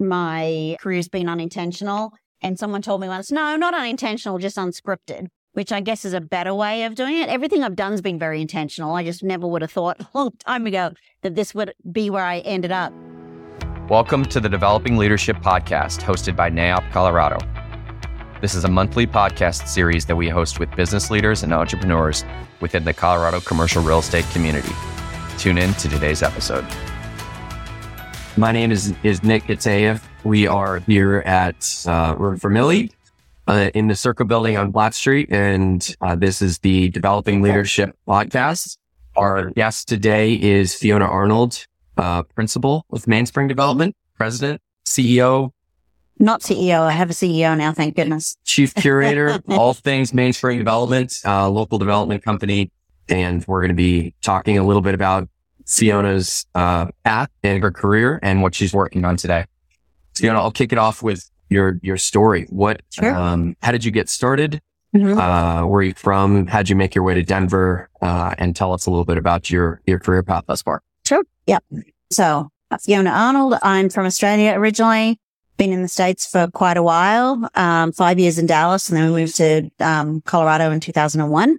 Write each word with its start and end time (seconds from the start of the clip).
my 0.00 0.76
career's 0.80 1.08
been 1.08 1.28
unintentional. 1.28 2.12
And 2.40 2.58
someone 2.58 2.82
told 2.82 3.00
me 3.00 3.08
once, 3.08 3.32
no, 3.32 3.56
not 3.56 3.74
unintentional, 3.74 4.38
just 4.38 4.56
unscripted, 4.56 5.26
which 5.52 5.72
I 5.72 5.80
guess 5.80 6.04
is 6.04 6.12
a 6.12 6.20
better 6.20 6.54
way 6.54 6.84
of 6.84 6.94
doing 6.94 7.18
it. 7.18 7.28
Everything 7.28 7.64
I've 7.64 7.74
done 7.74 7.90
has 7.90 8.00
been 8.00 8.18
very 8.18 8.40
intentional. 8.40 8.94
I 8.94 9.02
just 9.02 9.24
never 9.24 9.46
would 9.46 9.62
have 9.62 9.72
thought 9.72 10.00
a 10.00 10.08
long 10.14 10.30
time 10.38 10.66
ago 10.66 10.92
that 11.22 11.34
this 11.34 11.54
would 11.54 11.74
be 11.90 12.10
where 12.10 12.24
I 12.24 12.38
ended 12.40 12.70
up. 12.70 12.92
Welcome 13.88 14.24
to 14.26 14.38
the 14.38 14.48
Developing 14.48 14.98
Leadership 14.98 15.38
Podcast, 15.38 16.00
hosted 16.00 16.36
by 16.36 16.50
NAIOP 16.50 16.90
Colorado. 16.92 17.38
This 18.40 18.54
is 18.54 18.64
a 18.64 18.68
monthly 18.68 19.06
podcast 19.06 19.66
series 19.66 20.06
that 20.06 20.14
we 20.14 20.28
host 20.28 20.60
with 20.60 20.70
business 20.76 21.10
leaders 21.10 21.42
and 21.42 21.52
entrepreneurs 21.52 22.24
within 22.60 22.84
the 22.84 22.92
Colorado 22.92 23.40
commercial 23.40 23.82
real 23.82 23.98
estate 23.98 24.26
community. 24.32 24.72
Tune 25.38 25.58
in 25.58 25.74
to 25.74 25.88
today's 25.88 26.22
episode. 26.22 26.64
My 28.38 28.52
name 28.52 28.70
is, 28.70 28.94
is 29.02 29.24
Nick 29.24 29.46
Gatayev. 29.46 30.00
We 30.22 30.46
are 30.46 30.78
here 30.78 31.24
at 31.26 31.84
uh, 31.88 32.14
Vermilly 32.36 32.92
uh, 33.48 33.70
in 33.74 33.88
the 33.88 33.96
Circle 33.96 34.26
Building 34.26 34.56
on 34.56 34.70
Black 34.70 34.94
Street, 34.94 35.26
and 35.32 35.96
uh, 36.00 36.14
this 36.14 36.40
is 36.40 36.60
the 36.60 36.88
Developing 36.90 37.42
Leadership 37.42 37.98
Podcast. 38.06 38.78
Our 39.16 39.50
guest 39.50 39.88
today 39.88 40.34
is 40.34 40.72
Fiona 40.72 41.06
Arnold, 41.06 41.66
uh, 41.96 42.22
principal 42.22 42.86
with 42.90 43.06
Mainspring 43.06 43.48
Development, 43.48 43.96
president, 44.14 44.62
CEO, 44.86 45.50
Not 46.20 46.42
CEO. 46.42 46.82
I 46.82 46.92
have 46.92 47.10
a 47.10 47.14
CEO 47.14 47.58
now, 47.58 47.72
thank 47.72 47.96
goodness. 47.96 48.36
chief 48.44 48.72
curator, 48.72 49.40
all 49.48 49.74
things 49.74 50.12
Mainspring 50.12 50.58
Development, 50.58 51.12
uh, 51.24 51.48
local 51.50 51.78
development 51.78 52.22
company. 52.22 52.70
And 53.08 53.44
we're 53.48 53.62
going 53.62 53.70
to 53.70 53.74
be 53.74 54.14
talking 54.22 54.58
a 54.58 54.62
little 54.64 54.82
bit 54.82 54.94
about 54.94 55.28
Fiona's 55.68 56.46
uh, 56.54 56.86
path 57.04 57.28
and 57.42 57.62
her 57.62 57.70
career 57.70 58.18
and 58.22 58.42
what 58.42 58.54
she's 58.54 58.72
working 58.72 59.04
on 59.04 59.16
today. 59.16 59.44
Fiona, 60.16 60.40
I'll 60.40 60.50
kick 60.50 60.72
it 60.72 60.78
off 60.78 61.02
with 61.02 61.30
your 61.50 61.78
your 61.82 61.96
story. 61.96 62.46
What? 62.50 62.82
Sure. 62.90 63.14
Um, 63.14 63.56
how 63.62 63.70
did 63.72 63.84
you 63.84 63.90
get 63.90 64.08
started? 64.08 64.60
Mhm. 64.96 65.16
Uh, 65.18 65.66
where 65.66 65.80
are 65.80 65.82
you 65.82 65.94
from? 65.94 66.46
How'd 66.46 66.68
you 66.70 66.76
make 66.76 66.94
your 66.94 67.04
way 67.04 67.14
to 67.14 67.22
Denver? 67.22 67.88
Uh, 68.00 68.34
and 68.38 68.56
tell 68.56 68.72
us 68.72 68.86
a 68.86 68.90
little 68.90 69.04
bit 69.04 69.18
about 69.18 69.50
your 69.50 69.80
your 69.86 69.98
career 69.98 70.22
path 70.22 70.44
thus 70.46 70.62
far. 70.62 70.82
Sure. 71.06 71.22
Yep. 71.46 71.62
So 72.10 72.48
Fiona 72.80 73.10
Arnold. 73.10 73.54
I'm 73.62 73.90
from 73.90 74.06
Australia 74.06 74.52
originally. 74.54 75.20
Been 75.58 75.72
in 75.72 75.82
the 75.82 75.88
States 75.88 76.26
for 76.26 76.48
quite 76.48 76.76
a 76.76 76.82
while. 76.82 77.48
Um, 77.54 77.92
five 77.92 78.18
years 78.18 78.38
in 78.38 78.46
Dallas 78.46 78.88
and 78.88 78.96
then 78.96 79.12
we 79.12 79.20
moved 79.22 79.36
to, 79.36 79.68
um, 79.80 80.20
Colorado 80.22 80.70
in 80.70 80.78
2001. 80.80 81.58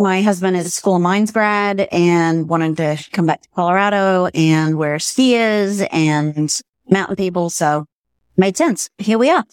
My 0.00 0.22
husband 0.22 0.56
is 0.56 0.64
a 0.64 0.70
school 0.70 0.94
of 0.94 1.02
mines 1.02 1.32
grad 1.32 1.88
and 1.90 2.48
wanted 2.48 2.76
to 2.76 3.04
come 3.10 3.26
back 3.26 3.42
to 3.42 3.48
Colorado 3.48 4.26
and 4.32 4.78
we're 4.78 4.98
skiers 4.98 5.84
and 5.90 6.56
mountain 6.88 7.16
people. 7.16 7.50
So 7.50 7.84
made 8.36 8.56
sense. 8.56 8.88
Here 8.98 9.18
we 9.18 9.28
are. 9.28 9.44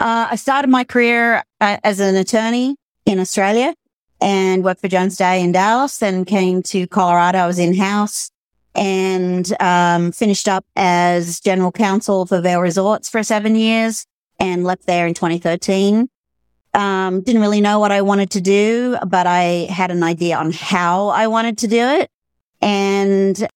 Uh, 0.00 0.26
I 0.32 0.34
started 0.34 0.68
my 0.68 0.82
career 0.82 1.44
uh, 1.60 1.76
as 1.84 2.00
an 2.00 2.16
attorney 2.16 2.74
in 3.06 3.20
Australia 3.20 3.72
and 4.20 4.64
worked 4.64 4.80
for 4.80 4.88
Jones 4.88 5.16
Day 5.16 5.40
in 5.40 5.52
Dallas, 5.52 5.98
then 5.98 6.24
came 6.24 6.60
to 6.64 6.88
Colorado. 6.88 7.38
I 7.38 7.46
was 7.46 7.60
in 7.60 7.76
house 7.76 8.32
and 8.74 9.54
um, 9.60 10.10
finished 10.10 10.48
up 10.48 10.64
as 10.74 11.38
general 11.38 11.70
counsel 11.70 12.26
for 12.26 12.40
Vail 12.40 12.60
Resorts 12.60 13.08
for 13.08 13.22
seven 13.22 13.54
years 13.54 14.06
and 14.40 14.64
left 14.64 14.86
there 14.86 15.06
in 15.06 15.14
2013. 15.14 16.08
Um, 16.74 17.20
didn't 17.22 17.40
really 17.40 17.60
know 17.60 17.78
what 17.78 17.92
I 17.92 18.02
wanted 18.02 18.30
to 18.32 18.40
do, 18.40 18.96
but 19.06 19.26
I 19.28 19.68
had 19.70 19.90
an 19.92 20.02
idea 20.02 20.36
on 20.36 20.50
how 20.52 21.08
I 21.08 21.28
wanted 21.28 21.58
to 21.58 21.68
do 21.68 21.78
it 21.78 22.10
and 22.60 23.46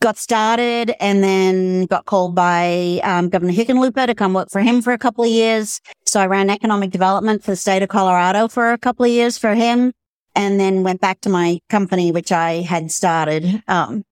got 0.00 0.16
started 0.16 0.92
and 1.00 1.24
then 1.24 1.86
got 1.86 2.04
called 2.04 2.34
by 2.36 3.00
um, 3.02 3.28
Governor 3.30 3.52
Hickenlooper 3.52 4.06
to 4.06 4.14
come 4.14 4.32
work 4.32 4.48
for 4.50 4.60
him 4.60 4.80
for 4.80 4.92
a 4.92 4.98
couple 4.98 5.24
of 5.24 5.30
years. 5.30 5.80
So 6.04 6.20
I 6.20 6.26
ran 6.26 6.48
economic 6.50 6.90
development 6.90 7.42
for 7.42 7.50
the 7.50 7.56
state 7.56 7.82
of 7.82 7.88
Colorado 7.88 8.46
for 8.46 8.72
a 8.72 8.78
couple 8.78 9.04
of 9.04 9.10
years 9.10 9.36
for 9.38 9.54
him 9.54 9.92
and 10.36 10.60
then 10.60 10.82
went 10.84 11.00
back 11.00 11.20
to 11.22 11.28
my 11.28 11.58
company, 11.68 12.12
which 12.12 12.30
I 12.30 12.60
had 12.60 12.92
started. 12.92 13.62
Um, 13.66 14.04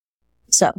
so 0.51 0.73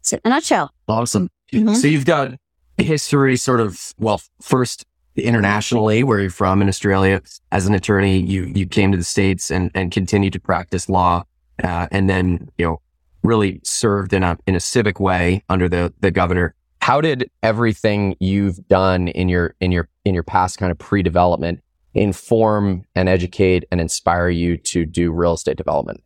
it's 0.00 0.12
in 0.12 0.20
a 0.24 0.30
nutshell. 0.30 0.72
Awesome. 0.88 1.28
Mhm. 1.52 1.76
So 1.76 1.86
you've 1.86 2.06
got 2.06 2.32
history 2.78 3.36
sort 3.36 3.60
of, 3.60 3.92
well, 3.98 4.20
first 4.40 4.86
internationally, 5.22 6.02
where 6.02 6.20
you're 6.20 6.30
from 6.30 6.62
in 6.62 6.68
Australia 6.68 7.20
as 7.52 7.66
an 7.66 7.74
attorney, 7.74 8.18
you, 8.20 8.44
you 8.54 8.66
came 8.66 8.92
to 8.92 8.98
the 8.98 9.04
States 9.04 9.50
and, 9.50 9.70
and 9.74 9.92
continued 9.92 10.32
to 10.32 10.40
practice 10.40 10.88
law. 10.88 11.24
Uh, 11.62 11.86
and 11.90 12.08
then, 12.08 12.48
you 12.58 12.66
know, 12.66 12.80
really 13.22 13.60
served 13.64 14.12
in 14.12 14.22
a, 14.22 14.36
in 14.46 14.54
a 14.54 14.60
civic 14.60 14.98
way 14.98 15.44
under 15.48 15.68
the, 15.68 15.92
the 16.00 16.10
governor. 16.10 16.54
How 16.80 17.02
did 17.02 17.30
everything 17.42 18.16
you've 18.20 18.66
done 18.68 19.08
in 19.08 19.28
your 19.28 19.54
in 19.60 19.70
your 19.70 19.88
in 20.06 20.14
your 20.14 20.22
past 20.22 20.56
kind 20.56 20.72
of 20.72 20.78
pre-development 20.78 21.60
inform 21.92 22.84
and 22.94 23.06
educate 23.06 23.64
and 23.70 23.82
inspire 23.82 24.30
you 24.30 24.56
to 24.56 24.86
do 24.86 25.12
real 25.12 25.34
estate 25.34 25.58
development? 25.58 26.02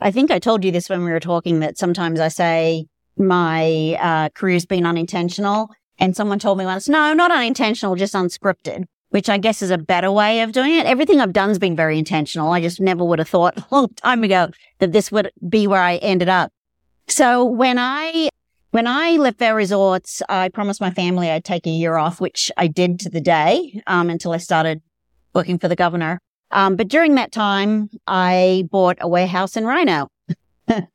I 0.00 0.12
think 0.12 0.30
I 0.30 0.38
told 0.38 0.64
you 0.64 0.70
this 0.70 0.88
when 0.88 1.04
we 1.04 1.10
were 1.10 1.20
talking 1.20 1.60
that 1.60 1.76
sometimes 1.76 2.20
I 2.20 2.28
say 2.28 2.86
my 3.16 3.98
uh, 4.00 4.28
career's 4.30 4.64
been 4.64 4.86
unintentional. 4.86 5.68
And 6.00 6.16
someone 6.16 6.38
told 6.38 6.56
me 6.58 6.64
once, 6.64 6.88
no, 6.88 7.12
not 7.12 7.30
unintentional, 7.30 7.94
just 7.94 8.14
unscripted, 8.14 8.86
which 9.10 9.28
I 9.28 9.36
guess 9.36 9.60
is 9.60 9.70
a 9.70 9.76
better 9.76 10.10
way 10.10 10.40
of 10.40 10.52
doing 10.52 10.74
it. 10.74 10.86
Everything 10.86 11.20
I've 11.20 11.34
done 11.34 11.50
has 11.50 11.58
been 11.58 11.76
very 11.76 11.98
intentional. 11.98 12.52
I 12.52 12.62
just 12.62 12.80
never 12.80 13.04
would 13.04 13.18
have 13.18 13.28
thought 13.28 13.58
a 13.58 13.66
long 13.70 13.88
time 13.94 14.24
ago 14.24 14.48
that 14.78 14.92
this 14.92 15.12
would 15.12 15.30
be 15.46 15.66
where 15.66 15.82
I 15.82 15.96
ended 15.96 16.30
up. 16.30 16.50
So 17.06 17.44
when 17.44 17.78
I, 17.78 18.30
when 18.70 18.86
I 18.86 19.12
left 19.12 19.38
Vail 19.38 19.54
Resorts, 19.54 20.22
I 20.28 20.48
promised 20.48 20.80
my 20.80 20.90
family 20.90 21.30
I'd 21.30 21.44
take 21.44 21.66
a 21.66 21.70
year 21.70 21.96
off, 21.96 22.20
which 22.20 22.50
I 22.56 22.66
did 22.66 22.98
to 23.00 23.10
the 23.10 23.20
day, 23.20 23.82
um, 23.86 24.08
until 24.08 24.32
I 24.32 24.38
started 24.38 24.80
working 25.34 25.58
for 25.58 25.68
the 25.68 25.76
governor. 25.76 26.18
Um, 26.50 26.76
but 26.76 26.88
during 26.88 27.14
that 27.16 27.30
time, 27.30 27.90
I 28.06 28.64
bought 28.70 28.98
a 29.00 29.08
warehouse 29.08 29.56
in 29.56 29.64
RiNo. 29.64 30.08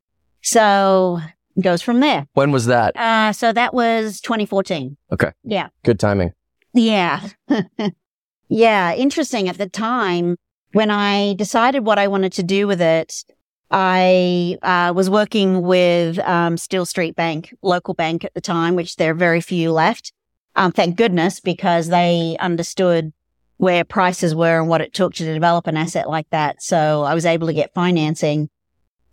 so 0.41 1.19
goes 1.61 1.81
from 1.81 1.99
there. 1.99 2.27
When 2.33 2.51
was 2.51 2.65
that? 2.65 2.95
Uh, 2.95 3.33
so 3.33 3.51
that 3.53 3.73
was 3.73 4.19
2014. 4.21 4.97
Okay. 5.11 5.31
Yeah. 5.43 5.69
Good 5.83 5.99
timing. 5.99 6.33
Yeah. 6.73 7.27
yeah. 8.49 8.93
Interesting. 8.93 9.47
At 9.47 9.57
the 9.57 9.69
time, 9.69 10.37
when 10.73 10.91
I 10.91 11.33
decided 11.35 11.85
what 11.85 11.99
I 11.99 12.07
wanted 12.07 12.33
to 12.33 12.43
do 12.43 12.67
with 12.67 12.81
it, 12.81 13.23
I 13.71 14.57
uh, 14.61 14.93
was 14.95 15.09
working 15.09 15.61
with 15.61 16.19
um, 16.19 16.57
Steele 16.57 16.85
Street 16.85 17.15
Bank, 17.15 17.53
local 17.61 17.93
bank 17.93 18.23
at 18.23 18.33
the 18.33 18.41
time, 18.41 18.75
which 18.75 18.97
there 18.97 19.11
are 19.11 19.15
very 19.15 19.41
few 19.41 19.71
left. 19.71 20.13
Um, 20.55 20.71
thank 20.71 20.95
goodness, 20.95 21.39
because 21.39 21.87
they 21.87 22.37
understood 22.39 23.11
where 23.57 23.83
prices 23.83 24.35
were 24.35 24.59
and 24.59 24.67
what 24.67 24.81
it 24.81 24.93
took 24.93 25.13
to 25.15 25.33
develop 25.33 25.67
an 25.67 25.77
asset 25.77 26.09
like 26.09 26.29
that. 26.29 26.61
So 26.61 27.03
I 27.03 27.13
was 27.13 27.25
able 27.25 27.47
to 27.47 27.53
get 27.53 27.73
financing. 27.73 28.49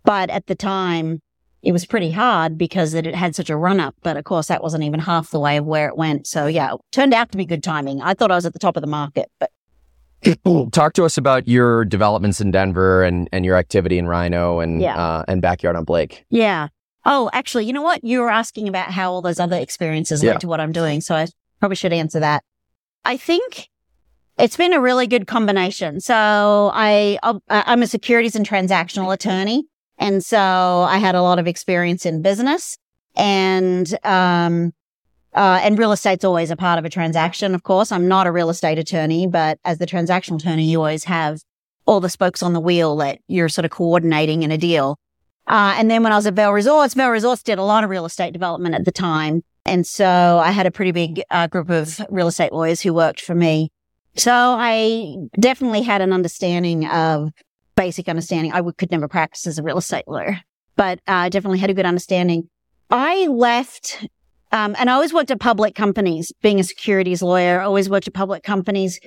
But 0.03 0.29
at 0.29 0.47
the 0.47 0.55
time, 0.55 1.21
it 1.63 1.71
was 1.71 1.85
pretty 1.85 2.11
hard 2.11 2.57
because 2.57 2.93
it 2.93 3.05
had 3.15 3.35
such 3.35 3.49
a 3.49 3.55
run 3.57 3.79
up. 3.79 3.95
But 4.03 4.17
of 4.17 4.25
course, 4.25 4.47
that 4.47 4.61
wasn't 4.61 4.83
even 4.83 4.99
half 4.99 5.31
the 5.31 5.39
way 5.39 5.57
of 5.57 5.65
where 5.65 5.87
it 5.87 5.97
went. 5.97 6.27
So 6.27 6.45
yeah, 6.47 6.73
it 6.73 6.79
turned 6.91 7.13
out 7.13 7.31
to 7.31 7.37
be 7.37 7.45
good 7.45 7.63
timing. 7.63 8.01
I 8.01 8.13
thought 8.13 8.31
I 8.31 8.35
was 8.35 8.45
at 8.45 8.53
the 8.53 8.59
top 8.59 8.75
of 8.77 8.81
the 8.81 8.87
market, 8.87 9.31
but 9.39 9.49
Talk 10.71 10.93
to 10.93 11.03
us 11.03 11.17
about 11.17 11.47
your 11.47 11.83
developments 11.83 12.39
in 12.39 12.51
Denver 12.51 13.03
and, 13.03 13.27
and 13.33 13.43
your 13.43 13.57
activity 13.57 13.97
in 13.97 14.05
RiNo 14.05 14.63
and 14.63 14.81
Yeah. 14.81 14.95
uh, 14.95 15.23
and 15.27 15.41
backyard 15.41 15.75
on 15.75 15.83
Blake. 15.83 16.25
yeah. 16.29 16.67
Oh, 17.05 17.29
actually, 17.33 17.65
you 17.65 17.73
know 17.73 17.81
what? 17.81 18.01
You 18.01 18.21
were 18.21 18.29
asking 18.29 18.69
about 18.69 18.89
how 18.91 19.11
all 19.11 19.21
those 19.21 19.37
other 19.37 19.57
experiences 19.57 20.23
Yeah. 20.23 20.31
led 20.31 20.39
to 20.41 20.47
what 20.47 20.61
I'm 20.61 20.71
doing. 20.71 21.01
So 21.01 21.15
I 21.15 21.27
probably 21.59 21.75
should 21.75 21.91
answer 21.91 22.21
that. 22.21 22.45
I 23.03 23.17
think 23.17 23.67
it's 24.37 24.55
been 24.55 24.71
a 24.71 24.79
really 24.79 25.05
good 25.07 25.27
combination. 25.27 25.99
So 25.99 26.71
I, 26.73 27.19
I'm 27.49 27.81
a 27.83 27.87
securities 27.87 28.37
and 28.37 28.47
transactional 28.47 29.13
attorney. 29.13 29.65
And 30.03 30.21
so 30.21 30.37
I 30.37 30.97
had 30.97 31.15
a 31.15 31.21
lot 31.21 31.39
of 31.39 31.47
experience 31.47 32.05
in 32.05 32.21
business 32.21 32.77
and, 33.15 33.87
um, 34.03 34.73
uh, 35.33 35.61
and 35.63 35.79
real 35.79 35.93
estate's 35.93 36.25
always 36.25 36.51
a 36.51 36.57
part 36.57 36.77
of 36.77 36.83
a 36.83 36.89
transaction. 36.89 37.55
Of 37.55 37.63
course, 37.63 37.89
I'm 37.89 38.09
not 38.09 38.27
a 38.27 38.31
real 38.33 38.49
estate 38.49 38.77
attorney, 38.77 39.27
but 39.27 39.59
as 39.63 39.77
the 39.77 39.85
transactional 39.85 40.41
attorney, 40.41 40.65
you 40.65 40.79
always 40.79 41.05
have 41.05 41.39
all 41.85 42.01
the 42.01 42.09
spokes 42.09 42.43
on 42.43 42.51
the 42.51 42.59
wheel 42.59 42.97
that 42.97 43.19
you're 43.29 43.47
sort 43.47 43.63
of 43.63 43.71
coordinating 43.71 44.43
in 44.43 44.51
a 44.51 44.57
deal. 44.57 44.99
Uh, 45.47 45.73
and 45.77 45.89
then 45.89 46.03
when 46.03 46.11
I 46.11 46.17
was 46.17 46.27
at 46.27 46.33
Vail 46.33 46.51
Resorts, 46.51 46.95
Vail 46.95 47.09
Resorts 47.09 47.41
did 47.41 47.57
a 47.57 47.63
lot 47.63 47.85
of 47.85 47.89
real 47.89 48.03
estate 48.03 48.33
development 48.33 48.75
at 48.75 48.83
the 48.83 48.91
time. 48.91 49.41
And 49.65 49.87
so 49.87 50.41
I 50.43 50.51
had 50.51 50.65
a 50.65 50.71
pretty 50.71 50.91
big 50.91 51.23
uh, 51.31 51.47
group 51.47 51.69
of 51.69 52.01
real 52.09 52.27
estate 52.27 52.51
lawyers 52.51 52.81
who 52.81 52.93
worked 52.93 53.21
for 53.21 53.35
me. 53.35 53.71
So 54.17 54.33
I 54.33 55.15
definitely 55.39 55.83
had 55.83 56.01
an 56.01 56.11
understanding 56.11 56.87
of 56.87 57.31
basic 57.75 58.07
understanding. 58.07 58.51
I 58.53 58.61
would, 58.61 58.77
could 58.77 58.91
never 58.91 59.07
practice 59.07 59.47
as 59.47 59.59
a 59.59 59.63
real 59.63 59.77
estate 59.77 60.07
lawyer, 60.07 60.39
but 60.75 60.99
uh, 61.07 61.25
I 61.25 61.29
definitely 61.29 61.59
had 61.59 61.69
a 61.69 61.73
good 61.73 61.85
understanding. 61.85 62.49
I 62.89 63.27
left, 63.27 64.07
um, 64.51 64.75
and 64.77 64.89
I 64.89 64.93
always 64.93 65.13
worked 65.13 65.31
at 65.31 65.39
public 65.39 65.75
companies, 65.75 66.31
being 66.41 66.59
a 66.59 66.63
securities 66.63 67.21
lawyer, 67.21 67.61
I 67.61 67.65
always 67.65 67.89
worked 67.89 68.07
at 68.07 68.13
public 68.13 68.43
companies. 68.43 68.99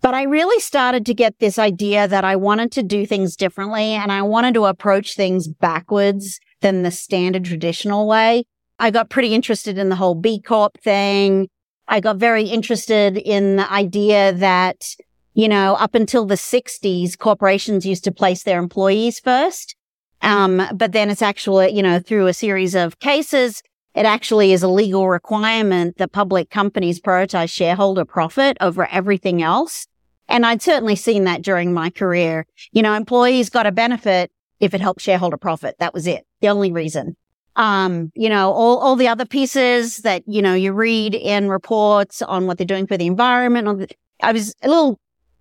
But 0.00 0.14
I 0.14 0.24
really 0.24 0.60
started 0.60 1.06
to 1.06 1.14
get 1.14 1.38
this 1.38 1.58
idea 1.58 2.06
that 2.06 2.24
I 2.24 2.36
wanted 2.36 2.72
to 2.72 2.82
do 2.82 3.06
things 3.06 3.36
differently 3.36 3.92
and 3.92 4.12
I 4.12 4.20
wanted 4.20 4.52
to 4.52 4.66
approach 4.66 5.16
things 5.16 5.48
backwards 5.48 6.40
than 6.60 6.82
the 6.82 6.90
standard 6.90 7.46
traditional 7.46 8.06
way. 8.06 8.44
I 8.78 8.90
got 8.90 9.08
pretty 9.08 9.34
interested 9.34 9.78
in 9.78 9.88
the 9.88 9.96
whole 9.96 10.14
B 10.14 10.42
Corp 10.42 10.78
thing. 10.82 11.48
I 11.88 12.00
got 12.00 12.16
very 12.16 12.44
interested 12.44 13.16
in 13.16 13.56
the 13.56 13.72
idea 13.72 14.34
that, 14.34 14.84
you 15.34 15.48
know, 15.48 15.74
up 15.74 15.94
until 15.94 16.24
the 16.24 16.36
60s, 16.36 17.18
corporations 17.18 17.84
used 17.84 18.04
to 18.04 18.12
place 18.12 18.44
their 18.44 18.58
employees 18.58 19.20
first. 19.20 19.76
Um, 20.22 20.62
but 20.74 20.92
then 20.92 21.10
it's 21.10 21.22
actually, 21.22 21.72
you 21.72 21.82
know, 21.82 21.98
through 21.98 22.28
a 22.28 22.32
series 22.32 22.74
of 22.74 22.98
cases, 23.00 23.62
it 23.94 24.06
actually 24.06 24.52
is 24.52 24.62
a 24.62 24.68
legal 24.68 25.08
requirement 25.08 25.98
that 25.98 26.12
public 26.12 26.50
companies 26.50 27.00
prioritize 27.00 27.50
shareholder 27.50 28.04
profit 28.04 28.56
over 28.60 28.86
everything 28.90 29.42
else. 29.42 29.86
And 30.28 30.46
I'd 30.46 30.62
certainly 30.62 30.96
seen 30.96 31.24
that 31.24 31.42
during 31.42 31.74
my 31.74 31.90
career. 31.90 32.46
You 32.72 32.82
know, 32.82 32.94
employees 32.94 33.50
got 33.50 33.66
a 33.66 33.72
benefit 33.72 34.32
if 34.60 34.72
it 34.72 34.80
helped 34.80 35.02
shareholder 35.02 35.36
profit. 35.36 35.76
That 35.78 35.92
was 35.92 36.06
it. 36.06 36.26
The 36.40 36.48
only 36.48 36.72
reason. 36.72 37.16
Um, 37.56 38.10
you 38.14 38.28
know, 38.28 38.50
all, 38.50 38.78
all 38.78 38.96
the 38.96 39.08
other 39.08 39.26
pieces 39.26 39.98
that, 39.98 40.22
you 40.26 40.42
know, 40.42 40.54
you 40.54 40.72
read 40.72 41.14
in 41.14 41.48
reports 41.48 42.22
on 42.22 42.46
what 42.46 42.58
they're 42.58 42.66
doing 42.66 42.86
for 42.86 42.96
the 42.96 43.06
environment. 43.06 43.94
I 44.22 44.32
was 44.32 44.54
a 44.62 44.68
little 44.68 44.98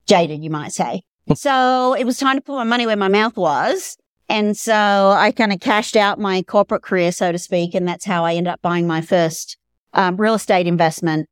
jaded, 0.08 0.44
you 0.44 0.50
might 0.50 0.72
say. 0.72 1.04
so 1.36 1.94
it 1.94 2.06
was 2.06 2.18
time 2.18 2.38
to 2.38 2.42
put 2.42 2.56
my 2.56 2.64
money 2.64 2.86
where 2.86 2.98
my 2.98 3.08
mouth 3.08 3.38
was. 3.38 3.98
And 4.30 4.58
so 4.58 4.74
I 4.74 5.32
kind 5.32 5.54
of 5.54 5.60
cashed 5.60 5.96
out 5.96 6.20
my 6.20 6.42
corporate 6.44 6.82
career, 6.82 7.12
so 7.12 7.32
to 7.32 7.38
speak. 7.38 7.76
And 7.76 7.88
that's 7.88 8.06
how 8.06 8.24
I 8.26 8.36
ended 8.36 8.54
up 8.54 8.62
buying 8.62 8.88
my 8.88 9.02
first 9.02 9.58
um, 9.94 10.18
real 10.18 10.34
estate 10.34 10.66
investment. 10.66 11.30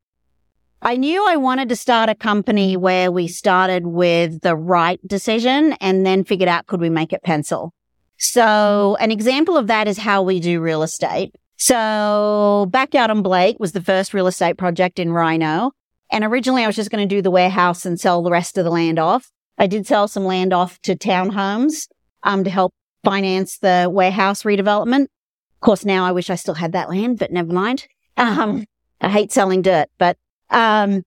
I 0.83 0.97
knew 0.97 1.25
I 1.27 1.37
wanted 1.37 1.69
to 1.69 1.75
start 1.75 2.09
a 2.09 2.15
company 2.15 2.75
where 2.75 3.11
we 3.11 3.27
started 3.27 3.87
with 3.87 4.41
the 4.41 4.55
right 4.55 4.99
decision 5.07 5.73
and 5.73 6.05
then 6.05 6.23
figured 6.23 6.49
out 6.49 6.65
could 6.65 6.81
we 6.81 6.89
make 6.89 7.13
it 7.13 7.23
pencil. 7.23 7.73
So 8.17 8.97
an 8.99 9.11
example 9.11 9.57
of 9.57 9.67
that 9.67 9.87
is 9.87 9.97
how 9.97 10.23
we 10.23 10.39
do 10.39 10.59
real 10.59 10.83
estate. 10.83 11.35
So 11.57 12.67
Backyard 12.71 13.11
on 13.11 13.21
Blake 13.21 13.57
was 13.59 13.73
the 13.73 13.81
first 13.81 14.13
real 14.13 14.25
estate 14.25 14.57
project 14.57 14.97
in 14.97 15.09
RiNo. 15.09 15.71
And 16.11 16.23
originally 16.23 16.63
I 16.63 16.67
was 16.67 16.75
just 16.75 16.91
going 16.91 17.07
to 17.07 17.15
do 17.15 17.21
the 17.21 17.31
warehouse 17.31 17.85
and 17.85 17.99
sell 17.99 18.21
the 18.21 18.31
rest 18.31 18.57
of 18.57 18.65
the 18.65 18.71
land 18.71 18.99
off. 18.99 19.31
I 19.57 19.67
did 19.67 19.87
sell 19.87 20.07
some 20.07 20.25
land 20.25 20.53
off 20.53 20.79
to 20.81 20.95
townhomes, 20.95 21.87
um, 22.23 22.43
to 22.43 22.49
help 22.49 22.73
finance 23.03 23.57
the 23.57 23.89
warehouse 23.91 24.43
redevelopment. 24.43 25.03
Of 25.03 25.59
course, 25.61 25.85
now 25.85 26.05
I 26.05 26.11
wish 26.11 26.29
I 26.29 26.35
still 26.35 26.55
had 26.55 26.73
that 26.73 26.89
land, 26.89 27.19
but 27.19 27.31
never 27.31 27.53
mind. 27.53 27.87
Um, 28.17 28.65
I 28.99 29.09
hate 29.09 29.31
selling 29.31 29.61
dirt, 29.61 29.87
but, 29.97 30.17
um, 30.49 31.03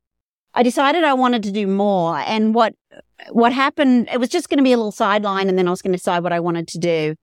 I 0.54 0.62
decided 0.62 1.04
I 1.04 1.14
wanted 1.14 1.42
to 1.44 1.52
do 1.52 1.66
more. 1.66 2.18
And 2.18 2.54
what, 2.54 2.74
what 3.30 3.52
happened, 3.52 4.08
it 4.12 4.20
was 4.20 4.28
just 4.28 4.48
going 4.48 4.58
to 4.58 4.64
be 4.64 4.72
a 4.72 4.76
little 4.76 4.92
sideline 4.92 5.48
and 5.48 5.58
then 5.58 5.66
I 5.66 5.70
was 5.70 5.82
going 5.82 5.92
to 5.92 5.98
decide 5.98 6.22
what 6.22 6.32
I 6.32 6.40
wanted 6.40 6.68
to 6.68 6.78
do. 6.78 7.16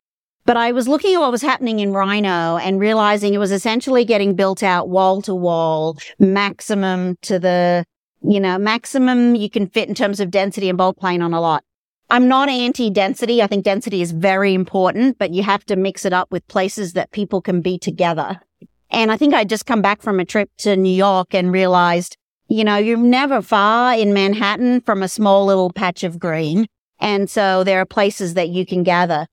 But 0.51 0.57
I 0.57 0.73
was 0.73 0.85
looking 0.85 1.15
at 1.15 1.21
what 1.21 1.31
was 1.31 1.41
happening 1.41 1.79
in 1.79 1.93
RiNo 1.93 2.59
and 2.61 2.77
realizing 2.77 3.33
it 3.33 3.37
was 3.37 3.53
essentially 3.53 4.03
getting 4.03 4.35
built 4.35 4.63
out 4.63 4.89
wall 4.89 5.21
to 5.21 5.33
wall, 5.33 5.97
maximum 6.19 7.15
to 7.21 7.39
the, 7.39 7.85
you 8.21 8.37
know, 8.37 8.57
maximum 8.57 9.33
you 9.33 9.49
can 9.49 9.65
fit 9.65 9.87
in 9.87 9.95
terms 9.95 10.19
of 10.19 10.29
density 10.29 10.67
and 10.67 10.77
bulk 10.77 10.97
plane 10.99 11.21
on 11.21 11.33
a 11.33 11.39
lot. 11.39 11.63
I'm 12.09 12.27
not 12.27 12.49
anti 12.49 12.89
density. 12.89 13.41
I 13.41 13.47
think 13.47 13.63
density 13.63 14.01
is 14.01 14.11
very 14.11 14.53
important, 14.53 15.17
but 15.17 15.31
you 15.31 15.41
have 15.41 15.65
to 15.67 15.77
mix 15.77 16.03
it 16.03 16.11
up 16.11 16.29
with 16.33 16.45
places 16.49 16.91
that 16.91 17.11
people 17.11 17.41
can 17.41 17.61
be 17.61 17.79
together. 17.79 18.41
And 18.89 19.09
I 19.09 19.15
think 19.15 19.33
I 19.33 19.45
just 19.45 19.65
come 19.65 19.81
back 19.81 20.01
from 20.01 20.19
a 20.19 20.25
trip 20.25 20.49
to 20.57 20.75
New 20.75 20.93
York 20.93 21.33
and 21.33 21.53
realized, 21.53 22.17
you 22.49 22.65
know, 22.65 22.75
you're 22.75 22.97
never 22.97 23.41
far 23.41 23.93
in 23.93 24.13
Manhattan 24.13 24.81
from 24.81 25.01
a 25.01 25.07
small 25.07 25.45
little 25.45 25.71
patch 25.71 26.03
of 26.03 26.19
green. 26.19 26.67
And 26.99 27.29
so 27.29 27.63
there 27.63 27.79
are 27.79 27.85
places 27.85 28.33
that 28.33 28.49
you 28.49 28.65
can 28.65 28.83
gather. 28.83 29.27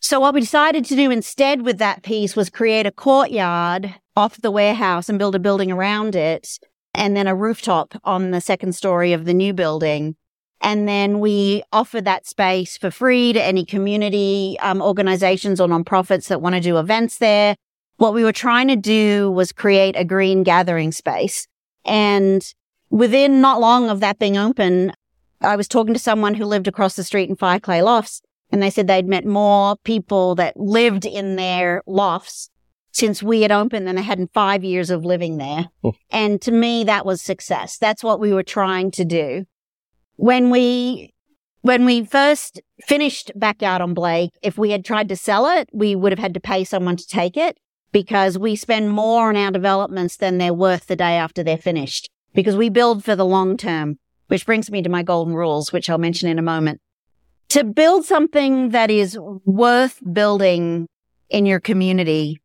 So 0.00 0.20
what 0.20 0.34
we 0.34 0.40
decided 0.40 0.84
to 0.86 0.96
do 0.96 1.10
instead 1.10 1.62
with 1.62 1.78
that 1.78 2.02
piece 2.02 2.36
was 2.36 2.50
create 2.50 2.86
a 2.86 2.92
courtyard 2.92 3.94
off 4.16 4.40
the 4.40 4.50
warehouse 4.50 5.08
and 5.08 5.18
build 5.18 5.34
a 5.34 5.38
building 5.38 5.70
around 5.70 6.14
it 6.14 6.58
and 6.94 7.16
then 7.16 7.26
a 7.26 7.34
rooftop 7.34 7.94
on 8.04 8.30
the 8.30 8.40
second 8.40 8.74
story 8.74 9.12
of 9.12 9.24
the 9.24 9.34
new 9.34 9.52
building 9.52 10.16
and 10.60 10.88
then 10.88 11.20
we 11.20 11.62
offer 11.72 12.00
that 12.00 12.26
space 12.26 12.76
for 12.76 12.90
free 12.90 13.32
to 13.32 13.42
any 13.42 13.64
community 13.64 14.56
um, 14.60 14.82
organizations 14.82 15.60
or 15.60 15.68
nonprofits 15.68 16.28
that 16.28 16.42
want 16.42 16.56
to 16.56 16.60
do 16.60 16.78
events 16.78 17.18
there. 17.18 17.54
What 17.96 18.14
we 18.14 18.24
were 18.24 18.32
trying 18.32 18.68
to 18.68 18.76
do 18.76 19.30
was 19.30 19.52
create 19.52 19.94
a 19.96 20.04
green 20.04 20.42
gathering 20.42 20.92
space. 20.92 21.46
And 21.84 22.42
within 22.90 23.40
not 23.40 23.60
long 23.60 23.88
of 23.88 24.00
that 24.00 24.18
being 24.18 24.36
open, 24.36 24.92
I 25.40 25.54
was 25.56 25.68
talking 25.68 25.94
to 25.94 26.00
someone 26.00 26.34
who 26.34 26.44
lived 26.44 26.66
across 26.66 26.96
the 26.96 27.04
street 27.04 27.28
in 27.28 27.36
Fire 27.36 27.60
Clay 27.60 27.82
Lofts, 27.82 28.20
and 28.50 28.62
they 28.62 28.70
said 28.70 28.86
they'd 28.86 29.06
met 29.06 29.24
more 29.24 29.76
people 29.84 30.34
that 30.36 30.56
lived 30.56 31.04
in 31.04 31.36
their 31.36 31.82
lofts 31.86 32.50
since 32.92 33.22
we 33.22 33.42
had 33.42 33.52
opened 33.52 33.86
than 33.86 33.96
they 33.96 34.02
had 34.02 34.18
in 34.18 34.28
five 34.28 34.64
years 34.64 34.90
of 34.90 35.04
living 35.04 35.36
there. 35.36 35.66
Oh. 35.84 35.92
And 36.10 36.40
to 36.42 36.50
me, 36.50 36.84
that 36.84 37.06
was 37.06 37.20
success. 37.22 37.76
That's 37.78 38.02
what 38.02 38.18
we 38.18 38.32
were 38.32 38.42
trying 38.42 38.90
to 38.92 39.04
do 39.04 39.44
when 40.18 40.50
we 40.50 41.14
when 41.62 41.84
we 41.84 42.04
first 42.04 42.60
finished 42.80 43.32
Backyard 43.34 43.80
on 43.80 43.94
Blake, 43.94 44.30
if 44.42 44.58
we 44.58 44.70
had 44.70 44.84
tried 44.84 45.08
to 45.08 45.16
sell 45.16 45.46
it, 45.46 45.68
we 45.72 45.96
would 45.96 46.12
have 46.12 46.18
had 46.18 46.34
to 46.34 46.40
pay 46.40 46.64
someone 46.64 46.96
to 46.96 47.06
take 47.06 47.36
it 47.36 47.56
because 47.92 48.36
we 48.36 48.54
spend 48.54 48.90
more 48.90 49.28
on 49.28 49.36
our 49.36 49.50
developments 49.50 50.16
than 50.16 50.38
they're 50.38 50.54
worth 50.54 50.86
the 50.86 50.96
day 50.96 51.16
after 51.16 51.42
they're 51.42 51.56
finished 51.56 52.10
because 52.34 52.56
we 52.56 52.68
build 52.68 53.04
for 53.04 53.16
the 53.16 53.24
long 53.24 53.56
term, 53.56 53.98
which 54.26 54.46
brings 54.46 54.70
me 54.70 54.82
to 54.82 54.88
my 54.88 55.02
golden 55.02 55.34
rules, 55.34 55.72
which 55.72 55.88
I'll 55.88 55.98
mention 55.98 56.28
in 56.28 56.38
a 56.38 56.42
moment. 56.42 56.80
To 57.50 57.64
build 57.64 58.04
something 58.04 58.70
that 58.70 58.90
is 58.90 59.18
worth 59.44 60.00
building 60.12 60.86
in 61.30 61.46
your 61.46 61.60
community, 61.60 62.40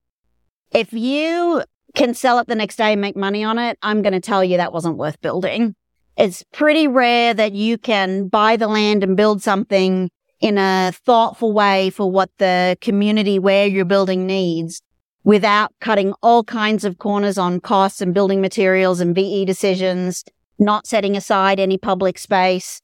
if 0.72 0.94
you 0.94 1.64
can 1.94 2.14
sell 2.14 2.40
it 2.40 2.48
the 2.48 2.56
next 2.56 2.78
day 2.78 2.94
and 2.94 3.02
make 3.02 3.16
money 3.16 3.44
on 3.44 3.60
it, 3.60 3.78
I'm 3.82 4.02
going 4.02 4.14
to 4.14 4.20
tell 4.20 4.44
you 4.44 4.58
that 4.58 4.74
wasn't 4.74 4.98
worth 4.98 5.20
building 5.22 5.76
it's 6.18 6.44
pretty 6.52 6.88
rare 6.88 7.34
that 7.34 7.54
you 7.54 7.78
can 7.78 8.28
buy 8.28 8.56
the 8.56 8.68
land 8.68 9.04
and 9.04 9.18
build 9.18 9.42
something 9.42 10.10
in 10.40 10.58
a 10.58 10.92
thoughtful 11.06 11.54
way 11.54 11.90
for 11.90 12.12
what 12.12 12.30
the 12.38 12.78
community 12.82 13.40
where 13.40 13.66
you're 13.66 13.86
building 13.86 14.28
needs 14.28 14.82
without 15.24 15.74
cutting 15.80 16.14
all 16.22 16.44
kinds 16.44 16.84
of 16.84 17.00
corners 17.00 17.38
on 17.38 17.60
costs 17.60 18.02
and 18.02 18.14
building 18.14 18.42
materials 18.42 19.00
and 19.00 19.16
VE 19.16 19.46
decisions, 19.46 20.24
not 20.60 20.86
setting 20.86 21.16
aside 21.16 21.60
any 21.60 21.78
public 21.78 22.20
space. 22.20 22.82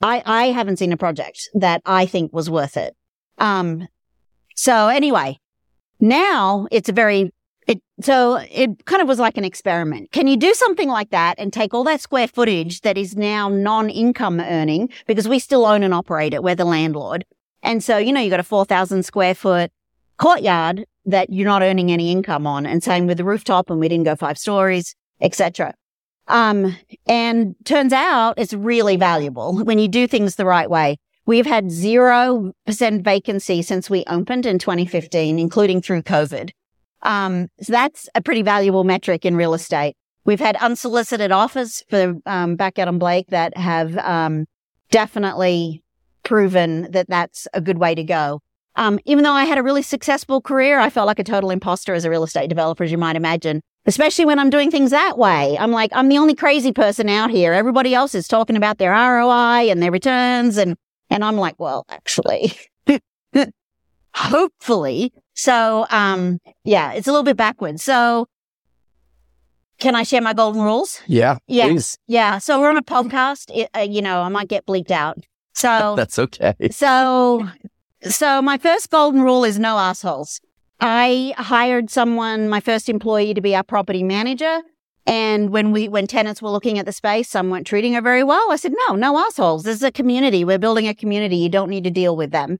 I, 0.00 0.22
I 0.24 0.46
haven't 0.46 0.78
seen 0.78 0.92
a 0.92 0.96
project 0.96 1.48
that 1.54 1.82
I 1.84 2.06
think 2.06 2.32
was 2.32 2.48
worth 2.48 2.76
it. 2.76 2.96
Um, 3.38 3.88
so 4.54 4.88
anyway, 4.88 5.38
now 6.00 6.66
it's 6.70 6.88
a 6.88 6.92
very 6.92 7.32
it, 7.68 7.82
so 8.00 8.36
it 8.50 8.86
kind 8.86 9.02
of 9.02 9.08
was 9.08 9.18
like 9.18 9.36
an 9.36 9.44
experiment. 9.44 10.10
Can 10.10 10.26
you 10.26 10.38
do 10.38 10.54
something 10.54 10.88
like 10.88 11.10
that 11.10 11.34
and 11.36 11.52
take 11.52 11.74
all 11.74 11.84
that 11.84 12.00
square 12.00 12.26
footage 12.26 12.80
that 12.80 12.96
is 12.96 13.14
now 13.14 13.50
non-income 13.50 14.40
earning 14.40 14.88
because 15.06 15.28
we 15.28 15.38
still 15.38 15.66
own 15.66 15.82
and 15.82 15.92
operate 15.92 16.32
it. 16.32 16.42
We're 16.42 16.54
the 16.54 16.64
landlord. 16.64 17.26
And 17.62 17.84
so, 17.84 17.98
you 17.98 18.10
know, 18.10 18.20
you 18.22 18.30
got 18.30 18.40
a 18.40 18.44
4,000 18.44 19.02
square 19.02 19.34
foot 19.34 19.70
courtyard 20.16 20.86
that 21.04 21.30
you're 21.30 21.44
not 21.44 21.62
earning 21.62 21.92
any 21.92 22.10
income 22.10 22.46
on. 22.46 22.64
And 22.64 22.82
same 22.82 23.06
with 23.06 23.18
the 23.18 23.24
rooftop 23.24 23.68
and 23.68 23.78
we 23.78 23.88
didn't 23.88 24.06
go 24.06 24.16
five 24.16 24.38
stories, 24.38 24.96
etc. 25.20 25.74
Um, 26.28 26.76
and 27.06 27.54
turns 27.64 27.92
out 27.92 28.34
it's 28.36 28.52
really 28.52 28.96
valuable 28.96 29.56
when 29.64 29.78
you 29.78 29.88
do 29.88 30.06
things 30.06 30.36
the 30.36 30.44
right 30.44 30.68
way. 30.68 30.98
We've 31.26 31.46
had 31.46 31.66
0% 31.66 33.04
vacancy 33.04 33.62
since 33.62 33.90
we 33.90 34.04
opened 34.06 34.46
in 34.46 34.58
2015, 34.58 35.38
including 35.38 35.82
through 35.82 36.02
COVID. 36.02 36.50
Um, 37.02 37.48
so 37.60 37.72
that's 37.72 38.08
a 38.14 38.22
pretty 38.22 38.42
valuable 38.42 38.84
metric 38.84 39.24
in 39.24 39.36
real 39.36 39.54
estate. 39.54 39.94
We've 40.24 40.40
had 40.40 40.56
unsolicited 40.56 41.32
offers 41.32 41.82
for 41.88 42.16
um, 42.26 42.56
Backyard 42.56 42.88
on 42.88 42.98
Blake 42.98 43.28
that 43.28 43.56
have 43.56 43.96
um, 43.98 44.46
definitely 44.90 45.82
proven 46.22 46.90
that 46.90 47.08
that's 47.08 47.46
a 47.54 47.60
good 47.60 47.78
way 47.78 47.94
to 47.94 48.04
go. 48.04 48.40
Um, 48.76 49.00
even 49.04 49.24
though 49.24 49.32
I 49.32 49.44
had 49.44 49.58
a 49.58 49.62
really 49.62 49.82
successful 49.82 50.40
career, 50.40 50.78
I 50.78 50.90
felt 50.90 51.06
like 51.06 51.18
a 51.18 51.24
total 51.24 51.50
imposter 51.50 51.94
as 51.94 52.04
a 52.04 52.10
real 52.10 52.22
estate 52.22 52.48
developer, 52.48 52.84
as 52.84 52.92
you 52.92 52.98
might 52.98 53.16
imagine. 53.16 53.62
Especially 53.88 54.24
when 54.24 54.38
I'm 54.38 54.50
doing 54.50 54.70
things 54.70 54.92
that 54.92 55.18
way. 55.18 55.58
I'm 55.58 55.72
like, 55.72 55.90
I'm 55.92 56.08
the 56.08 56.18
only 56.18 56.36
crazy 56.36 56.70
person 56.70 57.08
out 57.08 57.30
here. 57.30 57.52
Everybody 57.52 57.92
else 57.92 58.14
is 58.14 58.28
talking 58.28 58.56
about 58.56 58.78
their 58.78 58.92
ROI 58.92 59.70
and 59.70 59.82
their 59.82 59.90
returns. 59.90 60.56
And, 60.58 60.76
and 61.10 61.24
I'm 61.24 61.36
like, 61.36 61.58
well, 61.58 61.84
actually, 61.88 62.52
hopefully 64.14 65.12
so, 65.38 65.86
um, 65.90 66.40
yeah, 66.64 66.94
it's 66.94 67.06
a 67.06 67.12
little 67.12 67.22
bit 67.22 67.36
backwards. 67.36 67.84
So, 67.84 68.26
can 69.78 69.94
I 69.94 70.02
share 70.02 70.20
my 70.20 70.32
golden 70.32 70.62
rules? 70.62 71.00
Yeah. 71.06 71.38
Yeah. 71.46 71.68
Please. 71.68 71.96
Yeah. 72.08 72.38
So 72.38 72.58
we're 72.58 72.70
on 72.70 72.76
a 72.76 72.82
podcast. 72.82 73.48
It, 73.54 73.70
uh, 73.72 73.82
you 73.82 74.02
know, 74.02 74.22
I 74.22 74.28
might 74.30 74.48
get 74.48 74.66
bleeped 74.66 74.90
out. 74.90 75.16
So 75.54 75.94
that's 75.96 76.18
okay. 76.18 76.54
So, 76.72 77.48
so 78.02 78.42
my 78.42 78.58
first 78.58 78.90
golden 78.90 79.22
rule 79.22 79.44
is 79.44 79.60
no 79.60 79.78
assholes. 79.78 80.40
I 80.80 81.34
hired 81.36 81.90
someone, 81.90 82.48
my 82.48 82.60
first 82.60 82.88
employee 82.88 83.34
to 83.34 83.40
be 83.40 83.54
our 83.54 83.64
property 83.64 84.02
manager. 84.02 84.62
And 85.06 85.50
when 85.50 85.72
we, 85.72 85.88
when 85.88 86.06
tenants 86.06 86.42
were 86.42 86.50
looking 86.50 86.78
at 86.78 86.86
the 86.86 86.92
space, 86.92 87.28
some 87.28 87.50
weren't 87.50 87.66
treating 87.66 87.94
her 87.94 88.02
very 88.02 88.22
well. 88.22 88.52
I 88.52 88.56
said, 88.56 88.74
no, 88.86 88.94
no 88.94 89.18
assholes. 89.18 89.64
This 89.64 89.76
is 89.76 89.82
a 89.82 89.90
community. 89.90 90.44
We're 90.44 90.58
building 90.58 90.86
a 90.86 90.94
community. 90.94 91.36
You 91.36 91.48
don't 91.48 91.70
need 91.70 91.84
to 91.84 91.90
deal 91.90 92.14
with 92.14 92.30
them. 92.30 92.58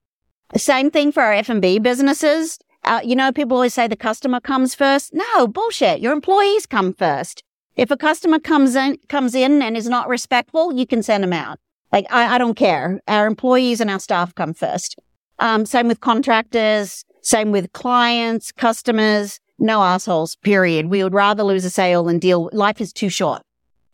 Same 0.57 0.91
thing 0.91 1.13
for 1.13 1.23
our 1.23 1.35
F&B 1.35 1.79
businesses 1.79 2.59
Uh, 2.85 3.01
you 3.05 3.15
know, 3.15 3.33
people 3.33 3.57
always 3.57 3.75
say 3.75 3.87
the 3.87 3.97
customer 3.97 4.41
comes 4.41 4.75
first. 4.75 5.13
No, 5.13 5.47
bullshit. 5.47 6.01
Your 6.01 6.13
employees 6.13 6.65
come 6.65 6.95
first. 6.95 7.43
If 7.77 7.91
a 7.91 7.97
customer 7.97 8.39
comes 8.39 8.75
in, 8.75 8.97
comes 9.09 9.35
in 9.35 9.61
and 9.61 9.77
is 9.77 9.89
not 9.89 10.09
respectful, 10.09 10.73
you 10.73 10.87
can 10.87 11.03
send 11.03 11.23
them 11.23 11.33
out. 11.33 11.59
Like, 11.93 12.07
I, 12.11 12.37
I 12.37 12.39
don't 12.39 12.55
care. 12.57 13.01
Our 13.07 13.27
employees 13.27 13.81
and 13.81 13.91
our 13.91 14.01
staff 14.01 14.35
come 14.35 14.55
first. 14.55 14.99
Um, 15.39 15.67
same 15.67 15.87
with 15.87 16.01
contractors, 16.01 17.05
same 17.29 17.53
with 17.53 17.71
clients, 17.73 18.53
customers, 18.53 19.39
no 19.59 19.83
assholes, 19.83 20.37
period. 20.37 20.87
We 20.87 21.05
would 21.05 21.13
rather 21.13 21.43
lose 21.43 21.63
a 21.67 21.69
sale 21.69 22.05
than 22.05 22.19
deal. 22.19 22.49
Life 22.55 22.81
is 22.81 22.91
too 22.91 23.11
short. 23.11 23.43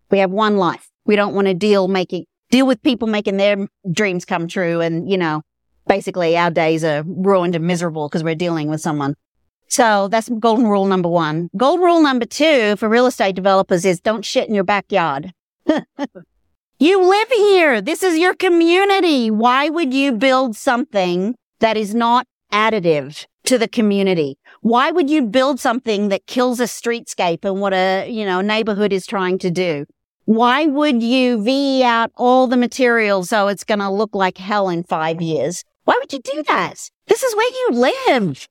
We 0.09 0.19
have 0.19 0.31
one 0.31 0.57
life. 0.57 0.89
We 1.05 1.17
don't 1.17 1.35
want 1.35 1.49
to 1.49 1.55
deal 1.55 1.89
making, 1.89 2.27
deal 2.53 2.65
with 2.65 2.81
people 2.85 3.09
making 3.09 3.39
their 3.39 3.67
dreams 3.91 4.25
come 4.25 4.47
true. 4.47 4.81
And, 4.81 5.11
you 5.11 5.19
know, 5.19 5.43
basically 5.89 6.37
our 6.37 6.53
days 6.53 6.85
are 6.85 7.03
ruined 7.05 7.57
and 7.57 7.67
miserable 7.67 8.09
because 8.09 8.23
we're 8.23 8.37
dealing 8.37 8.69
with 8.69 8.81
someone. 8.81 9.17
So 9.67 10.07
that's 10.07 10.29
golden 10.29 10.69
rule 10.69 10.87
number 10.87 11.09
one. 11.09 11.51
Golden 11.57 11.85
rule 11.85 12.03
number 12.03 12.27
two 12.27 12.77
for 12.77 12.89
real 12.89 13.07
estate 13.07 13.35
developers 13.35 13.85
is 13.85 13.99
don't 13.99 14.25
shit 14.25 14.49
in 14.49 14.55
your 14.55 14.63
backyard. 14.63 15.33
you 16.79 17.03
live 17.03 17.29
here. 17.31 17.81
This 17.81 18.05
is 18.05 18.17
your 18.17 18.37
community. 18.37 19.29
Why 19.33 19.71
would 19.71 19.93
you 19.93 20.13
build 20.13 20.55
something 20.55 21.35
that 21.59 21.77
is 21.77 21.97
not 21.97 22.29
additive 22.55 23.27
to 23.45 23.59
the 23.59 23.69
community? 23.69 24.39
Why 24.63 24.91
would 24.91 25.11
you 25.11 25.27
build 25.27 25.61
something 25.61 26.09
that 26.09 26.27
kills 26.27 26.61
a 26.61 26.65
streetscape 26.65 27.45
and 27.45 27.61
what 27.61 27.75
a, 27.75 28.09
you 28.09 28.25
know, 28.25 28.41
neighborhood 28.41 28.93
is 28.93 29.07
trying 29.07 29.39
to 29.41 29.51
do? 29.51 29.85
Why 30.25 30.65
would 30.65 31.03
you 31.03 31.43
V 31.43 31.83
out 31.83 32.11
all 32.17 32.47
the 32.47 32.57
materials 32.57 33.29
so 33.29 33.49
it's 33.49 33.65
going 33.65 33.81
to 33.81 33.91
look 33.91 34.15
like 34.15 34.39
hell 34.39 34.71
in 34.71 34.85
five 34.85 35.21
years? 35.21 35.65
Why 35.85 35.99
would 36.01 36.13
you 36.13 36.21
do 36.21 36.43
that? 36.45 36.89
This 37.09 37.23
is 37.23 37.37
where 37.37 37.51
you 37.51 37.69
live. 37.73 38.49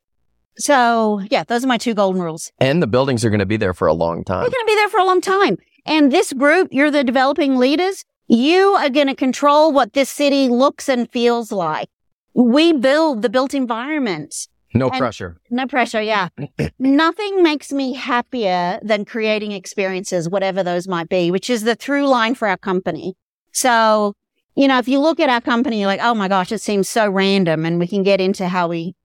So 0.57 1.21
yeah, 1.31 1.43
those 1.43 1.63
are 1.63 1.67
my 1.67 1.79
two 1.79 1.95
golden 1.95 2.21
rules. 2.21 2.51
And 2.59 2.83
the 2.83 2.87
buildings 2.87 3.25
are 3.25 3.31
going 3.31 3.39
to 3.39 3.45
be 3.47 3.57
there 3.57 3.73
for 3.73 3.87
a 3.87 3.93
long 3.93 4.23
time. 4.23 4.41
They're 4.41 4.51
going 4.51 4.65
to 4.65 4.71
be 4.71 4.75
there 4.75 4.89
for 4.89 4.99
a 4.99 5.05
long 5.05 5.21
time. 5.21 5.57
And 5.85 6.11
this 6.11 6.31
group, 6.31 6.67
you're 6.71 6.91
the 6.91 7.03
developing 7.03 7.57
leaders. 7.57 8.05
You 8.27 8.75
are 8.75 8.89
going 8.89 9.07
to 9.07 9.15
control 9.15 9.73
what 9.73 9.93
this 9.93 10.09
city 10.09 10.47
looks 10.47 10.87
and 10.87 11.11
feels 11.11 11.51
like. 11.51 11.89
We 12.33 12.73
build 12.73 13.21
the 13.21 13.29
built 13.29 13.53
environment. 13.53 14.47
No 14.73 14.89
And- 14.89 14.97
pressure. 14.97 15.37
No 15.51 15.67
pressure. 15.67 16.01
Yeah. 16.01 16.29
Nothing 16.79 17.43
makes 17.43 17.71
me 17.71 17.93
happier 17.93 18.79
than 18.81 19.05
creating 19.05 19.51
experiences, 19.51 20.27
whatever 20.27 20.63
those 20.63 20.87
might 20.87 21.09
be, 21.09 21.29
which 21.29 21.49
is 21.49 21.63
the 21.63 21.75
through 21.75 22.07
line 22.07 22.33
for 22.33 22.47
our 22.47 22.57
company. 22.57 23.15
So, 23.51 24.15
you 24.55 24.67
know, 24.67 24.79
if 24.79 24.87
you 24.87 24.99
look 24.99 25.19
at 25.19 25.29
our 25.29 25.41
company, 25.41 25.79
you're 25.79 25.87
like, 25.87 25.99
oh 26.01 26.15
my 26.15 26.27
gosh, 26.27 26.51
it 26.51 26.61
seems 26.61 26.89
so 26.89 27.07
random. 27.09 27.65
And 27.65 27.77
we 27.79 27.87
can 27.87 28.01
get 28.01 28.19
into 28.19 28.47
how 28.47 28.67
we 28.67 28.95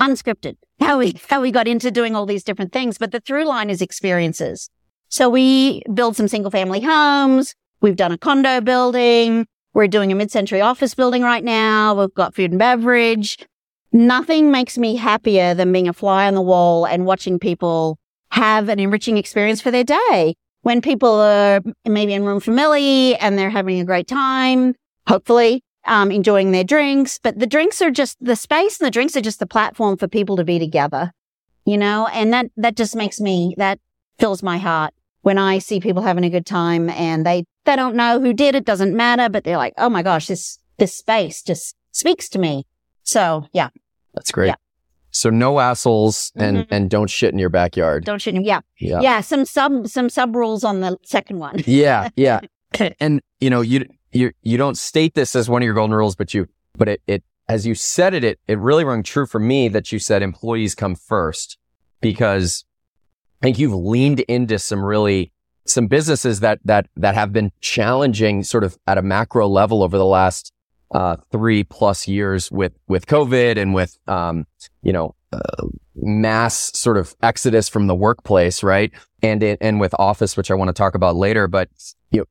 unscripted, 0.00 0.56
how 0.80 0.98
we, 0.98 1.14
how 1.30 1.40
we 1.40 1.52
got 1.52 1.68
into 1.68 1.92
doing 1.92 2.16
all 2.16 2.26
these 2.26 2.42
different 2.42 2.72
things. 2.72 2.98
But 2.98 3.12
the 3.12 3.20
through 3.20 3.44
line 3.44 3.70
is 3.70 3.80
experiences. 3.80 4.68
So 5.08 5.28
we 5.30 5.82
build 5.92 6.16
some 6.16 6.26
single 6.26 6.50
family 6.50 6.80
homes. 6.80 7.54
We've 7.80 7.94
done 7.94 8.10
a 8.10 8.18
condo 8.18 8.60
building. 8.60 9.46
We're 9.74 9.88
doing 9.88 10.12
a 10.12 10.14
mid-century 10.14 10.60
office 10.60 10.94
building 10.94 11.22
right 11.22 11.42
now. 11.42 11.94
We've 11.94 12.14
got 12.14 12.34
food 12.34 12.52
and 12.52 12.58
beverage. 12.58 13.38
Nothing 13.92 14.50
makes 14.50 14.78
me 14.78 14.96
happier 14.96 15.52
than 15.52 15.72
being 15.72 15.88
a 15.88 15.92
fly 15.92 16.26
on 16.26 16.34
the 16.34 16.42
wall 16.42 16.84
and 16.84 17.04
watching 17.06 17.40
people 17.40 17.98
have 18.30 18.68
an 18.68 18.78
enriching 18.78 19.18
experience 19.18 19.60
for 19.60 19.72
their 19.72 19.84
day. 19.84 20.34
When 20.62 20.80
people 20.80 21.10
are 21.10 21.60
maybe 21.84 22.14
in 22.14 22.24
Room 22.24 22.40
For 22.40 22.52
Milly 22.52 23.16
and 23.16 23.36
they're 23.36 23.50
having 23.50 23.80
a 23.80 23.84
great 23.84 24.06
time, 24.06 24.74
hopefully, 25.08 25.62
um, 25.86 26.10
enjoying 26.10 26.52
their 26.52 26.64
drinks. 26.64 27.18
But 27.22 27.38
the 27.38 27.46
drinks 27.46 27.82
are 27.82 27.90
just 27.90 28.16
the 28.20 28.36
space 28.36 28.80
and 28.80 28.86
the 28.86 28.90
drinks 28.90 29.16
are 29.16 29.20
just 29.20 29.40
the 29.40 29.46
platform 29.46 29.96
for 29.96 30.08
people 30.08 30.36
to 30.36 30.44
be 30.44 30.58
together, 30.58 31.12
you 31.64 31.76
know, 31.76 32.06
and 32.12 32.32
that, 32.32 32.46
that 32.56 32.76
just 32.76 32.96
makes 32.96 33.20
me, 33.20 33.54
that 33.58 33.78
fills 34.18 34.42
my 34.42 34.58
heart 34.58 34.94
when 35.24 35.38
I 35.38 35.58
see 35.58 35.80
people 35.80 36.02
having 36.02 36.24
a 36.24 36.30
good 36.30 36.46
time 36.46 36.88
and 36.90 37.24
they, 37.26 37.44
they 37.64 37.76
don't 37.76 37.96
know 37.96 38.20
who 38.20 38.32
did 38.32 38.54
it, 38.54 38.64
doesn't 38.64 38.94
matter, 38.94 39.28
but 39.28 39.42
they're 39.44 39.56
like, 39.56 39.72
oh 39.78 39.88
my 39.88 40.02
gosh, 40.02 40.26
this, 40.26 40.58
this 40.78 40.94
space 40.94 41.42
just 41.42 41.74
speaks 41.92 42.28
to 42.30 42.38
me. 42.38 42.66
So 43.02 43.46
yeah, 43.52 43.70
That's 44.14 44.30
great. 44.30 44.48
Yeah. 44.48 44.54
So 45.10 45.30
no 45.30 45.60
assholes 45.60 46.30
and, 46.36 46.58
Mhm. 46.58 46.66
and 46.70 46.90
don't 46.90 47.08
shit 47.08 47.32
in 47.32 47.38
your 47.38 47.48
backyard. 47.48 48.04
don't 48.04 48.20
shoot 48.20 48.34
him. 48.34 48.42
Yeah. 48.42 48.60
Yeah. 48.78 49.00
Yeah. 49.00 49.20
Some 49.22 49.44
sub, 49.44 49.88
some 49.88 50.08
sub 50.10 50.34
rules 50.36 50.62
on 50.64 50.80
the 50.80 50.96
second 51.04 51.38
one. 51.38 51.62
Yeah. 51.66 52.08
Yeah. 52.16 52.40
and 53.00 53.20
you 53.40 53.48
know, 53.50 53.60
you, 53.60 53.86
you, 54.12 54.32
you 54.42 54.56
don't 54.58 54.76
state 54.76 55.14
this 55.14 55.34
as 55.34 55.48
one 55.48 55.62
of 55.62 55.64
your 55.66 55.74
golden 55.74 55.94
rules, 55.96 56.16
but 56.16 56.34
you, 56.34 56.48
but 56.76 56.88
it, 56.88 57.02
it, 57.06 57.22
as 57.48 57.66
you 57.66 57.74
said 57.74 58.12
it, 58.14 58.24
it, 58.24 58.40
it 58.48 58.58
really 58.58 58.84
rung 58.84 59.02
true 59.02 59.26
for 59.26 59.38
me 59.38 59.68
that 59.68 59.90
you 59.92 59.98
said 59.98 60.22
employees 60.22 60.74
come 60.74 60.94
first 60.94 61.56
because 62.00 62.64
I 63.44 63.48
think 63.48 63.58
you've 63.58 63.74
leaned 63.74 64.20
into 64.20 64.58
some 64.58 64.82
really, 64.82 65.30
some 65.66 65.86
businesses 65.86 66.40
that, 66.40 66.60
that, 66.64 66.86
that 66.96 67.14
have 67.14 67.30
been 67.30 67.52
challenging 67.60 68.42
sort 68.42 68.64
of 68.64 68.78
at 68.86 68.96
a 68.96 69.02
macro 69.02 69.46
level 69.46 69.82
over 69.82 69.98
the 69.98 70.06
last, 70.06 70.50
uh, 70.94 71.18
three 71.30 71.62
plus 71.62 72.08
years 72.08 72.50
with, 72.50 72.72
with 72.88 73.04
COVID 73.04 73.58
and 73.58 73.74
with, 73.74 73.98
um, 74.08 74.46
you 74.82 74.94
know, 74.94 75.14
uh, 75.30 75.66
mass 75.94 76.74
sort 76.74 76.96
of 76.96 77.14
exodus 77.22 77.68
from 77.68 77.86
the 77.86 77.94
workplace, 77.94 78.62
right? 78.62 78.90
And, 79.22 79.42
and 79.42 79.78
with 79.78 79.94
office, 79.98 80.38
which 80.38 80.50
I 80.50 80.54
want 80.54 80.68
to 80.68 80.72
talk 80.72 80.94
about 80.94 81.14
later, 81.14 81.46
but 81.46 81.68
you 82.12 82.20
know, 82.20 82.24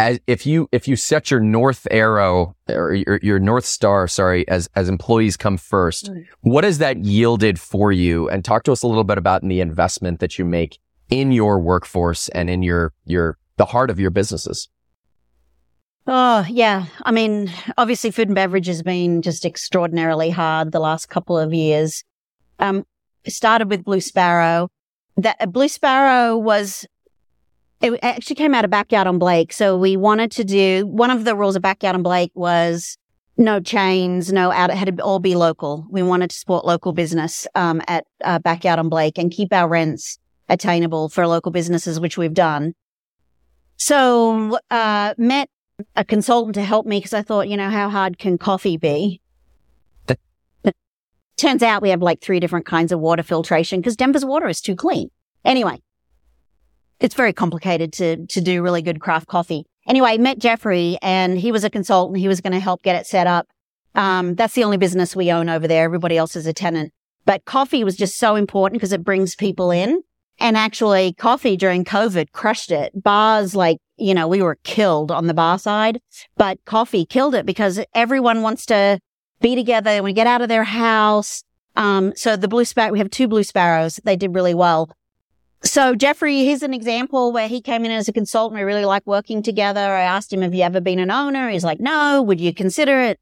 as 0.00 0.18
if 0.26 0.46
you, 0.46 0.68
if 0.72 0.88
you 0.88 0.96
set 0.96 1.30
your 1.30 1.40
north 1.40 1.86
arrow 1.90 2.56
or 2.68 2.94
your, 2.94 3.20
your 3.22 3.38
north 3.38 3.66
star, 3.66 4.08
sorry, 4.08 4.48
as, 4.48 4.68
as 4.74 4.88
employees 4.88 5.36
come 5.36 5.56
first, 5.58 6.10
Mm. 6.10 6.26
what 6.40 6.64
has 6.64 6.78
that 6.78 6.98
yielded 7.04 7.60
for 7.60 7.92
you? 7.92 8.28
And 8.30 8.44
talk 8.44 8.62
to 8.64 8.72
us 8.72 8.82
a 8.82 8.86
little 8.86 9.04
bit 9.04 9.18
about 9.18 9.42
the 9.42 9.60
investment 9.60 10.20
that 10.20 10.38
you 10.38 10.44
make 10.44 10.78
in 11.10 11.32
your 11.32 11.58
workforce 11.58 12.28
and 12.30 12.48
in 12.48 12.62
your, 12.62 12.92
your, 13.04 13.36
the 13.56 13.66
heart 13.66 13.90
of 13.90 14.00
your 14.00 14.10
businesses. 14.10 14.68
Oh, 16.06 16.46
yeah. 16.48 16.86
I 17.04 17.12
mean, 17.12 17.52
obviously 17.76 18.10
food 18.10 18.28
and 18.28 18.34
beverage 18.34 18.66
has 18.68 18.82
been 18.82 19.20
just 19.22 19.44
extraordinarily 19.44 20.30
hard 20.30 20.72
the 20.72 20.80
last 20.80 21.10
couple 21.10 21.38
of 21.38 21.52
years. 21.52 22.04
Um, 22.58 22.86
started 23.28 23.68
with 23.70 23.84
Blue 23.84 24.00
Sparrow. 24.00 24.70
That 25.18 25.52
Blue 25.52 25.68
Sparrow 25.68 26.38
was, 26.38 26.86
it 27.80 27.98
actually 28.02 28.36
came 28.36 28.54
out 28.54 28.64
of 28.64 28.70
Backyard 28.70 29.06
on 29.06 29.18
Blake. 29.18 29.52
So 29.52 29.76
we 29.76 29.96
wanted 29.96 30.30
to 30.32 30.44
do, 30.44 30.86
one 30.86 31.10
of 31.10 31.24
the 31.24 31.34
rules 31.34 31.56
of 31.56 31.62
Backyard 31.62 31.96
on 31.96 32.02
Blake 32.02 32.32
was 32.34 32.96
no 33.36 33.58
chains, 33.60 34.32
no 34.32 34.52
out, 34.52 34.70
it 34.70 34.76
had 34.76 34.96
to 34.96 35.02
all 35.02 35.18
be 35.18 35.34
local. 35.34 35.86
We 35.90 36.02
wanted 36.02 36.30
to 36.30 36.36
support 36.36 36.66
local 36.66 36.92
business, 36.92 37.46
um, 37.54 37.80
at, 37.88 38.04
uh, 38.22 38.38
Backyard 38.38 38.78
on 38.78 38.88
Blake 38.88 39.18
and 39.18 39.30
keep 39.30 39.52
our 39.52 39.68
rents 39.68 40.18
attainable 40.48 41.08
for 41.08 41.26
local 41.26 41.52
businesses, 41.52 41.98
which 41.98 42.18
we've 42.18 42.34
done. 42.34 42.74
So, 43.76 44.58
uh, 44.70 45.14
met 45.16 45.48
a 45.96 46.04
consultant 46.04 46.54
to 46.56 46.62
help 46.62 46.84
me 46.84 46.98
because 46.98 47.14
I 47.14 47.22
thought, 47.22 47.48
you 47.48 47.56
know, 47.56 47.70
how 47.70 47.88
hard 47.88 48.18
can 48.18 48.36
coffee 48.36 48.76
be? 48.76 49.22
Turns 51.38 51.62
out 51.62 51.80
we 51.80 51.88
have 51.88 52.02
like 52.02 52.20
three 52.20 52.38
different 52.38 52.66
kinds 52.66 52.92
of 52.92 53.00
water 53.00 53.22
filtration 53.22 53.80
because 53.80 53.96
Denver's 53.96 54.26
water 54.26 54.46
is 54.46 54.60
too 54.60 54.76
clean. 54.76 55.10
Anyway, 55.42 55.80
it's 57.00 57.14
very 57.14 57.32
complicated 57.32 57.92
to 57.94 58.26
to 58.26 58.40
do 58.40 58.62
really 58.62 58.82
good 58.82 59.00
craft 59.00 59.26
coffee. 59.26 59.64
Anyway, 59.88 60.18
met 60.18 60.38
Jeffrey 60.38 60.98
and 61.02 61.38
he 61.38 61.50
was 61.50 61.64
a 61.64 61.70
consultant. 61.70 62.18
He 62.18 62.28
was 62.28 62.40
going 62.40 62.52
to 62.52 62.60
help 62.60 62.82
get 62.82 62.96
it 62.96 63.06
set 63.06 63.26
up. 63.26 63.48
Um, 63.94 64.34
that's 64.34 64.54
the 64.54 64.62
only 64.62 64.76
business 64.76 65.16
we 65.16 65.32
own 65.32 65.48
over 65.48 65.66
there. 65.66 65.84
Everybody 65.84 66.16
else 66.16 66.36
is 66.36 66.46
a 66.46 66.52
tenant. 66.52 66.92
But 67.24 67.44
coffee 67.44 67.82
was 67.82 67.96
just 67.96 68.18
so 68.18 68.36
important 68.36 68.80
because 68.80 68.92
it 68.92 69.04
brings 69.04 69.34
people 69.34 69.70
in. 69.70 70.02
And 70.38 70.56
actually, 70.56 71.12
coffee 71.14 71.56
during 71.56 71.84
COVID 71.84 72.32
crushed 72.32 72.70
it. 72.70 72.92
Bars, 72.94 73.54
like, 73.54 73.78
you 73.96 74.14
know, 74.14 74.26
we 74.26 74.42
were 74.42 74.56
killed 74.62 75.10
on 75.10 75.26
the 75.26 75.34
bar 75.34 75.58
side, 75.58 76.00
but 76.36 76.64
coffee 76.64 77.04
killed 77.04 77.34
it 77.34 77.44
because 77.44 77.80
everyone 77.94 78.40
wants 78.40 78.64
to 78.66 79.00
be 79.40 79.54
together. 79.54 80.02
Want 80.02 80.10
to 80.10 80.12
get 80.14 80.26
out 80.26 80.40
of 80.40 80.48
their 80.48 80.64
house. 80.64 81.42
Um, 81.76 82.14
so 82.16 82.36
the 82.36 82.48
blue 82.48 82.64
sparrow, 82.64 82.92
we 82.92 82.98
have 82.98 83.10
two 83.10 83.28
blue 83.28 83.44
sparrows. 83.44 84.00
They 84.04 84.16
did 84.16 84.34
really 84.34 84.54
well. 84.54 84.90
So 85.62 85.94
Jeffrey, 85.94 86.44
here's 86.44 86.62
an 86.62 86.72
example 86.72 87.32
where 87.32 87.46
he 87.46 87.60
came 87.60 87.84
in 87.84 87.90
as 87.90 88.08
a 88.08 88.12
consultant. 88.12 88.58
We 88.58 88.64
really 88.64 88.86
like 88.86 89.06
working 89.06 89.42
together. 89.42 89.80
I 89.80 90.02
asked 90.02 90.32
him, 90.32 90.40
have 90.40 90.54
you 90.54 90.62
ever 90.62 90.80
been 90.80 90.98
an 90.98 91.10
owner? 91.10 91.50
He's 91.50 91.64
like, 91.64 91.80
no. 91.80 92.22
Would 92.22 92.40
you 92.40 92.54
consider 92.54 93.00
it? 93.02 93.20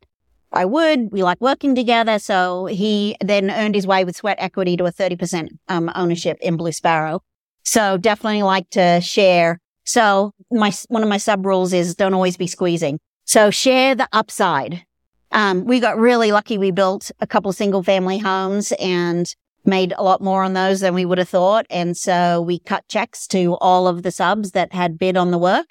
I 0.53 0.65
would. 0.65 1.11
We 1.11 1.23
like 1.23 1.41
working 1.41 1.75
together. 1.75 2.19
So 2.21 2.67
he 2.67 3.17
then 3.21 3.51
earned 3.51 3.75
his 3.75 3.87
way 3.87 4.05
with 4.05 4.17
sweat 4.17 4.39
equity 4.41 4.77
to 4.77 4.85
a 4.85 4.93
30% 4.93 5.49
um, 5.69 5.91
ownership 5.95 6.39
in 6.41 6.57
Blue 6.57 6.73
Sparrow. 6.73 7.23
So 7.65 7.97
definitely 7.99 8.45
like 8.45 8.71
to 8.71 9.01
share. 9.01 9.61
So 9.85 10.33
my, 10.51 10.73
one 10.89 11.03
of 11.03 11.09
my 11.09 11.19
sub 11.19 11.45
rules 11.45 11.73
is 11.73 11.97
don't 11.97 12.15
always 12.15 12.37
be 12.37 12.47
squeezing. 12.47 13.01
So 13.25 13.51
share 13.51 13.95
the 13.95 14.09
upside. 14.13 14.85
Um, 15.33 15.65
we 15.65 15.81
got 15.81 15.99
really 15.99 16.33
lucky. 16.33 16.57
We 16.57 16.71
built 16.71 17.11
a 17.21 17.27
couple 17.27 17.53
single 17.53 17.83
family 17.83 18.19
homes 18.19 18.73
and 18.79 19.35
made 19.69 19.93
a 19.97 20.03
lot 20.03 20.21
more 20.21 20.43
on 20.43 20.55
those 20.55 20.81
than 20.81 20.95
we 20.95 21.05
would 21.05 21.19
have 21.19 21.29
thought. 21.29 21.67
And 21.71 21.97
so 21.97 22.41
we 22.41 22.59
cut 22.59 22.89
checks 22.89 23.29
to 23.29 23.55
all 23.61 23.87
of 23.87 24.03
the 24.03 24.11
subs 24.11 24.51
that 24.53 24.73
had 24.73 24.99
bid 24.99 25.17
on 25.17 25.31
the 25.31 25.39
work. 25.39 25.67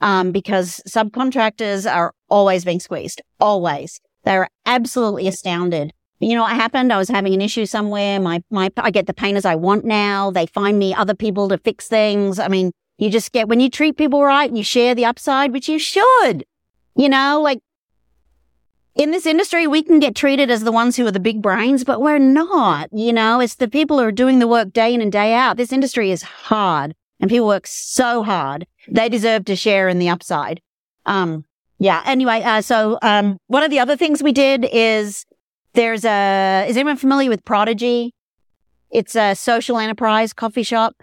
Um, 0.00 0.32
because 0.32 0.80
subcontractors 0.88 1.88
are 1.88 2.12
always 2.28 2.64
being 2.64 2.80
squeezed. 2.80 3.22
Always. 3.38 4.00
They're 4.24 4.48
absolutely 4.66 5.28
astounded 5.28 5.92
you 6.22 6.36
know 6.36 6.42
what 6.42 6.54
happened? 6.54 6.92
I 6.92 6.98
was 6.98 7.08
having 7.08 7.34
an 7.34 7.40
issue 7.40 7.66
somewhere. 7.66 8.20
My, 8.20 8.42
my, 8.50 8.70
I 8.76 8.90
get 8.90 9.06
the 9.06 9.14
painters 9.14 9.44
I 9.44 9.56
want 9.56 9.84
now. 9.84 10.30
They 10.30 10.46
find 10.46 10.78
me 10.78 10.94
other 10.94 11.14
people 11.14 11.48
to 11.48 11.58
fix 11.58 11.88
things. 11.88 12.38
I 12.38 12.48
mean, 12.48 12.70
you 12.98 13.10
just 13.10 13.32
get, 13.32 13.48
when 13.48 13.58
you 13.58 13.68
treat 13.68 13.96
people 13.96 14.22
right 14.22 14.48
and 14.48 14.56
you 14.56 14.62
share 14.62 14.94
the 14.94 15.04
upside, 15.04 15.52
which 15.52 15.68
you 15.68 15.80
should, 15.80 16.44
you 16.94 17.08
know, 17.08 17.40
like 17.42 17.58
in 18.94 19.10
this 19.10 19.26
industry, 19.26 19.66
we 19.66 19.82
can 19.82 20.00
get 20.00 20.14
treated 20.14 20.50
as 20.50 20.64
the 20.64 20.72
ones 20.72 20.96
who 20.96 21.06
are 21.06 21.10
the 21.12 21.20
big 21.20 21.40
brains, 21.40 21.82
but 21.82 22.00
we're 22.00 22.18
not, 22.18 22.88
you 22.92 23.12
know, 23.12 23.40
it's 23.40 23.54
the 23.54 23.68
people 23.68 23.98
who 23.98 24.04
are 24.04 24.12
doing 24.12 24.38
the 24.38 24.48
work 24.48 24.72
day 24.72 24.92
in 24.92 25.00
and 25.00 25.10
day 25.10 25.34
out. 25.34 25.56
This 25.56 25.72
industry 25.72 26.10
is 26.10 26.22
hard 26.22 26.94
and 27.18 27.30
people 27.30 27.46
work 27.46 27.66
so 27.66 28.22
hard. 28.22 28.66
They 28.88 29.08
deserve 29.08 29.46
to 29.46 29.56
share 29.56 29.88
in 29.88 29.98
the 29.98 30.10
upside. 30.10 30.60
Um, 31.06 31.44
yeah. 31.78 32.02
Anyway, 32.04 32.42
uh, 32.42 32.60
so, 32.60 32.98
um, 33.02 33.38
one 33.46 33.62
of 33.62 33.70
the 33.70 33.80
other 33.80 33.96
things 33.96 34.22
we 34.22 34.32
did 34.32 34.66
is 34.70 35.24
there's 35.72 36.04
a, 36.04 36.66
is 36.68 36.76
anyone 36.76 36.96
familiar 36.96 37.30
with 37.30 37.44
Prodigy? 37.44 38.12
It's 38.90 39.16
a 39.16 39.34
social 39.34 39.78
enterprise 39.78 40.32
coffee 40.32 40.62
shop. 40.62 41.02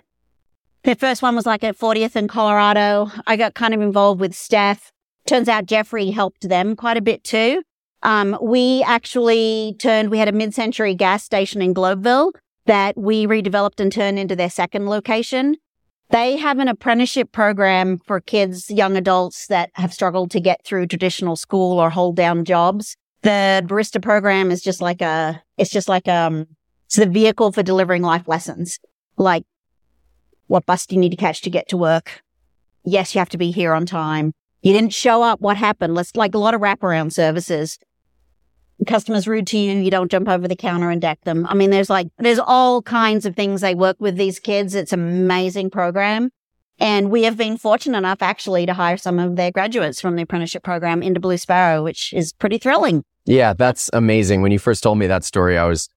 The 0.84 0.96
first 0.96 1.22
one 1.22 1.36
was 1.36 1.46
like 1.46 1.64
at 1.64 1.78
40th 1.78 2.16
in 2.16 2.28
Colorado. 2.28 3.12
I 3.26 3.36
got 3.36 3.56
kind 3.56 3.74
of 3.74 3.82
involved 3.82 4.22
with 4.22 4.36
Steph. 4.36 4.92
Turns 5.26 5.50
out 5.50 5.66
Jeffrey 5.66 6.12
helped 6.12 6.48
them 6.48 6.76
quite 6.76 6.98
a 6.98 7.02
bit 7.02 7.24
too. 7.24 7.64
Um, 8.04 8.38
we 8.42 8.84
actually 8.84 9.76
turned, 9.80 10.10
we 10.10 10.18
had 10.18 10.30
a 10.30 10.34
mid-century 10.34 10.96
gas 10.96 11.24
station 11.24 11.62
in 11.62 11.74
Globeville 11.74 12.32
that 12.66 12.98
we 12.98 13.26
redeveloped 13.26 13.80
and 13.80 13.92
turned 13.92 14.20
into 14.20 14.36
their 14.36 14.50
second 14.50 14.88
location. 14.88 15.58
They 16.10 16.38
have 16.38 16.60
an 16.60 16.68
apprenticeship 16.68 17.32
program 17.32 18.00
for 18.00 18.20
kids, 18.20 18.70
young 18.70 18.96
adults 18.96 19.48
that 19.48 19.70
have 19.74 19.94
struggled 19.94 20.32
to 20.32 20.40
get 20.40 20.64
through 20.64 20.88
traditional 20.88 21.36
school 21.36 21.80
or 21.80 21.90
hold 21.90 22.16
down 22.16 22.46
jobs. 22.46 22.96
The 23.22 23.64
barista 23.68 24.02
program 24.02 24.50
is 24.50 24.62
just 24.62 24.82
like 24.82 25.02
a, 25.02 25.42
it's 25.58 25.70
just 25.70 25.90
like, 25.90 26.08
um, 26.08 26.48
it's 26.86 26.96
the 26.96 27.06
vehicle 27.06 27.52
for 27.52 27.64
delivering 27.64 28.02
life 28.02 28.28
lessons. 28.28 28.80
Like 29.18 29.44
what 30.48 30.66
bus 30.66 30.88
do 30.88 30.96
you 30.96 31.02
need 31.02 31.12
to 31.12 31.18
catch 31.18 31.42
to 31.42 31.50
get 31.50 31.68
to 31.70 31.78
work? 31.78 32.24
Yes, 32.84 33.14
you 33.14 33.20
have 33.20 33.30
to 33.30 33.38
be 33.38 33.52
here 33.52 33.74
on 33.74 33.86
time. 33.86 34.34
You 34.64 34.74
didn't 34.74 34.94
show 34.94 35.22
up. 35.22 35.40
What 35.42 35.58
happened? 35.58 35.94
Let's 35.94 36.16
like 36.16 36.34
a 36.34 36.40
lot 36.40 36.56
of 36.56 36.62
wraparound 36.62 37.14
services 37.14 37.78
customers 38.88 39.28
rude 39.28 39.48
to 39.48 39.58
you, 39.58 39.74
you 39.74 39.92
don't 39.92 40.12
jump 40.12 40.28
over 40.28 40.48
the 40.48 40.56
counter 40.56 40.90
and 40.90 41.02
deck 41.02 41.22
them. 41.24 41.46
I 41.48 41.54
mean, 41.54 41.70
there's 41.70 41.90
like, 41.90 42.08
there's 42.18 42.40
all 42.40 42.82
kinds 42.82 43.26
of 43.26 43.36
things 43.36 43.62
they 43.62 43.76
work 43.76 43.98
with 44.00 44.16
these 44.16 44.40
kids. 44.40 44.76
It's 44.76 44.94
an 44.94 45.02
amazing 45.02 45.70
program. 45.70 46.32
And 46.80 47.12
we 47.12 47.24
have 47.24 47.36
been 47.36 47.58
fortunate 47.58 47.98
enough 47.98 48.22
actually 48.22 48.66
to 48.66 48.74
hire 48.74 48.96
some 48.96 49.20
of 49.20 49.36
their 49.36 49.52
graduates 49.52 50.00
from 50.00 50.16
the 50.16 50.22
apprenticeship 50.22 50.64
program 50.64 51.04
into 51.04 51.20
Blue 51.20 51.38
Sparrow, 51.38 51.84
which 51.84 52.14
is 52.14 52.32
pretty 52.32 52.58
thrilling. 52.58 53.04
Yeah, 53.26 53.54
that's 53.54 53.90
amazing. 53.92 54.42
When 54.42 54.52
you 54.52 54.60
first 54.60 54.82
told 54.82 54.98
me 54.98 55.08
that 55.08 55.26
story, 55.26 55.58
I 55.58 55.66
was, 55.66 55.90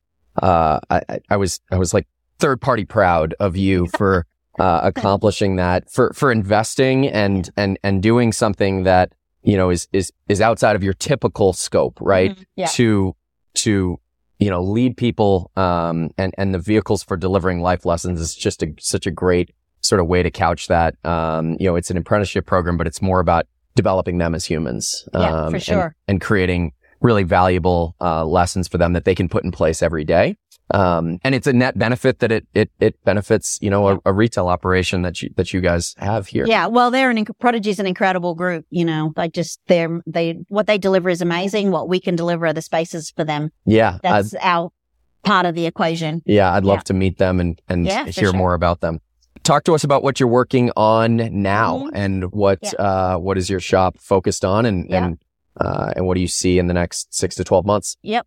uh, 0.43 0.81
I, 0.91 1.21
I 1.31 1.37
was, 1.37 1.61
I 1.71 1.77
was 1.77 1.95
like 1.95 2.09
third 2.41 2.61
party 2.61 2.85
proud 2.85 3.35
of 3.39 3.57
you 3.57 3.87
for, 3.97 4.27
uh, 4.59 4.81
accomplishing 4.83 5.57
that, 5.57 5.91
for, 5.91 6.13
for 6.15 6.33
investing 6.33 7.07
and, 7.07 7.49
and, 7.57 7.79
and 7.85 8.03
doing 8.03 8.33
something 8.33 8.83
that, 8.83 9.13
you 9.43 9.57
know, 9.57 9.71
is, 9.71 9.89
is, 9.93 10.13
is 10.29 10.41
outside 10.41 10.77
of 10.77 10.83
your 10.83 10.93
typical 10.95 11.53
scope, 11.53 11.99
right? 12.01 12.33
Mm-hmm. 12.33 12.43
Yeah. 12.57 12.67
To, 12.67 13.17
to, 13.55 13.99
you 14.39 14.51
know, 14.51 14.63
lead 14.63 14.97
people, 14.97 15.51
um, 15.57 16.11
and, 16.19 16.35
and 16.39 16.53
the 16.55 16.59
vehicles 16.59 17.03
for 17.03 17.17
delivering 17.17 17.61
life 17.61 17.85
lessons 17.85 18.21
is 18.21 18.35
just 18.35 18.63
a, 18.63 18.73
such 18.79 19.07
a 19.07 19.11
great 19.11 19.55
sort 19.81 20.01
of 20.01 20.07
way 20.07 20.23
to 20.23 20.31
couch 20.31 20.69
that. 20.69 20.95
Um, 21.05 21.57
you 21.61 21.67
know, 21.67 21.77
it's 21.77 21.91
an 21.91 21.97
apprenticeship 21.97 22.47
program, 22.47 22.77
but 22.77 22.87
it's 22.87 23.01
more 23.03 23.21
about 23.21 23.47
developing 23.75 24.19
them 24.19 24.35
as 24.35 24.45
humans. 24.45 25.09
Yeah, 25.15 25.21
um, 25.45 25.53
for 25.53 25.57
and- 25.57 25.95
and 26.09 26.21
creating 26.21 26.73
really 27.01 27.23
valuable, 27.25 27.97
uh, 28.01 28.25
lessons 28.25 28.69
for 28.69 28.79
them 28.79 28.93
that 28.93 29.05
they 29.05 29.15
can 29.15 29.29
put 29.29 29.43
in 29.45 29.51
place 29.51 29.83
every 29.83 30.05
day. 30.05 30.37
Um, 30.71 31.19
and 31.23 31.35
it's 31.35 31.47
a 31.47 31.53
net 31.53 31.77
benefit 31.79 32.21
that 32.21 32.33
it, 32.33 32.47
it, 32.55 32.71
it 32.81 33.03
benefits, 33.05 33.59
you 33.61 33.69
know, 33.69 33.89
a, 33.89 33.99
a 34.07 34.13
retail 34.13 34.49
operation 34.49 35.03
that 35.03 35.21
you, 35.23 35.29
that 35.37 35.53
you 35.53 35.61
guys 35.61 35.95
have 35.99 36.29
here. 36.29 36.47
Yeah. 36.47 36.67
Well, 36.67 36.91
they're 36.91 37.11
an, 37.11 37.23
inc- 37.23 37.39
Prodigy's 37.39 37.79
an 37.79 37.87
incredible 37.87 38.35
group, 38.35 38.65
you 38.71 38.85
know, 38.85 39.13
like 39.17 39.33
just 39.35 39.61
they're, 39.67 40.01
they, 40.07 40.39
what 40.49 40.67
they 40.67 40.79
deliver 40.79 41.11
is 41.11 41.21
amazing. 41.21 41.73
What 41.73 41.89
we 41.91 42.01
can 42.01 42.17
deliver 42.17 42.47
are 42.47 42.53
the 42.55 42.63
spaces 42.63 43.11
for 43.15 43.23
them. 43.25 43.51
Yeah. 43.67 43.95
I'd, 43.97 44.01
That's 44.03 44.35
our 44.41 44.71
part 45.25 45.45
of 45.47 45.55
the 45.55 45.67
equation. 45.67 46.23
yeah. 46.25 46.53
I'd 46.55 46.65
love 46.65 46.79
Yeah. 46.79 46.83
to 46.85 46.95
meet 46.95 47.19
them 47.19 47.39
and, 47.39 47.61
and 47.69 47.85
Yeah, 47.87 48.05
hear 48.05 48.13
sure. 48.13 48.33
more 48.33 48.55
about 48.55 48.81
them. 48.81 49.01
Talk 49.43 49.65
to 49.65 49.75
us 49.75 49.85
about 49.85 50.03
what 50.03 50.21
you're 50.21 50.29
working 50.29 50.71
on 50.77 51.17
now 51.43 51.79
Mhm. 51.87 51.91
and 51.95 52.33
what, 52.33 52.81
uh, 52.81 53.19
what 53.19 53.37
is 53.37 53.51
your 53.51 53.61
shop 53.61 53.99
focused 53.99 54.45
on 54.45 54.65
and, 54.65 54.89
Yeah. 54.89 55.05
and, 55.07 55.19
uh, 55.61 55.93
and 55.97 56.07
what 56.07 56.15
do 56.15 56.21
you 56.21 56.29
see 56.29 56.59
in 56.59 56.67
the 56.69 56.75
next 56.75 57.13
six 57.15 57.35
to 57.35 57.45
12 57.45 57.67
months? 57.67 57.97
Yep. 58.03 58.27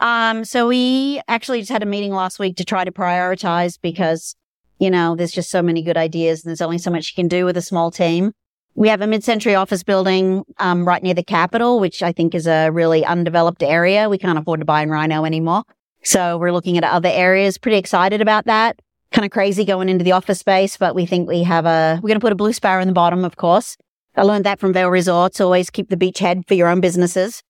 Um, 0.00 0.44
so 0.44 0.68
we 0.68 1.20
actually 1.28 1.60
just 1.60 1.70
had 1.70 1.82
a 1.82 1.86
meeting 1.86 2.12
last 2.12 2.38
week 2.38 2.56
to 2.56 2.64
try 2.64 2.84
to 2.84 2.92
prioritize 2.92 3.78
because, 3.80 4.34
you 4.78 4.90
know, 4.90 5.14
there's 5.14 5.32
just 5.32 5.50
so 5.50 5.62
many 5.62 5.82
good 5.82 5.96
ideas 5.96 6.44
and 6.44 6.50
there's 6.50 6.60
only 6.60 6.78
so 6.78 6.90
much 6.90 7.10
you 7.10 7.14
can 7.20 7.28
do 7.28 7.44
with 7.44 7.56
a 7.56 7.62
small 7.62 7.90
team. 7.90 8.32
We 8.74 8.88
have 8.88 9.00
a 9.00 9.06
mid-century 9.06 9.54
office 9.54 9.84
building, 9.84 10.44
um, 10.58 10.86
right 10.86 11.00
near 11.00 11.14
the 11.14 11.22
Capitol, 11.22 11.78
which 11.78 12.02
I 12.02 12.10
think 12.10 12.34
is 12.34 12.48
a 12.48 12.70
really 12.70 13.04
undeveloped 13.04 13.62
area. 13.62 14.08
We 14.08 14.18
can't 14.18 14.36
afford 14.36 14.60
to 14.60 14.66
buy 14.66 14.82
in 14.82 14.88
RiNo 14.88 15.24
anymore. 15.24 15.62
So 16.02 16.38
we're 16.38 16.52
looking 16.52 16.76
at 16.76 16.84
other 16.84 17.08
areas. 17.08 17.56
Pretty 17.56 17.78
excited 17.78 18.20
about 18.20 18.46
that. 18.46 18.82
Kind 19.12 19.24
of 19.24 19.30
crazy 19.30 19.64
going 19.64 19.88
into 19.88 20.04
the 20.04 20.10
office 20.10 20.40
space, 20.40 20.76
but 20.76 20.96
we 20.96 21.06
think 21.06 21.28
we 21.28 21.44
have 21.44 21.66
a, 21.66 22.00
we're 22.02 22.08
going 22.08 22.18
to 22.18 22.24
put 22.24 22.32
a 22.32 22.36
blue 22.36 22.52
sparrow 22.52 22.82
in 22.82 22.88
the 22.88 22.94
bottom, 22.94 23.24
of 23.24 23.36
course. 23.36 23.76
I 24.16 24.22
learned 24.22 24.44
that 24.44 24.58
from 24.58 24.72
Vail 24.72 24.90
Resorts. 24.90 25.40
Always 25.40 25.70
keep 25.70 25.88
the 25.88 25.96
beachhead 25.96 26.48
for 26.48 26.54
your 26.54 26.66
own 26.66 26.80
businesses. 26.80 27.44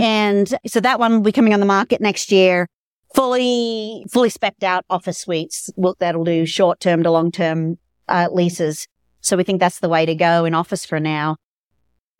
And 0.00 0.54
so 0.66 0.80
that 0.80 0.98
one 0.98 1.12
will 1.12 1.20
be 1.20 1.32
coming 1.32 1.54
on 1.54 1.60
the 1.60 1.66
market 1.66 2.00
next 2.00 2.30
year. 2.32 2.68
Fully, 3.14 4.04
fully 4.10 4.30
specced 4.30 4.62
out 4.62 4.84
office 4.88 5.18
suites. 5.18 5.70
That'll 5.98 6.24
do 6.24 6.46
short 6.46 6.80
term 6.80 7.02
to 7.02 7.10
long 7.10 7.32
term 7.32 7.78
uh, 8.08 8.28
leases. 8.30 8.86
So 9.20 9.36
we 9.36 9.44
think 9.44 9.60
that's 9.60 9.80
the 9.80 9.88
way 9.88 10.06
to 10.06 10.14
go 10.14 10.44
in 10.44 10.54
office 10.54 10.84
for 10.84 11.00
now. 11.00 11.36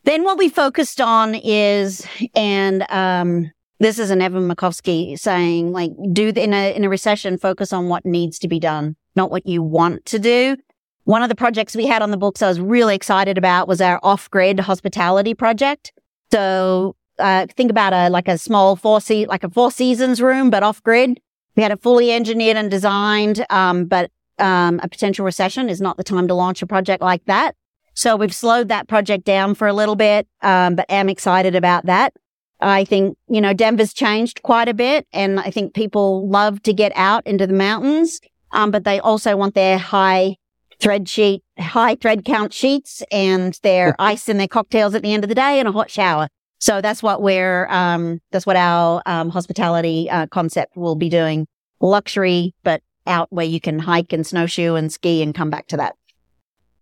Then 0.04 0.24
what 0.24 0.38
we 0.38 0.48
focused 0.48 1.00
on 1.00 1.34
is, 1.34 2.06
and, 2.34 2.90
um, 2.90 3.50
this 3.78 3.98
is 3.98 4.10
an 4.10 4.20
Evan 4.20 4.48
Makovsky 4.48 5.18
saying, 5.18 5.72
like, 5.72 5.92
do 6.12 6.32
the, 6.32 6.42
in 6.42 6.52
a, 6.52 6.74
in 6.74 6.84
a 6.84 6.88
recession, 6.88 7.38
focus 7.38 7.72
on 7.72 7.88
what 7.88 8.04
needs 8.04 8.38
to 8.40 8.48
be 8.48 8.60
done, 8.60 8.96
not 9.16 9.30
what 9.30 9.46
you 9.46 9.62
want 9.62 10.04
to 10.06 10.18
do. 10.18 10.56
One 11.04 11.22
of 11.22 11.28
the 11.28 11.34
projects 11.34 11.74
we 11.74 11.86
had 11.86 12.02
on 12.02 12.10
the 12.10 12.16
books 12.18 12.42
I 12.42 12.48
was 12.48 12.60
really 12.60 12.94
excited 12.94 13.38
about 13.38 13.68
was 13.68 13.80
our 13.80 13.98
off-grid 14.02 14.60
hospitality 14.60 15.34
project. 15.34 15.92
So 16.30 16.94
uh, 17.20 17.46
think 17.56 17.70
about 17.70 17.92
a 17.92 18.08
like 18.10 18.28
a 18.28 18.38
small 18.38 18.76
four 18.76 19.00
seat 19.00 19.28
like 19.28 19.44
a 19.44 19.50
four 19.50 19.70
seasons 19.70 20.20
room, 20.20 20.50
but 20.50 20.62
off 20.62 20.82
grid. 20.82 21.20
We 21.56 21.62
had 21.62 21.72
it 21.72 21.82
fully 21.82 22.12
engineered 22.12 22.56
and 22.56 22.70
designed, 22.70 23.44
um, 23.50 23.86
but 23.86 24.10
um, 24.38 24.80
a 24.82 24.88
potential 24.88 25.24
recession 25.24 25.68
is 25.68 25.80
not 25.80 25.96
the 25.96 26.04
time 26.04 26.28
to 26.28 26.34
launch 26.34 26.62
a 26.62 26.66
project 26.66 27.02
like 27.02 27.24
that. 27.26 27.54
So 27.94 28.16
we've 28.16 28.34
slowed 28.34 28.68
that 28.68 28.88
project 28.88 29.24
down 29.24 29.54
for 29.54 29.68
a 29.68 29.72
little 29.72 29.96
bit, 29.96 30.26
um, 30.42 30.76
but 30.76 30.86
am 30.88 31.08
excited 31.08 31.54
about 31.54 31.86
that. 31.86 32.14
I 32.60 32.84
think 32.84 33.16
you 33.28 33.40
know 33.40 33.52
Denver's 33.52 33.92
changed 33.92 34.42
quite 34.42 34.68
a 34.68 34.74
bit, 34.74 35.06
and 35.12 35.40
I 35.40 35.50
think 35.50 35.74
people 35.74 36.28
love 36.28 36.62
to 36.62 36.72
get 36.72 36.92
out 36.94 37.26
into 37.26 37.46
the 37.46 37.54
mountains, 37.54 38.20
um, 38.52 38.70
but 38.70 38.84
they 38.84 39.00
also 39.00 39.36
want 39.36 39.54
their 39.54 39.78
high 39.78 40.36
thread 40.78 41.08
sheet, 41.08 41.42
high 41.58 41.94
thread 41.94 42.24
count 42.24 42.52
sheets, 42.52 43.02
and 43.10 43.58
their 43.62 43.94
ice 43.98 44.28
in 44.28 44.38
their 44.38 44.48
cocktails 44.48 44.94
at 44.94 45.02
the 45.02 45.12
end 45.12 45.24
of 45.24 45.28
the 45.28 45.34
day, 45.34 45.58
and 45.58 45.68
a 45.68 45.72
hot 45.72 45.90
shower. 45.90 46.28
So 46.60 46.82
that's 46.82 47.02
what 47.02 47.22
we're, 47.22 47.66
um, 47.68 48.20
that's 48.30 48.46
what 48.46 48.56
our, 48.56 49.02
um, 49.06 49.30
hospitality, 49.30 50.08
uh, 50.10 50.26
concept 50.26 50.76
will 50.76 50.94
be 50.94 51.08
doing. 51.08 51.46
Luxury, 51.80 52.54
but 52.62 52.82
out 53.06 53.28
where 53.32 53.46
you 53.46 53.60
can 53.60 53.78
hike 53.78 54.12
and 54.12 54.26
snowshoe 54.26 54.74
and 54.74 54.92
ski 54.92 55.22
and 55.22 55.34
come 55.34 55.48
back 55.48 55.66
to 55.68 55.78
that. 55.78 55.96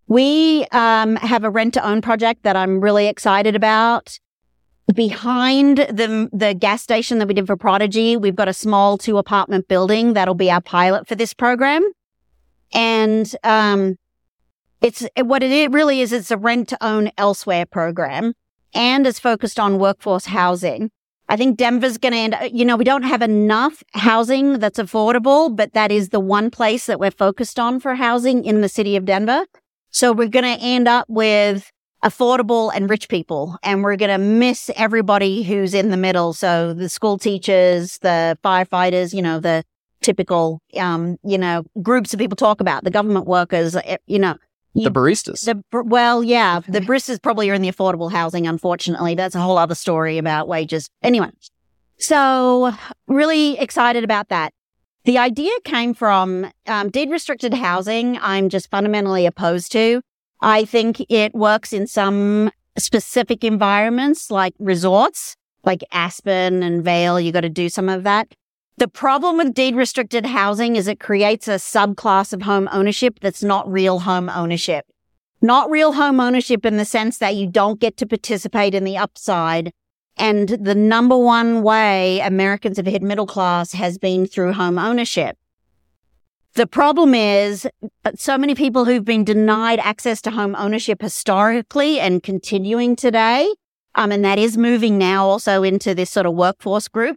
We, 0.09 0.67
um, 0.73 1.15
have 1.17 1.45
a 1.45 1.51
rent 1.51 1.75
to 1.75 1.87
own 1.87 2.03
project 2.03 2.43
that 2.43 2.57
I'm 2.57 2.81
really 2.81 3.07
excited 3.07 3.55
about. 3.55 4.19
Behind 4.93 5.79
the, 5.79 6.29
the 6.33 6.55
gas 6.55 6.83
station 6.83 7.19
that 7.19 7.29
we 7.29 7.35
did 7.35 7.47
for 7.47 7.57
Prodigy, 7.57 8.17
we've 8.17 8.35
got 8.35 8.49
a 8.49 8.55
small 8.55 8.99
two 8.99 9.17
apartment 9.17 9.69
building 9.69 10.15
that'll 10.15 10.35
be 10.35 10.51
our 10.51 10.63
pilot 10.63 11.07
for 11.07 11.15
this 11.15 11.33
program. 11.33 11.89
And, 12.73 13.33
um, 13.45 13.97
it's 14.81 15.07
what 15.17 15.43
it 15.43 15.71
really 15.71 16.01
is. 16.01 16.13
It's 16.13 16.31
a 16.31 16.37
rent 16.37 16.69
to 16.71 16.85
own 16.85 17.11
elsewhere 17.17 17.67
program 17.67 18.35
and 18.79 19.07
is 19.09 19.19
focused 19.19 19.59
on 19.59 19.79
workforce 19.79 20.27
housing. 20.27 20.91
I 21.29 21.37
think 21.37 21.59
Denver's 21.59 21.99
going 21.99 22.13
to 22.13 22.19
end, 22.19 22.37
you 22.53 22.65
know, 22.65 22.77
we 22.77 22.85
don't 22.85 23.03
have 23.03 23.21
enough 23.21 23.83
housing 23.93 24.61
that's 24.61 24.79
affordable, 24.79 25.55
but 25.55 25.75
that 25.75 25.91
is 25.93 26.09
the 26.09 26.21
one 26.21 26.51
place 26.51 26.87
that 26.87 26.99
we're 26.99 27.11
focused 27.11 27.59
on 27.59 27.81
for 27.81 27.97
housing 27.97 28.45
in 28.45 28.63
the 28.63 28.69
city 28.69 28.97
of 28.97 29.05
Denver. 29.05 29.45
So 29.91 30.13
we're 30.13 30.29
going 30.29 30.45
to 30.45 30.65
end 30.65 30.89
up 30.89 31.07
with 31.09 31.71
affordable 32.05 32.71
and 32.73 32.89
rich 32.89 33.09
people 33.09 33.59
and 33.65 33.83
we're 33.83 33.97
going 33.97 34.13
to 34.13 34.25
miss 34.25 34.71
everybody 34.77 35.43
who's 35.43 35.75
in 35.75 35.91
the 35.91 35.97
middle. 35.97 36.33
So 36.33 36.73
the 36.73 36.89
school 36.89 37.19
teachers, 37.19 37.99
the 37.99 38.39
firefighters, 38.45 39.13
you 39.13 39.21
know, 39.21 39.41
the 39.41 39.65
typical, 40.03 40.61
um, 40.79 41.19
you 41.25 41.37
know, 41.37 41.65
groups 41.83 42.13
that 42.13 42.19
people 42.19 42.37
talk 42.37 42.61
about, 42.61 42.85
the 42.85 42.91
government 42.93 43.27
workers, 43.27 43.75
eh, 43.75 43.97
you 44.07 44.21
know, 44.21 44.37
The 44.75 44.91
baristas. 44.91 45.45
the 45.45 45.63
well, 45.73 46.23
yeah, 46.23 46.61
the 46.61 46.81
baristas 46.81 47.21
probably 47.21 47.51
are 47.51 47.55
in 47.55 47.63
the 47.63 47.71
affordable 47.71 48.13
housing. 48.13 48.47
Unfortunately, 48.47 49.15
that's 49.15 49.35
a 49.35 49.41
whole 49.41 49.59
other 49.59 49.75
story 49.75 50.19
about 50.19 50.47
wages. 50.47 50.89
Anyway, 51.03 51.31
So 51.99 52.73
really 53.09 53.59
excited 53.59 54.05
about 54.05 54.29
that. 54.29 54.53
The 55.05 55.19
idea 55.19 55.51
came 55.65 55.95
from 55.95 56.51
um, 56.67 56.91
deed 56.91 57.11
restricted 57.11 57.55
housing. 57.55 58.19
I'm 58.19 58.49
just 58.49 58.71
fundamentally 58.71 59.27
opposed 59.27 59.73
to. 59.73 60.03
I 60.41 60.65
think 60.65 61.05
it 61.09 61.35
works 61.35 61.73
in 61.73 61.87
some 61.87 62.51
specific 62.77 63.43
environments 63.43 64.31
like 64.31 64.55
resorts, 64.59 65.35
like 65.65 65.83
Aspen 65.93 66.63
and 66.63 66.85
Vail. 66.85 67.19
You 67.19 67.33
got 67.33 67.41
to 67.41 67.49
do 67.49 67.69
some 67.69 67.89
of 67.89 68.05
that. 68.05 68.33
The 68.79 68.87
problem 68.87 69.39
with 69.39 69.55
deed 69.55 69.75
restricted 69.75 70.25
housing 70.25 70.77
is 70.77 70.87
it 70.87 71.01
creates 71.01 71.49
a 71.49 71.57
subclass 71.57 72.33
of 72.33 72.43
home 72.43 72.69
ownership 72.71 73.19
that's 73.21 73.43
not 73.43 73.69
real 73.69 73.99
home 73.99 74.29
ownership. 74.29 74.87
Not 75.43 75.69
real 75.69 75.95
home 75.95 76.21
ownership 76.21 76.65
in 76.65 76.77
the 76.77 76.85
sense 76.85 77.19
that 77.19 77.35
you 77.35 77.49
don't 77.49 77.81
get 77.81 77.97
to 77.97 78.07
participate 78.07 78.77
in 78.77 78.85
the 78.85 78.97
upside. 78.97 79.73
And 80.17 80.51
the 80.51 80.77
number 80.77 81.19
one 81.19 81.65
way 81.65 82.21
Americans 82.21 82.77
have 82.77 82.87
hit 82.87 83.03
middle 83.03 83.27
class 83.27 83.73
has 83.73 83.99
been 83.99 84.27
through 84.27 84.53
home 84.53 84.79
ownership. 84.79 85.37
The 86.55 86.69
problem 86.69 87.17
is 87.17 87.67
uh, 88.05 88.13
so 88.15 88.39
many 88.39 88.55
people 88.55 88.85
who've 88.85 89.05
been 89.05 89.25
denied 89.25 89.81
access 89.81 90.23
to 90.23 90.31
home 90.31 90.55
ownership 90.55 91.03
historically 91.03 91.99
and 91.99 92.23
continuing 92.23 92.95
today. 92.95 93.53
Um, 93.97 94.13
and 94.13 94.25
that 94.25 94.39
is 94.39 94.57
moving 94.57 94.99
now 94.99 95.27
also 95.27 95.65
into 95.65 95.97
this 95.97 96.11
sort 96.11 96.27
of 96.27 96.35
workforce 96.35 96.87
group 96.87 97.17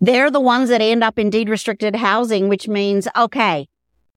they're 0.00 0.30
the 0.30 0.40
ones 0.40 0.68
that 0.68 0.80
end 0.80 1.02
up 1.02 1.18
in 1.18 1.30
deed 1.30 1.48
restricted 1.48 1.96
housing, 1.96 2.48
which 2.48 2.68
means, 2.68 3.08
okay, 3.16 3.66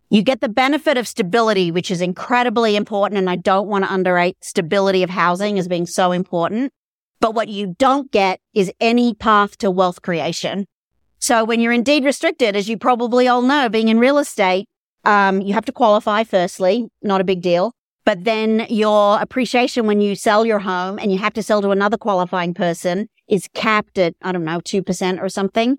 you 0.10 0.24
get 0.24 0.42
the 0.42 0.50
benefit 0.50 0.98
of 0.98 1.08
stability, 1.08 1.72
which 1.72 1.92
is 1.92 2.02
incredibly 2.02 2.76
important. 2.76 3.20
And 3.20 3.30
I 3.30 3.36
don't 3.36 3.68
want 3.68 3.86
to 3.86 3.94
underrate 3.94 4.44
stability 4.44 5.04
of 5.04 5.10
housing 5.10 5.60
as 5.60 5.68
being 5.68 5.86
so 5.86 6.12
important. 6.12 6.74
But 7.20 7.36
what 7.36 7.48
you 7.48 7.76
don't 7.78 8.12
get 8.12 8.40
is 8.54 8.72
any 8.80 9.14
path 9.14 9.58
to 9.60 9.70
wealth 9.70 10.02
creation. 10.02 10.66
So 11.20 11.44
when 11.44 11.60
you're 11.60 11.74
in 11.74 11.84
deed 11.84 12.06
restricted, 12.06 12.56
as 12.56 12.70
you 12.70 12.78
probably 12.78 13.28
all 13.28 13.42
know, 13.42 13.70
being 13.70 13.90
in 13.90 14.00
real 14.00 14.18
estate, 14.18 14.68
um, 15.06 15.42
you 15.42 15.54
have 15.54 15.66
to 15.66 15.72
qualify 15.72 16.24
firstly, 16.24 16.88
not 17.02 17.22
a 17.22 17.26
big 17.26 17.42
deal. 17.42 17.74
But 18.06 18.24
then 18.24 18.66
your 18.70 19.22
appreciation 19.22 19.86
when 19.86 20.02
you 20.02 20.16
sell 20.16 20.46
your 20.46 20.60
home 20.60 20.98
and 21.00 21.12
you 21.12 21.18
have 21.20 21.34
to 21.34 21.44
sell 21.44 21.62
to 21.62 21.70
another 21.72 21.98
qualifying 21.98 22.54
person 22.54 23.08
is 23.28 23.48
capped 23.54 23.98
at, 23.98 24.16
I 24.22 24.32
don't 24.32 24.44
know, 24.44 24.60
2% 24.60 25.22
or 25.22 25.30
something. 25.30 25.78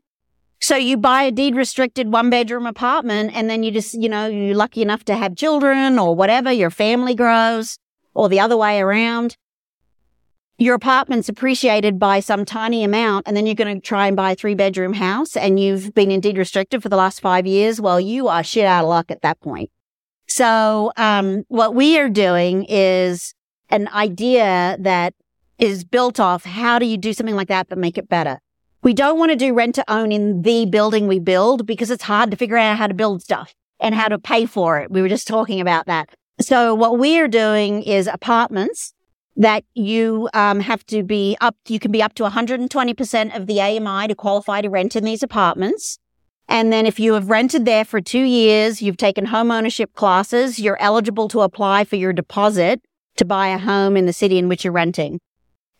So 0.62 0.76
you 0.76 0.98
buy 0.98 1.22
a 1.22 1.30
deed 1.30 1.56
restricted 1.56 2.12
one 2.12 2.28
bedroom 2.28 2.66
apartment 2.66 3.32
and 3.34 3.48
then 3.48 3.62
you 3.62 3.70
just, 3.70 3.94
you 3.94 4.10
know, 4.10 4.26
you're 4.26 4.54
lucky 4.54 4.82
enough 4.82 5.04
to 5.06 5.16
have 5.16 5.34
children 5.34 5.98
or 5.98 6.14
whatever, 6.14 6.52
your 6.52 6.70
family 6.70 7.14
grows 7.14 7.78
or 8.14 8.28
the 8.28 8.40
other 8.40 8.56
way 8.56 8.78
around. 8.78 9.36
Your 10.58 10.74
apartment's 10.74 11.30
appreciated 11.30 11.98
by 11.98 12.20
some 12.20 12.44
tiny 12.44 12.84
amount 12.84 13.26
and 13.26 13.34
then 13.34 13.46
you're 13.46 13.54
going 13.54 13.74
to 13.74 13.80
try 13.80 14.06
and 14.06 14.14
buy 14.14 14.32
a 14.32 14.34
three 14.34 14.54
bedroom 14.54 14.92
house 14.92 15.34
and 15.34 15.58
you've 15.58 15.94
been 15.94 16.10
in 16.10 16.20
deed 16.20 16.36
restricted 16.36 16.82
for 16.82 16.90
the 16.90 16.96
last 16.96 17.20
five 17.20 17.46
years. 17.46 17.80
Well, 17.80 17.98
you 17.98 18.28
are 18.28 18.44
shit 18.44 18.66
out 18.66 18.84
of 18.84 18.90
luck 18.90 19.10
at 19.10 19.22
that 19.22 19.40
point. 19.40 19.70
So, 20.30 20.92
um, 20.96 21.42
what 21.48 21.74
we 21.74 21.98
are 21.98 22.08
doing 22.08 22.64
is 22.68 23.34
an 23.68 23.88
idea 23.88 24.76
that 24.78 25.12
is 25.58 25.82
built 25.82 26.20
off 26.20 26.44
how 26.44 26.78
do 26.78 26.86
you 26.86 26.96
do 26.96 27.12
something 27.12 27.34
like 27.34 27.48
that 27.48 27.68
but 27.68 27.78
make 27.78 27.98
it 27.98 28.08
better? 28.08 28.38
We 28.84 28.94
don't 28.94 29.18
want 29.18 29.32
to 29.32 29.36
do 29.36 29.52
rent 29.52 29.74
to 29.74 29.92
own 29.92 30.12
in 30.12 30.42
the 30.42 30.66
building 30.66 31.08
we 31.08 31.18
build 31.18 31.66
because 31.66 31.90
it's 31.90 32.04
hard 32.04 32.30
to 32.30 32.36
figure 32.36 32.56
out 32.56 32.78
how 32.78 32.86
to 32.86 32.94
build 32.94 33.22
stuff 33.22 33.56
and 33.80 33.92
how 33.92 34.06
to 34.06 34.20
pay 34.20 34.46
for 34.46 34.78
it. 34.78 34.92
We 34.92 35.02
were 35.02 35.08
just 35.08 35.26
talking 35.26 35.60
about 35.60 35.86
that. 35.86 36.10
So 36.40 36.76
what 36.76 36.96
we 36.96 37.18
are 37.18 37.28
doing 37.28 37.82
is 37.82 38.06
apartments 38.06 38.94
that 39.34 39.64
you 39.74 40.28
um, 40.32 40.60
have 40.60 40.86
to 40.86 41.02
be 41.02 41.36
up, 41.40 41.56
you 41.66 41.80
can 41.80 41.90
be 41.90 42.04
up 42.04 42.14
to 42.14 42.22
120% 42.22 43.36
of 43.36 43.48
the 43.48 43.60
AMI 43.60 44.06
to 44.06 44.14
qualify 44.14 44.60
to 44.60 44.70
rent 44.70 44.94
in 44.94 45.02
these 45.02 45.24
apartments. 45.24 45.98
And 46.50 46.72
then 46.72 46.84
if 46.84 46.98
you 46.98 47.14
have 47.14 47.30
rented 47.30 47.64
there 47.64 47.84
for 47.84 48.00
two 48.00 48.22
years, 48.22 48.82
you've 48.82 48.96
taken 48.96 49.24
home 49.24 49.52
ownership 49.52 49.94
classes, 49.94 50.58
you're 50.58 50.80
eligible 50.80 51.28
to 51.28 51.42
apply 51.42 51.84
for 51.84 51.94
your 51.94 52.12
deposit 52.12 52.82
to 53.16 53.24
buy 53.24 53.48
a 53.48 53.58
home 53.58 53.96
in 53.96 54.06
the 54.06 54.12
city 54.12 54.36
in 54.36 54.48
which 54.48 54.64
you're 54.64 54.72
renting. 54.72 55.20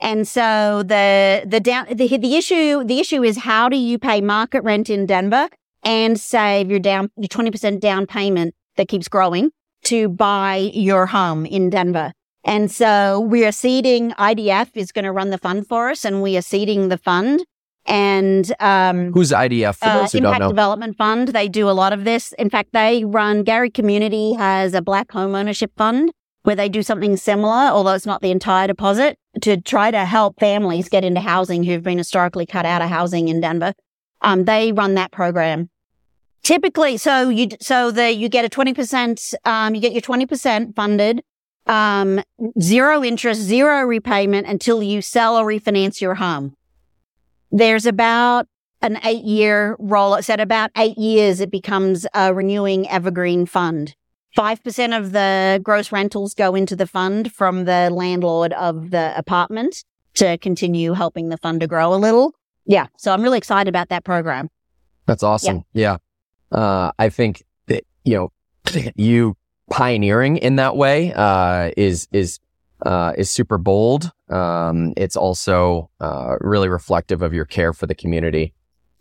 And 0.01 0.27
so 0.27 0.83
the, 0.85 1.43
the 1.45 1.59
down, 1.59 1.87
the, 1.93 2.17
the 2.17 2.37
issue, 2.37 2.85
the 2.85 3.01
issue 3.01 3.23
is 3.25 3.39
how 3.39 3.69
do 3.69 3.77
you 3.77 3.99
pay 3.99 4.21
market 4.21 4.63
rent 4.63 4.89
in 4.89 5.07
Denver 5.07 5.49
and 5.83 6.19
save 6.19 6.71
your 6.71 6.79
down, 6.79 7.11
your 7.17 7.29
20% 7.29 7.81
down 7.81 8.07
payment 8.07 8.55
that 8.77 8.89
keeps 8.89 9.09
growing 9.09 9.51
to 9.85 10.09
buy 10.09 10.71
your 10.73 11.07
home 11.07 11.47
in 11.47 11.69
Denver. 11.69 12.13
And 12.45 12.71
so 12.71 13.21
we 13.21 13.45
are 13.45 13.53
seeding 13.53 14.13
IDF 14.13 14.71
is 14.75 14.93
going 14.93 15.05
to 15.05 15.13
run 15.13 15.31
the 15.31 15.39
fund 15.39 15.67
for 15.67 15.91
us 15.91 16.05
and 16.05 16.23
we 16.23 16.37
are 16.37 16.43
seeding 16.43 16.89
the 16.89 16.99
fund. 16.99 17.45
And, 17.87 18.53
um, 18.61 19.13
who's 19.13 19.31
IDF 19.31 19.77
for 19.77 19.87
uh, 19.87 20.01
those 20.01 20.13
who 20.13 20.19
Impact 20.19 20.39
don't 20.39 20.41
know? 20.41 20.49
Development 20.49 20.97
Fund. 20.97 21.29
They 21.29 21.49
do 21.49 21.69
a 21.69 21.73
lot 21.73 21.93
of 21.93 22.05
this. 22.05 22.33
In 22.39 22.51
fact, 22.51 22.73
they 22.73 23.05
run 23.05 23.43
Gary 23.43 23.71
Community 23.71 24.35
has 24.35 24.75
a 24.75 24.83
black 24.83 25.11
home 25.11 25.35
ownership 25.35 25.73
fund 25.77 26.13
where 26.43 26.57
they 26.57 26.69
do 26.69 26.83
something 26.83 27.17
similar, 27.17 27.71
although 27.71 27.93
it's 27.93 28.07
not 28.07 28.23
the 28.23 28.31
entire 28.31 28.67
deposit, 28.67 29.19
to 29.43 29.61
try 29.61 29.91
to 29.91 30.05
help 30.05 30.39
families 30.41 30.89
get 30.89 31.05
into 31.05 31.21
housing 31.21 31.65
who've 31.65 31.83
been 31.83 31.99
historically 31.99 32.47
cut 32.47 32.65
out 32.65 32.83
of 32.83 32.89
housing 32.89 33.29
in 33.29 33.41
Denver. 33.41 33.75
Um, 34.23 34.45
they 34.45 34.73
run 34.73 34.95
that 34.95 35.13
program. 35.13 35.71
Typically, 36.43 36.97
so 36.97 37.29
you, 37.29 37.49
so 37.61 37.91
the, 37.91 38.11
you 38.11 38.29
get 38.29 38.45
a 38.45 38.49
20%, 38.49 39.35
um, 39.45 39.75
you 39.75 39.81
get 39.81 39.93
your 39.93 40.01
20% 40.01 40.75
funded, 40.75 41.23
um, 41.67 42.23
zero 42.61 43.05
interest, 43.05 43.41
zero 43.41 43.83
repayment 43.83 44.47
until 44.47 44.83
you 44.83 45.03
sell 45.03 45.37
or 45.37 45.45
refinance 45.45 46.01
your 46.01 46.15
home. 46.15 46.57
There's 47.51 47.87
about 47.87 48.47
an 48.83 48.99
eight 49.05 49.25
year 49.25 49.77
roll. 49.79 50.15
It's 50.15 50.31
at 50.31 50.41
about 50.41 50.71
eight 50.77 50.99
years, 50.99 51.41
it 51.41 51.51
becomes 51.51 52.07
a 52.15 52.33
renewing 52.33 52.89
evergreen 52.89 53.47
fund. 53.47 53.95
5% 54.37 54.97
of 54.97 55.13
the 55.13 55.61
gross 55.63 55.91
rentals 55.91 56.35
go 56.35 56.55
into 56.55 56.77
the 56.77 56.87
fund 56.87 57.33
from 57.33 57.65
the 57.65 57.91
landlord 57.91 58.53
of 58.53 58.91
the 58.91 59.13
apartment 59.17 59.85
to 60.15 60.39
continue 60.39 60.93
helping 60.93 61.31
the 61.31 61.37
fund 61.37 61.61
to 61.61 61.67
grow 61.67 61.93
a 61.93 61.97
little. 61.97 62.35
Yeah. 62.65 62.87
So 62.97 63.13
I'm 63.13 63.23
really 63.23 63.39
excited 63.39 63.69
about 63.69 63.89
that 63.89 64.05
program. 64.05 64.49
That's 65.07 65.25
awesome. 65.25 65.65
Yeah. 65.73 65.97
yeah. 66.53 66.59
Uh, 66.59 66.93
I 66.99 67.09
think 67.09 67.43
that, 67.67 67.85
you 68.05 68.17
know, 68.17 68.33
you 68.95 69.37
pioneering 69.69 70.37
in 70.37 70.57
that 70.57 70.77
way, 70.77 71.13
uh, 71.13 71.73
is, 71.77 72.07
is, 72.13 72.39
uh, 72.87 73.13
is 73.17 73.31
super 73.31 73.59
bold. 73.59 74.11
Um, 74.29 74.93
it's 74.97 75.17
also, 75.17 75.91
uh, 76.01 76.37
really 76.41 76.69
reflective 76.69 77.23
of 77.23 77.33
your 77.33 77.45
care 77.45 77.73
for 77.73 77.87
the 77.87 77.95
community. 77.95 78.55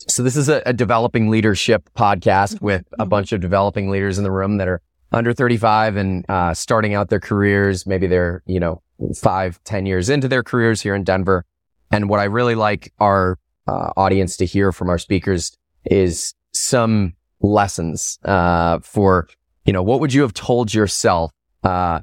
So 0.08 0.24
this 0.24 0.36
is 0.36 0.50
a, 0.50 0.62
a 0.66 0.74
developing 0.74 1.30
leadership 1.30 1.90
podcast 1.96 2.62
with 2.62 2.88
a 2.94 3.04
mm-hmm. 3.04 3.10
bunch 3.10 3.32
of 3.32 3.42
developing 3.42 3.90
leaders 3.90 4.18
in 4.18 4.24
the 4.24 4.32
room 4.32 4.58
that 4.58 4.68
are 4.68 4.82
under 5.12 5.34
35 5.34 5.96
and 5.96 6.26
uh, 6.30 6.54
starting 6.54 6.94
out 6.94 7.10
their 7.10 7.20
careers. 7.20 7.86
Maybe 7.86 8.08
they're, 8.08 8.44
you 8.46 8.60
know, 8.60 8.82
five, 9.16 9.60
ten 9.64 9.86
years 9.86 10.10
into 10.10 10.28
their 10.28 10.44
careers 10.44 10.82
here 10.82 10.96
in 10.96 11.04
Denver. 11.04 11.46
And 11.92 12.10
what 12.10 12.20
I 12.20 12.26
really 12.26 12.56
like 12.56 12.94
our 13.00 13.38
uh, 13.68 13.92
audience 13.98 14.38
to 14.38 14.46
hear 14.46 14.72
from 14.72 14.90
our 14.90 14.98
speakers 14.98 15.58
is 15.86 16.34
some 16.54 17.14
lessons 17.42 18.20
uh, 18.26 18.80
for, 18.80 19.28
you 19.66 19.74
know, 19.74 19.84
what 19.84 20.00
would 20.00 20.14
you 20.14 20.22
have 20.22 20.34
told 20.34 20.74
yourself, 20.74 21.32
uh, 21.64 22.02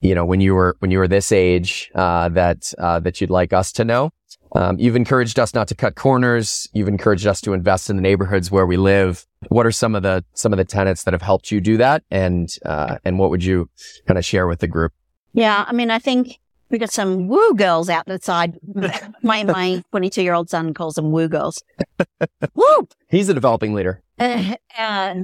you 0.00 0.14
know, 0.14 0.24
when 0.24 0.40
you 0.40 0.54
were 0.54 0.76
when 0.78 0.90
you 0.90 0.98
were 0.98 1.08
this 1.08 1.32
age 1.32 1.90
uh, 1.94 2.28
that 2.30 2.72
uh, 2.78 3.00
that 3.00 3.20
you'd 3.20 3.30
like 3.30 3.52
us 3.52 3.72
to 3.72 3.84
know? 3.84 4.10
Um, 4.52 4.78
you've 4.78 4.96
encouraged 4.96 5.38
us 5.38 5.52
not 5.54 5.68
to 5.68 5.74
cut 5.74 5.94
corners. 5.94 6.68
You've 6.72 6.88
encouraged 6.88 7.26
us 7.26 7.40
to 7.42 7.52
invest 7.52 7.90
in 7.90 7.96
the 7.96 8.02
neighborhoods 8.02 8.50
where 8.50 8.66
we 8.66 8.76
live. 8.76 9.26
What 9.48 9.66
are 9.66 9.72
some 9.72 9.94
of 9.94 10.02
the 10.02 10.24
some 10.34 10.52
of 10.52 10.56
the 10.56 10.64
tenets 10.64 11.04
that 11.04 11.14
have 11.14 11.22
helped 11.22 11.50
you 11.50 11.60
do 11.60 11.76
that, 11.76 12.02
and 12.10 12.48
uh, 12.64 12.98
and 13.04 13.18
what 13.18 13.30
would 13.30 13.44
you 13.44 13.68
kind 14.06 14.18
of 14.18 14.24
share 14.24 14.46
with 14.46 14.60
the 14.60 14.66
group? 14.66 14.92
Yeah, 15.32 15.64
I 15.66 15.72
mean, 15.72 15.90
I 15.90 15.98
think 15.98 16.38
we 16.70 16.78
got 16.78 16.90
some 16.90 17.28
woo 17.28 17.54
girls 17.54 17.88
out 17.88 18.06
the 18.06 18.18
side. 18.20 18.58
my 19.22 19.44
my 19.44 19.82
22 19.90 20.22
year 20.22 20.34
old 20.34 20.50
son 20.50 20.74
calls 20.74 20.94
them 20.94 21.12
woo 21.12 21.28
girls. 21.28 21.62
woo! 22.54 22.88
He's 23.08 23.28
a 23.28 23.34
developing 23.34 23.74
leader. 23.74 24.02
Uh, 24.18 24.54
uh, 24.76 25.14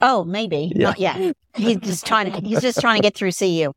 oh, 0.00 0.24
maybe 0.24 0.72
yeah. 0.74 0.88
not 0.88 0.98
yet. 0.98 1.36
He's 1.54 1.78
just 1.78 2.06
trying 2.06 2.32
to. 2.32 2.40
He's 2.40 2.60
just 2.60 2.80
trying 2.80 2.96
to 2.96 3.02
get 3.02 3.14
through 3.14 3.32
CU. 3.32 3.72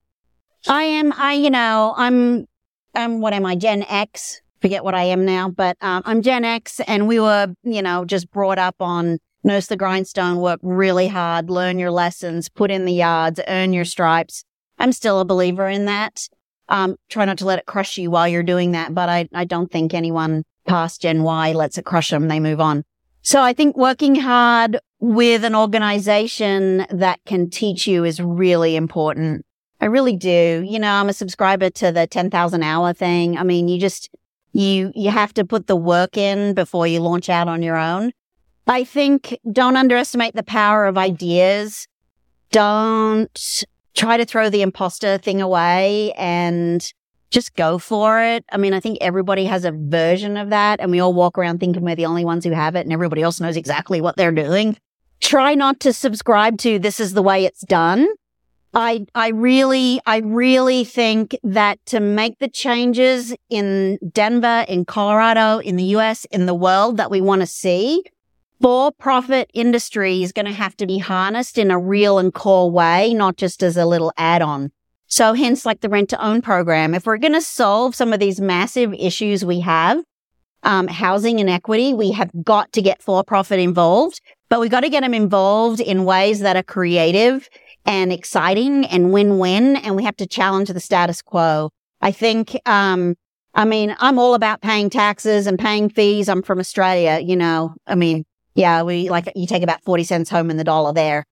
I 0.68 0.84
am. 0.84 1.14
I 1.14 1.34
you 1.34 1.50
know 1.50 1.94
I'm. 1.98 2.46
I'm 2.94 3.20
what 3.20 3.34
am 3.34 3.46
I? 3.46 3.56
Gen 3.56 3.84
X 3.84 4.42
forget 4.66 4.84
what 4.84 4.96
I 4.96 5.04
am 5.04 5.26
now, 5.26 5.48
but 5.48 5.78
um, 5.82 6.02
I'm 6.06 6.24
Gen 6.24 6.44
X 6.44 6.80
and 6.88 7.08
we 7.08 7.20
were, 7.20 7.54
you 7.62 7.84
know, 7.84 8.04
just 8.04 8.32
brought 8.32 8.58
up 8.58 8.76
on 8.80 9.20
nurse 9.44 9.68
the 9.68 9.78
grindstone, 9.78 10.38
work 10.38 10.60
really 10.64 11.08
hard, 11.08 11.52
learn 11.52 11.78
your 11.78 11.92
lessons, 11.92 12.50
put 12.50 12.72
in 12.72 12.86
the 12.86 12.94
yards, 12.94 13.40
earn 13.48 13.74
your 13.74 13.86
stripes. 13.86 14.44
I'm 14.80 14.92
still 14.92 15.20
a 15.20 15.26
believer 15.26 15.68
in 15.68 15.86
that. 15.86 16.28
Um, 16.68 16.96
try 17.10 17.26
not 17.26 17.38
to 17.38 17.46
let 17.46 17.60
it 17.60 17.68
crush 17.68 18.00
you 18.00 18.10
while 18.10 18.28
you're 18.28 18.42
doing 18.42 18.72
that, 18.72 18.96
but 18.96 19.08
I, 19.08 19.30
I 19.36 19.46
don't 19.46 19.72
think 19.72 19.94
anyone 19.94 20.44
past 20.66 21.04
Gen 21.04 21.22
Y 21.22 21.54
lets 21.54 21.78
it 21.78 21.86
crush 21.86 22.10
them. 22.10 22.28
They 22.28 22.40
move 22.40 22.60
on. 22.60 22.84
So 23.22 23.44
I 23.44 23.54
think 23.54 23.78
working 23.78 24.16
hard 24.16 24.80
with 25.00 25.44
an 25.44 25.54
organization 25.54 26.88
that 26.90 27.20
can 27.28 27.52
teach 27.52 27.86
you 27.86 28.04
is 28.04 28.20
really 28.20 28.76
important. 28.76 29.46
I 29.86 29.88
really 29.88 30.16
do. 30.16 30.66
You 30.68 30.80
know, 30.80 30.92
I'm 30.92 31.10
a 31.10 31.14
subscriber 31.14 31.70
to 31.70 31.92
the 31.92 32.08
10,000 32.08 32.64
hour 32.64 32.92
thing. 32.92 33.38
I 33.38 33.44
mean, 33.44 33.68
you 33.68 33.80
just, 33.80 34.10
You, 34.52 34.92
you 34.96 35.12
have 35.12 35.34
to 35.34 35.44
put 35.46 35.68
the 35.68 35.76
work 35.76 36.18
in 36.18 36.54
before 36.56 36.88
you 36.88 37.02
launch 37.02 37.30
out 37.30 37.48
on 37.48 37.62
your 37.62 37.76
own. 37.76 38.12
I 38.68 38.84
think 38.86 39.38
don't 39.52 39.76
underestimate 39.76 40.34
the 40.34 40.44
power 40.44 40.88
of 40.88 40.98
ideas. 40.98 41.88
Don't 42.52 43.64
try 43.94 44.18
to 44.18 44.26
throw 44.26 44.50
the 44.50 44.62
imposter 44.62 45.20
thing 45.20 45.42
away 45.42 46.14
and 46.14 46.92
just 47.30 47.54
go 47.56 47.78
for 47.78 48.24
it. 48.24 48.46
I 48.52 48.58
mean, 48.58 48.74
I 48.74 48.80
think 48.80 48.98
everybody 49.02 49.46
has 49.46 49.66
a 49.66 49.72
version 49.72 50.38
of 50.38 50.50
that 50.52 50.80
and 50.80 50.90
we 50.90 51.02
all 51.02 51.14
walk 51.14 51.38
around 51.38 51.60
thinking 51.60 51.84
we're 51.84 51.96
the 51.96 52.06
only 52.06 52.26
ones 52.26 52.46
who 52.46 52.52
have 52.52 52.76
it 52.76 52.86
and 52.86 52.94
everybody 52.94 53.22
else 53.22 53.42
knows 53.42 53.58
exactly 53.58 54.00
what 54.02 54.16
they're 54.16 54.32
doing. 54.32 54.78
Try 55.20 55.54
not 55.54 55.80
to 55.82 55.92
subscribe 55.92 56.58
to 56.60 56.80
this 56.80 57.00
is 57.00 57.14
the 57.14 57.22
way 57.22 57.46
it's 57.46 57.66
done. 57.66 58.08
I, 58.78 59.06
I 59.16 59.30
really, 59.30 60.02
I 60.06 60.18
really 60.18 60.84
think 60.84 61.38
that 61.44 61.84
to 61.86 62.02
make 62.02 62.40
the 62.40 62.50
changes 62.50 63.34
in 63.50 63.98
Denver, 64.12 64.66
in 64.68 64.84
Colorado, 64.84 65.60
in 65.60 65.78
the 65.78 65.96
US, 65.96 66.26
in 66.26 66.46
the 66.46 66.54
world 66.54 66.98
that 66.98 67.10
we 67.10 67.22
want 67.22 67.40
to 67.40 67.48
see, 67.48 68.04
for 68.62 68.92
profit 68.92 69.50
industry 69.54 70.24
is 70.24 70.34
going 70.34 70.46
to 70.46 70.52
have 70.52 70.76
to 70.78 70.86
be 70.86 70.98
harnessed 70.98 71.58
in 71.58 71.72
a 71.72 71.80
real 71.80 72.20
and 72.20 72.34
core 72.34 72.70
way, 72.70 73.14
not 73.14 73.38
just 73.38 73.64
as 73.64 73.78
a 73.78 73.86
little 73.86 74.12
add 74.18 74.42
on. 74.42 74.72
So 75.08 75.34
hence 75.34 75.66
like 75.66 75.80
the 75.80 75.90
rent 75.90 76.10
to 76.10 76.22
own 76.22 76.42
program. 76.42 76.94
If 76.94 77.06
we're 77.06 77.18
going 77.18 77.34
to 77.34 77.42
solve 77.42 77.96
some 77.96 78.12
of 78.12 78.20
these 78.20 78.42
massive 78.42 78.94
issues 78.94 79.46
we 79.46 79.62
have, 79.62 80.04
um, 80.64 80.88
housing 80.88 81.40
inequity, 81.40 81.94
we 81.94 82.12
have 82.12 82.32
got 82.44 82.74
to 82.74 82.82
get 82.82 83.02
for 83.02 83.24
profit 83.24 83.60
involved, 83.60 84.20
but 84.50 84.60
we've 84.60 84.72
got 84.72 84.82
to 84.82 84.90
get 84.90 85.02
them 85.02 85.14
involved 85.14 85.80
in 85.80 86.04
ways 86.04 86.40
that 86.40 86.58
are 86.58 86.64
creative 86.64 87.48
and 87.86 88.12
exciting 88.12 88.86
and 88.86 89.12
win-win. 89.12 89.76
And 89.78 89.96
we 89.96 90.04
have 90.04 90.18
to 90.18 90.28
challenge 90.28 90.70
the 90.70 90.80
status 90.80 91.22
quo. 91.22 91.72
I 92.02 92.12
think, 92.12 92.58
um, 92.66 93.16
I 93.54 93.66
mean, 93.66 93.96
I'm 94.00 94.20
all 94.20 94.34
about 94.34 94.62
paying 94.62 94.90
taxes 94.90 95.48
and 95.48 95.58
paying 95.58 95.90
fees. 95.90 96.28
I'm 96.28 96.42
from 96.42 96.60
Australia, 96.60 97.20
you 97.20 97.36
know, 97.36 97.76
I 97.88 97.96
mean, 97.96 98.26
yeah, 98.56 98.84
we 98.84 99.10
like 99.10 99.32
you 99.36 99.48
take 99.48 99.64
about 99.64 99.84
40 99.84 100.04
cents 100.04 100.30
home 100.30 100.50
in 100.50 100.58
the 100.58 100.64
dollar 100.64 100.94
there. 100.94 101.26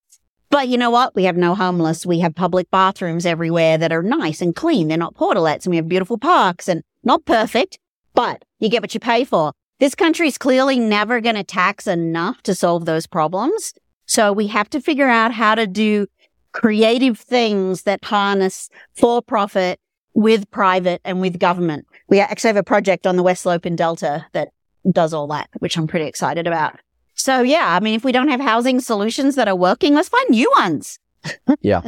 But 0.50 0.68
you 0.68 0.78
know 0.78 0.92
what? 0.92 1.16
We 1.16 1.24
have 1.24 1.38
no 1.38 1.56
homeless. 1.56 2.06
We 2.06 2.20
have 2.20 2.36
public 2.36 2.70
bathrooms 2.70 3.26
everywhere 3.26 3.78
that 3.78 3.92
are 3.92 4.04
nice 4.04 4.42
and 4.42 4.56
clean. 4.56 4.88
They're 4.88 4.98
not 4.98 5.16
portalets 5.16 5.66
and 5.66 5.72
we 5.72 5.78
have 5.78 5.88
beautiful 5.88 6.18
parks 6.18 6.68
and 6.68 6.84
not 7.04 7.26
perfect, 7.26 7.80
but 8.14 8.46
you 8.60 8.70
get 8.70 8.84
what 8.84 8.94
you 8.94 9.00
pay 9.00 9.24
for. 9.24 9.54
This 9.80 9.96
country 9.96 10.28
is 10.28 10.38
clearly 10.38 10.78
never 10.78 11.22
going 11.22 11.36
to 11.36 11.44
tax 11.44 11.88
enough 11.88 12.44
to 12.44 12.54
solve 12.54 12.86
those 12.86 13.08
problems. 13.08 13.74
So 14.06 14.32
we 14.32 14.48
have 14.48 14.70
to 14.72 14.80
figure 14.80 15.10
out 15.10 15.34
how 15.34 15.56
to 15.56 15.66
do 15.66 16.08
creative 16.54 17.20
things 17.20 17.84
that 17.84 18.04
harness 18.04 18.70
for 18.96 19.22
profit 19.22 19.80
with 20.14 20.50
private 20.52 21.02
and 21.04 21.20
with 21.20 21.40
government. 21.40 21.86
We 22.08 22.20
actually 22.20 22.50
have 22.50 22.58
a 22.58 22.64
project 22.64 23.06
on 23.08 23.16
the 23.16 23.24
West 23.24 23.44
Slope 23.44 23.66
in 23.66 23.76
Delta 23.76 24.26
that 24.34 24.50
does 24.92 25.14
all 25.14 25.28
that, 25.28 25.50
which 25.60 25.78
I'm 25.78 25.88
pretty 25.88 26.06
excited 26.06 26.48
about. 26.48 26.80
So 27.16 27.42
yeah, 27.42 27.76
I 27.76 27.80
mean, 27.80 27.96
if 27.96 28.04
we 28.04 28.12
don't 28.12 28.30
have 28.30 28.40
housing 28.40 28.80
solutions 28.80 29.36
that 29.36 29.48
are 29.48 29.56
working, 29.56 29.94
let's 29.94 30.10
find 30.10 30.30
new 30.30 30.52
ones. 30.60 31.00
yeah. 31.62 31.82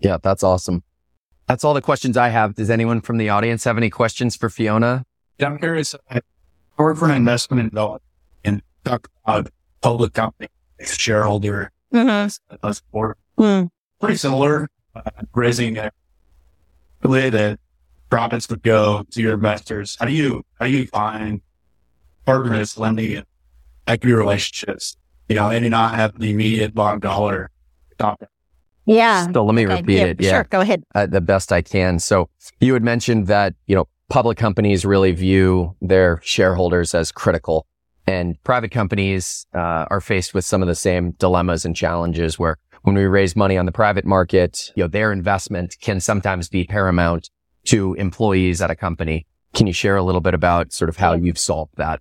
Yeah. 0.00 0.18
That's 0.22 0.42
awesome. 0.42 0.82
That's 1.46 1.64
all 1.64 1.74
the 1.74 1.82
questions 1.82 2.16
I 2.16 2.28
have. 2.28 2.54
Does 2.54 2.70
anyone 2.70 3.00
from 3.00 3.16
the 3.16 3.30
audience 3.30 3.64
have 3.64 3.76
any 3.76 3.90
questions 3.90 4.36
for 4.36 4.50
Fiona? 4.50 5.04
Yeah, 5.38 5.46
I'm 5.46 5.58
curious. 5.58 5.94
I 6.10 6.20
work 6.76 6.98
for 6.98 7.06
an 7.06 7.12
investment 7.12 7.70
development 7.70 8.02
and 8.44 8.62
talk 8.84 9.08
about 9.24 9.50
public 9.80 10.12
company 10.12 10.48
shareholder 10.80 11.72
mm-hmm. 11.92 12.70
support. 12.70 13.18
Mm. 13.38 13.70
Pretty 14.00 14.16
similar, 14.16 14.68
uh, 14.94 15.02
raising 15.34 15.78
a 15.78 15.90
way 17.02 17.30
that 17.30 17.58
profits 18.10 18.48
would 18.48 18.62
go 18.62 19.04
to 19.10 19.22
your 19.22 19.34
investors. 19.34 19.96
How 19.98 20.06
do 20.06 20.12
you, 20.12 20.44
how 20.58 20.66
do 20.66 20.72
you 20.72 20.86
find 20.86 21.40
partners 22.24 22.76
lending 22.76 23.22
equity 23.86 24.12
relationships, 24.12 24.96
you 25.28 25.36
know, 25.36 25.50
and 25.50 25.68
not 25.70 25.94
have 25.94 26.18
the 26.18 26.30
immediate 26.30 26.74
bottom 26.74 27.00
dollar 27.00 27.50
topic. 27.98 28.28
Yeah. 28.86 29.30
So 29.32 29.44
let 29.44 29.54
me 29.54 29.66
okay. 29.66 29.76
repeat 29.76 29.96
yeah, 29.96 30.04
it. 30.04 30.20
Yeah. 30.20 30.30
Sure. 30.30 30.44
Go 30.44 30.60
ahead. 30.60 30.84
Uh, 30.94 31.06
the 31.06 31.20
best 31.20 31.52
I 31.52 31.62
can. 31.62 31.98
So 31.98 32.28
you 32.60 32.74
had 32.74 32.82
mentioned 32.82 33.26
that, 33.26 33.54
you 33.66 33.74
know, 33.74 33.88
public 34.08 34.38
companies 34.38 34.84
really 34.84 35.12
view 35.12 35.74
their 35.82 36.20
shareholders 36.22 36.94
as 36.94 37.12
critical 37.12 37.66
and 38.06 38.42
private 38.42 38.70
companies 38.70 39.46
uh, 39.54 39.84
are 39.90 40.00
faced 40.00 40.32
with 40.32 40.44
some 40.44 40.62
of 40.62 40.68
the 40.68 40.74
same 40.74 41.10
dilemmas 41.12 41.66
and 41.66 41.76
challenges 41.76 42.38
where 42.38 42.56
when 42.82 42.94
we 42.94 43.04
raise 43.04 43.36
money 43.36 43.56
on 43.56 43.66
the 43.66 43.72
private 43.72 44.04
market, 44.04 44.72
you 44.76 44.84
know, 44.84 44.88
their 44.88 45.12
investment 45.12 45.76
can 45.80 46.00
sometimes 46.00 46.48
be 46.48 46.64
paramount 46.64 47.30
to 47.66 47.94
employees 47.94 48.62
at 48.62 48.70
a 48.70 48.76
company. 48.76 49.26
Can 49.54 49.66
you 49.66 49.72
share 49.72 49.96
a 49.96 50.02
little 50.02 50.20
bit 50.20 50.34
about 50.34 50.72
sort 50.72 50.88
of 50.88 50.96
how 50.96 51.14
you've 51.14 51.38
solved 51.38 51.76
that? 51.76 52.00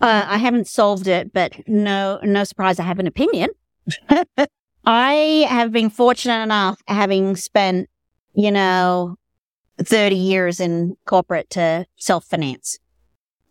Uh, 0.00 0.24
I 0.26 0.38
haven't 0.38 0.68
solved 0.68 1.08
it, 1.08 1.32
but 1.32 1.52
no, 1.66 2.18
no 2.22 2.44
surprise, 2.44 2.78
I 2.78 2.84
have 2.84 2.98
an 2.98 3.06
opinion. 3.06 3.50
I 4.84 5.46
have 5.48 5.72
been 5.72 5.90
fortunate 5.90 6.42
enough 6.42 6.80
having 6.86 7.34
spent, 7.36 7.88
you 8.34 8.50
know, 8.50 9.16
30 9.78 10.16
years 10.16 10.60
in 10.60 10.96
corporate 11.06 11.50
to 11.50 11.86
self 11.96 12.24
finance. 12.24 12.78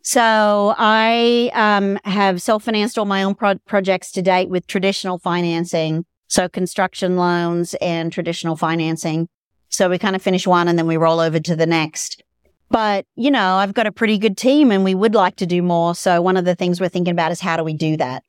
So 0.01 0.75
I, 0.77 1.51
um, 1.53 1.99
have 2.03 2.41
self 2.41 2.63
financed 2.63 2.97
all 2.97 3.05
my 3.05 3.23
own 3.23 3.35
pro- 3.35 3.57
projects 3.65 4.11
to 4.11 4.21
date 4.21 4.49
with 4.49 4.67
traditional 4.67 5.17
financing. 5.17 6.05
So 6.27 6.49
construction 6.49 7.17
loans 7.17 7.75
and 7.75 8.11
traditional 8.11 8.55
financing. 8.55 9.27
So 9.69 9.89
we 9.89 9.97
kind 9.97 10.15
of 10.15 10.21
finish 10.21 10.47
one 10.47 10.67
and 10.67 10.77
then 10.77 10.87
we 10.87 10.97
roll 10.97 11.19
over 11.19 11.39
to 11.39 11.55
the 11.55 11.65
next. 11.65 12.23
But, 12.69 13.05
you 13.15 13.29
know, 13.29 13.55
I've 13.55 13.73
got 13.73 13.87
a 13.87 13.91
pretty 13.91 14.17
good 14.17 14.37
team 14.37 14.71
and 14.71 14.83
we 14.83 14.95
would 14.95 15.13
like 15.13 15.35
to 15.37 15.45
do 15.45 15.61
more. 15.61 15.93
So 15.95 16.21
one 16.21 16.37
of 16.37 16.45
the 16.45 16.55
things 16.55 16.81
we're 16.81 16.89
thinking 16.89 17.11
about 17.11 17.31
is 17.31 17.39
how 17.39 17.57
do 17.57 17.63
we 17.63 17.73
do 17.73 17.97
that? 17.97 18.23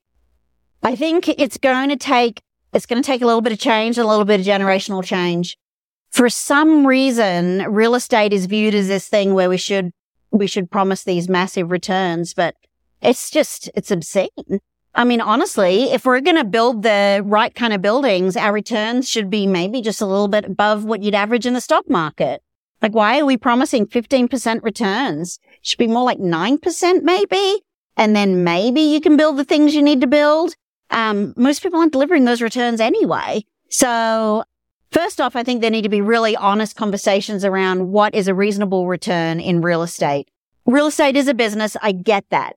I 0.82 0.94
think 0.94 1.28
it's 1.28 1.56
going 1.56 1.88
to 1.88 1.96
take, 1.96 2.42
it's 2.72 2.86
going 2.86 3.02
to 3.02 3.06
take 3.06 3.22
a 3.22 3.26
little 3.26 3.40
bit 3.40 3.52
of 3.52 3.58
change, 3.58 3.96
a 3.96 4.06
little 4.06 4.24
bit 4.24 4.40
of 4.40 4.46
generational 4.46 5.02
change. 5.02 5.56
For 6.10 6.28
some 6.28 6.86
reason, 6.86 7.64
real 7.72 7.94
estate 7.94 8.32
is 8.32 8.46
viewed 8.46 8.74
as 8.74 8.88
this 8.88 9.08
thing 9.08 9.34
where 9.34 9.48
we 9.48 9.56
should, 9.56 9.90
we 10.30 10.46
should 10.46 10.70
promise 10.70 11.04
these 11.04 11.28
massive 11.28 11.70
returns, 11.70 12.34
but 12.34 12.54
it's 13.00 13.30
just, 13.30 13.70
it's 13.74 13.90
obscene. 13.90 14.28
I 14.96 15.04
mean, 15.04 15.20
honestly, 15.20 15.92
if 15.92 16.06
we're 16.06 16.22
going 16.22 16.38
to 16.38 16.44
build 16.44 16.82
the 16.82 17.22
right 17.24 17.54
kind 17.54 17.74
of 17.74 17.82
buildings, 17.82 18.34
our 18.34 18.52
returns 18.52 19.08
should 19.08 19.28
be 19.28 19.46
maybe 19.46 19.82
just 19.82 20.00
a 20.00 20.06
little 20.06 20.26
bit 20.26 20.46
above 20.46 20.86
what 20.86 21.02
you'd 21.02 21.14
average 21.14 21.44
in 21.44 21.52
the 21.52 21.60
stock 21.60 21.88
market. 21.88 22.42
Like, 22.80 22.94
why 22.94 23.20
are 23.20 23.26
we 23.26 23.36
promising 23.36 23.86
15% 23.86 24.62
returns? 24.62 25.38
Should 25.60 25.78
be 25.78 25.86
more 25.86 26.04
like 26.04 26.18
9% 26.18 27.02
maybe. 27.02 27.62
And 27.98 28.16
then 28.16 28.42
maybe 28.42 28.80
you 28.80 29.02
can 29.02 29.18
build 29.18 29.36
the 29.36 29.44
things 29.44 29.74
you 29.74 29.82
need 29.82 30.00
to 30.00 30.06
build. 30.06 30.54
Um, 30.90 31.34
most 31.36 31.62
people 31.62 31.78
aren't 31.78 31.92
delivering 31.92 32.24
those 32.24 32.40
returns 32.40 32.80
anyway. 32.80 33.44
So 33.68 34.44
first 34.92 35.20
off, 35.20 35.36
I 35.36 35.42
think 35.42 35.60
there 35.60 35.70
need 35.70 35.82
to 35.82 35.90
be 35.90 36.00
really 36.00 36.36
honest 36.36 36.74
conversations 36.74 37.44
around 37.44 37.90
what 37.90 38.14
is 38.14 38.28
a 38.28 38.34
reasonable 38.34 38.86
return 38.86 39.40
in 39.40 39.60
real 39.60 39.82
estate. 39.82 40.30
Real 40.64 40.86
estate 40.86 41.16
is 41.16 41.28
a 41.28 41.34
business. 41.34 41.76
I 41.82 41.92
get 41.92 42.24
that. 42.30 42.56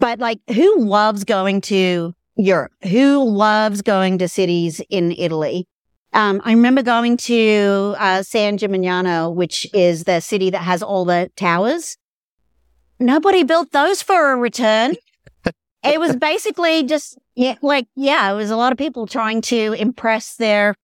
But 0.00 0.18
like, 0.18 0.40
who 0.52 0.80
loves 0.80 1.24
going 1.24 1.60
to 1.62 2.14
Europe? 2.34 2.72
Who 2.82 3.22
loves 3.22 3.82
going 3.82 4.18
to 4.18 4.28
cities 4.28 4.80
in 4.90 5.12
Italy? 5.12 5.68
Um, 6.12 6.40
I 6.44 6.52
remember 6.52 6.82
going 6.82 7.16
to 7.18 7.94
uh, 7.98 8.22
San 8.22 8.58
Gimignano, 8.58 9.32
which 9.32 9.66
is 9.72 10.04
the 10.04 10.20
city 10.20 10.50
that 10.50 10.62
has 10.62 10.82
all 10.82 11.04
the 11.04 11.30
towers. 11.36 11.96
Nobody 12.98 13.44
built 13.44 13.70
those 13.70 14.02
for 14.02 14.32
a 14.32 14.36
return. 14.36 14.96
it 15.84 16.00
was 16.00 16.16
basically 16.20 16.82
just 16.82 17.16
yeah, 17.36 17.56
like 17.62 17.86
yeah, 17.94 18.32
it 18.32 18.34
was 18.34 18.50
a 18.50 18.56
lot 18.56 18.72
of 18.72 18.78
people 18.78 19.06
trying 19.06 19.40
to 19.42 19.74
impress 19.74 20.34
their 20.34 20.74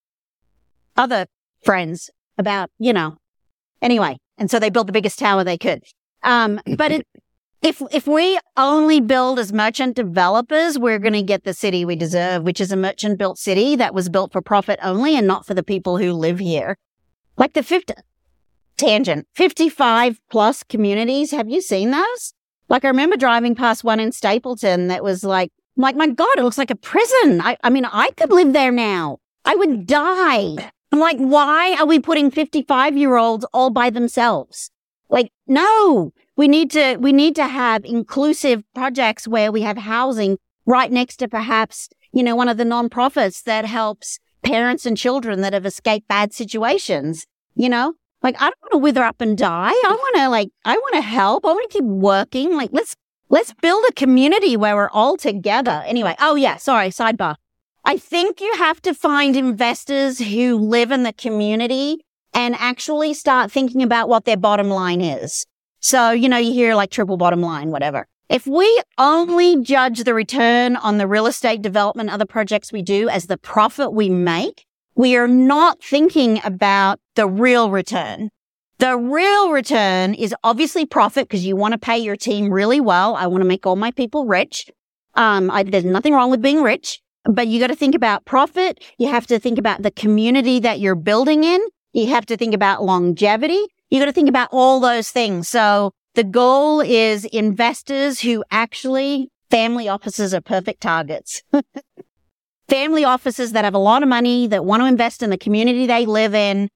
other 0.96 1.26
friends 1.64 2.08
about 2.38 2.70
you 2.78 2.92
know. 2.92 3.16
Anyway, 3.82 4.18
and 4.38 4.50
so 4.50 4.58
they 4.58 4.70
built 4.70 4.86
the 4.86 4.92
biggest 4.92 5.18
tower 5.18 5.42
they 5.42 5.58
could. 5.58 5.82
Um, 6.22 6.60
but 6.76 6.92
it 6.92 7.06
if 7.66 7.82
if 7.90 8.06
we 8.06 8.38
only 8.56 9.00
build 9.00 9.40
as 9.40 9.52
merchant 9.52 9.96
developers, 9.96 10.78
we're 10.78 11.00
going 11.00 11.14
to 11.14 11.22
get 11.22 11.42
the 11.42 11.52
city 11.52 11.84
we 11.84 11.96
deserve, 11.96 12.44
which 12.44 12.60
is 12.60 12.70
a 12.70 12.76
merchant 12.76 13.18
built 13.18 13.38
city 13.38 13.74
that 13.74 13.92
was 13.92 14.08
built 14.08 14.32
for 14.32 14.40
profit 14.40 14.78
only 14.82 15.16
and 15.16 15.26
not 15.26 15.44
for 15.44 15.52
the 15.52 15.64
people 15.64 15.98
who 15.98 16.12
live 16.12 16.38
here. 16.38 16.78
Like 17.36 17.54
the 17.54 17.64
50 17.64 17.94
tangent, 18.76 19.26
55 19.34 20.20
plus 20.30 20.62
communities. 20.62 21.32
Have 21.32 21.48
you 21.48 21.60
seen 21.60 21.90
those? 21.90 22.34
Like 22.68 22.84
I 22.84 22.88
remember 22.88 23.16
driving 23.16 23.56
past 23.56 23.82
one 23.82 23.98
in 23.98 24.12
Stapleton 24.12 24.86
that 24.86 25.02
was 25.02 25.24
like, 25.24 25.50
like, 25.76 25.96
my 25.96 26.06
God, 26.06 26.38
it 26.38 26.42
looks 26.42 26.58
like 26.58 26.70
a 26.70 26.76
prison. 26.76 27.40
I, 27.40 27.58
I 27.62 27.70
mean, 27.70 27.84
I 27.84 28.10
could 28.16 28.30
live 28.30 28.52
there 28.52 28.72
now. 28.72 29.18
I 29.44 29.56
would 29.56 29.86
die. 29.86 30.70
I'm 30.92 31.00
like, 31.00 31.18
why 31.18 31.76
are 31.78 31.86
we 31.86 31.98
putting 31.98 32.30
55 32.30 32.96
year 32.96 33.16
olds 33.16 33.44
all 33.52 33.70
by 33.70 33.90
themselves? 33.90 34.70
Like, 35.10 35.32
no, 35.46 36.12
we 36.36 36.48
need 36.48 36.70
to, 36.72 36.96
we 36.96 37.12
need 37.12 37.34
to 37.36 37.46
have 37.46 37.84
inclusive 37.84 38.62
projects 38.74 39.26
where 39.26 39.50
we 39.50 39.62
have 39.62 39.78
housing 39.78 40.38
right 40.66 40.92
next 40.92 41.16
to 41.16 41.28
perhaps, 41.28 41.88
you 42.12 42.22
know, 42.22 42.36
one 42.36 42.48
of 42.48 42.56
the 42.56 42.64
nonprofits 42.64 43.42
that 43.44 43.64
helps 43.64 44.18
parents 44.42 44.86
and 44.86 44.96
children 44.96 45.40
that 45.40 45.52
have 45.52 45.66
escaped 45.66 46.08
bad 46.08 46.32
situations, 46.32 47.26
you 47.54 47.68
know? 47.68 47.94
Like, 48.22 48.36
I 48.40 48.46
don't 48.46 48.62
want 48.62 48.72
to 48.72 48.78
wither 48.78 49.04
up 49.04 49.20
and 49.20 49.36
die. 49.36 49.70
I 49.70 49.96
want 49.98 50.16
to 50.16 50.28
like, 50.28 50.48
I 50.64 50.76
want 50.76 50.94
to 50.94 51.00
help. 51.00 51.44
I 51.44 51.52
want 51.52 51.70
to 51.70 51.78
keep 51.78 51.84
working. 51.84 52.54
Like, 52.56 52.70
let's, 52.72 52.96
let's 53.28 53.54
build 53.54 53.84
a 53.88 53.92
community 53.92 54.56
where 54.56 54.74
we're 54.74 54.90
all 54.90 55.16
together. 55.16 55.84
Anyway. 55.86 56.16
Oh 56.18 56.34
yeah. 56.34 56.56
Sorry. 56.56 56.88
Sidebar. 56.88 57.36
I 57.84 57.98
think 57.98 58.40
you 58.40 58.52
have 58.56 58.82
to 58.82 58.94
find 58.94 59.36
investors 59.36 60.18
who 60.18 60.58
live 60.58 60.90
in 60.90 61.04
the 61.04 61.12
community 61.12 62.04
and 62.34 62.56
actually 62.56 63.14
start 63.14 63.52
thinking 63.52 63.82
about 63.82 64.08
what 64.08 64.24
their 64.24 64.36
bottom 64.36 64.70
line 64.70 65.00
is. 65.00 65.46
So, 65.86 66.10
you 66.10 66.28
know, 66.28 66.36
you 66.36 66.52
hear 66.52 66.74
like 66.74 66.90
triple 66.90 67.16
bottom 67.16 67.40
line, 67.40 67.70
whatever. 67.70 68.08
If 68.28 68.44
we 68.44 68.82
only 68.98 69.62
judge 69.62 70.02
the 70.02 70.14
return 70.14 70.74
on 70.74 70.98
the 70.98 71.06
real 71.06 71.28
estate 71.28 71.62
development 71.62 72.10
other 72.10 72.26
projects 72.26 72.72
we 72.72 72.82
do 72.82 73.08
as 73.08 73.26
the 73.28 73.38
profit 73.38 73.92
we 73.92 74.08
make, 74.08 74.66
we 74.96 75.14
are 75.14 75.28
not 75.28 75.80
thinking 75.80 76.40
about 76.42 76.98
the 77.14 77.28
real 77.28 77.70
return. 77.70 78.30
The 78.78 78.96
real 78.96 79.52
return 79.52 80.14
is 80.14 80.34
obviously 80.42 80.86
profit 80.86 81.28
because 81.28 81.46
you 81.46 81.54
want 81.54 81.70
to 81.70 81.78
pay 81.78 81.98
your 81.98 82.16
team 82.16 82.52
really 82.52 82.80
well. 82.80 83.14
I 83.14 83.28
want 83.28 83.42
to 83.42 83.48
make 83.48 83.64
all 83.64 83.76
my 83.76 83.92
people 83.92 84.26
rich. 84.26 84.68
Um, 85.14 85.52
I, 85.52 85.62
there's 85.62 85.84
nothing 85.84 86.14
wrong 86.14 86.32
with 86.32 86.42
being 86.42 86.64
rich, 86.64 87.00
but 87.26 87.46
you 87.46 87.60
got 87.60 87.68
to 87.68 87.76
think 87.76 87.94
about 87.94 88.24
profit. 88.24 88.82
You 88.98 89.06
have 89.06 89.28
to 89.28 89.38
think 89.38 89.56
about 89.56 89.82
the 89.82 89.92
community 89.92 90.58
that 90.58 90.80
you're 90.80 90.96
building 90.96 91.44
in. 91.44 91.60
You 91.92 92.08
have 92.08 92.26
to 92.26 92.36
think 92.36 92.54
about 92.54 92.82
longevity. 92.82 93.66
You 93.90 94.00
got 94.00 94.06
to 94.06 94.12
think 94.12 94.28
about 94.28 94.48
all 94.52 94.80
those 94.80 95.10
things. 95.10 95.48
So 95.48 95.92
the 96.14 96.24
goal 96.24 96.80
is 96.80 97.24
investors 97.26 98.20
who 98.20 98.42
actually 98.50 99.30
family 99.50 99.88
offices 99.88 100.34
are 100.34 100.40
perfect 100.40 100.80
targets. 100.80 101.42
family 102.68 103.04
offices 103.04 103.52
that 103.52 103.64
have 103.64 103.74
a 103.74 103.78
lot 103.78 104.02
of 104.02 104.08
money 104.08 104.46
that 104.48 104.64
want 104.64 104.82
to 104.82 104.86
invest 104.86 105.22
in 105.22 105.30
the 105.30 105.38
community 105.38 105.86
they 105.86 106.06
live 106.06 106.34
in. 106.34 106.68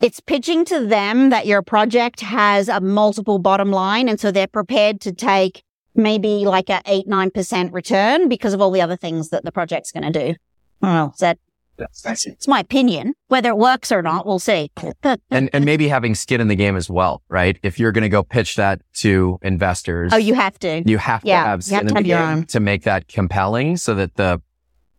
It's 0.00 0.20
pitching 0.20 0.64
to 0.66 0.84
them 0.84 1.30
that 1.30 1.46
your 1.46 1.62
project 1.62 2.20
has 2.20 2.68
a 2.68 2.80
multiple 2.80 3.38
bottom 3.38 3.70
line. 3.70 4.08
And 4.08 4.20
so 4.20 4.30
they're 4.30 4.46
prepared 4.46 5.00
to 5.02 5.12
take 5.12 5.62
maybe 5.94 6.44
like 6.44 6.68
a 6.68 6.82
eight, 6.86 7.06
9% 7.06 7.72
return 7.72 8.28
because 8.28 8.52
of 8.52 8.60
all 8.60 8.70
the 8.70 8.82
other 8.82 8.96
things 8.96 9.30
that 9.30 9.44
the 9.44 9.52
project's 9.52 9.92
going 9.92 10.12
to 10.12 10.26
do. 10.26 10.34
Well, 10.80 11.12
is 11.14 11.20
that 11.20 11.38
it's 11.78 12.48
my 12.48 12.60
opinion. 12.60 13.14
Whether 13.28 13.50
it 13.50 13.58
works 13.58 13.90
or 13.90 14.02
not, 14.02 14.26
we'll 14.26 14.38
see. 14.38 14.70
and 15.30 15.50
and 15.52 15.64
maybe 15.64 15.88
having 15.88 16.14
skin 16.14 16.40
in 16.40 16.48
the 16.48 16.56
game 16.56 16.76
as 16.76 16.88
well, 16.88 17.22
right? 17.28 17.58
If 17.62 17.78
you're 17.78 17.92
going 17.92 18.02
to 18.02 18.08
go 18.08 18.22
pitch 18.22 18.56
that 18.56 18.80
to 18.94 19.38
investors, 19.42 20.12
oh, 20.12 20.16
you 20.16 20.34
have 20.34 20.58
to. 20.60 20.82
You 20.86 20.98
have 20.98 21.22
yeah, 21.24 21.42
to 21.42 21.48
have 21.48 21.64
skin 21.64 21.88
in 21.88 21.94
the 21.94 22.02
game 22.02 22.44
to 22.46 22.60
make 22.60 22.82
that 22.84 23.08
compelling, 23.08 23.76
so 23.76 23.94
that 23.94 24.14
the 24.16 24.40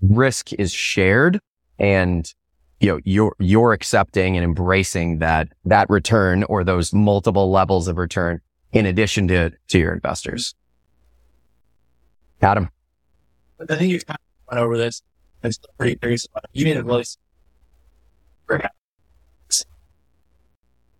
risk 0.02 0.54
is 0.54 0.74
shared 0.74 1.40
and 1.80 2.34
you 2.80 2.88
know 2.90 3.00
you're 3.04 3.36
you're 3.40 3.74
accepting 3.74 4.36
and 4.36 4.44
embracing 4.44 5.20
that 5.20 5.50
that 5.64 5.90
return 5.90 6.44
or 6.44 6.64
those 6.64 6.94
multiple 6.94 7.52
levels 7.52 7.88
of 7.88 7.98
return 7.98 8.42
in 8.74 8.86
addition 8.86 9.28
to 9.28 9.52
to 9.68 9.80
your 9.80 9.94
investors. 9.94 10.54
Adam, 12.42 12.70
I 13.60 13.76
think 13.76 13.92
you 13.92 14.00
kind 14.02 14.20
of 14.20 14.54
went 14.54 14.64
over 14.64 14.78
this 14.78 15.02
I'm 15.44 15.52
still 15.52 15.70
pretty 15.78 15.96
curious 15.96 16.26
about 16.26 16.46
it. 16.46 16.50
You 16.54 16.66
made 16.66 16.78
a 16.78 16.84
really 16.84 17.06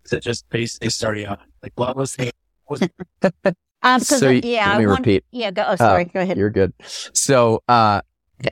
is 0.06 0.12
it 0.12 0.22
just 0.22 0.48
basically 0.50 0.90
starting 0.90 1.26
out 1.26 1.40
like 1.62 1.72
what 1.74 1.96
was 1.96 2.14
the 2.16 2.30
was 2.68 2.80
um, 3.82 4.00
so 4.00 4.18
the, 4.18 4.40
yeah, 4.46 4.70
let 4.70 4.78
me 4.78 4.86
want, 4.86 5.00
repeat. 5.00 5.24
Yeah, 5.30 5.50
go. 5.50 5.64
Oh, 5.66 5.76
sorry. 5.76 6.04
Uh, 6.04 6.08
go 6.12 6.20
ahead. 6.20 6.38
You're 6.38 6.50
good. 6.50 6.72
So, 6.82 7.62
uh, 7.68 8.00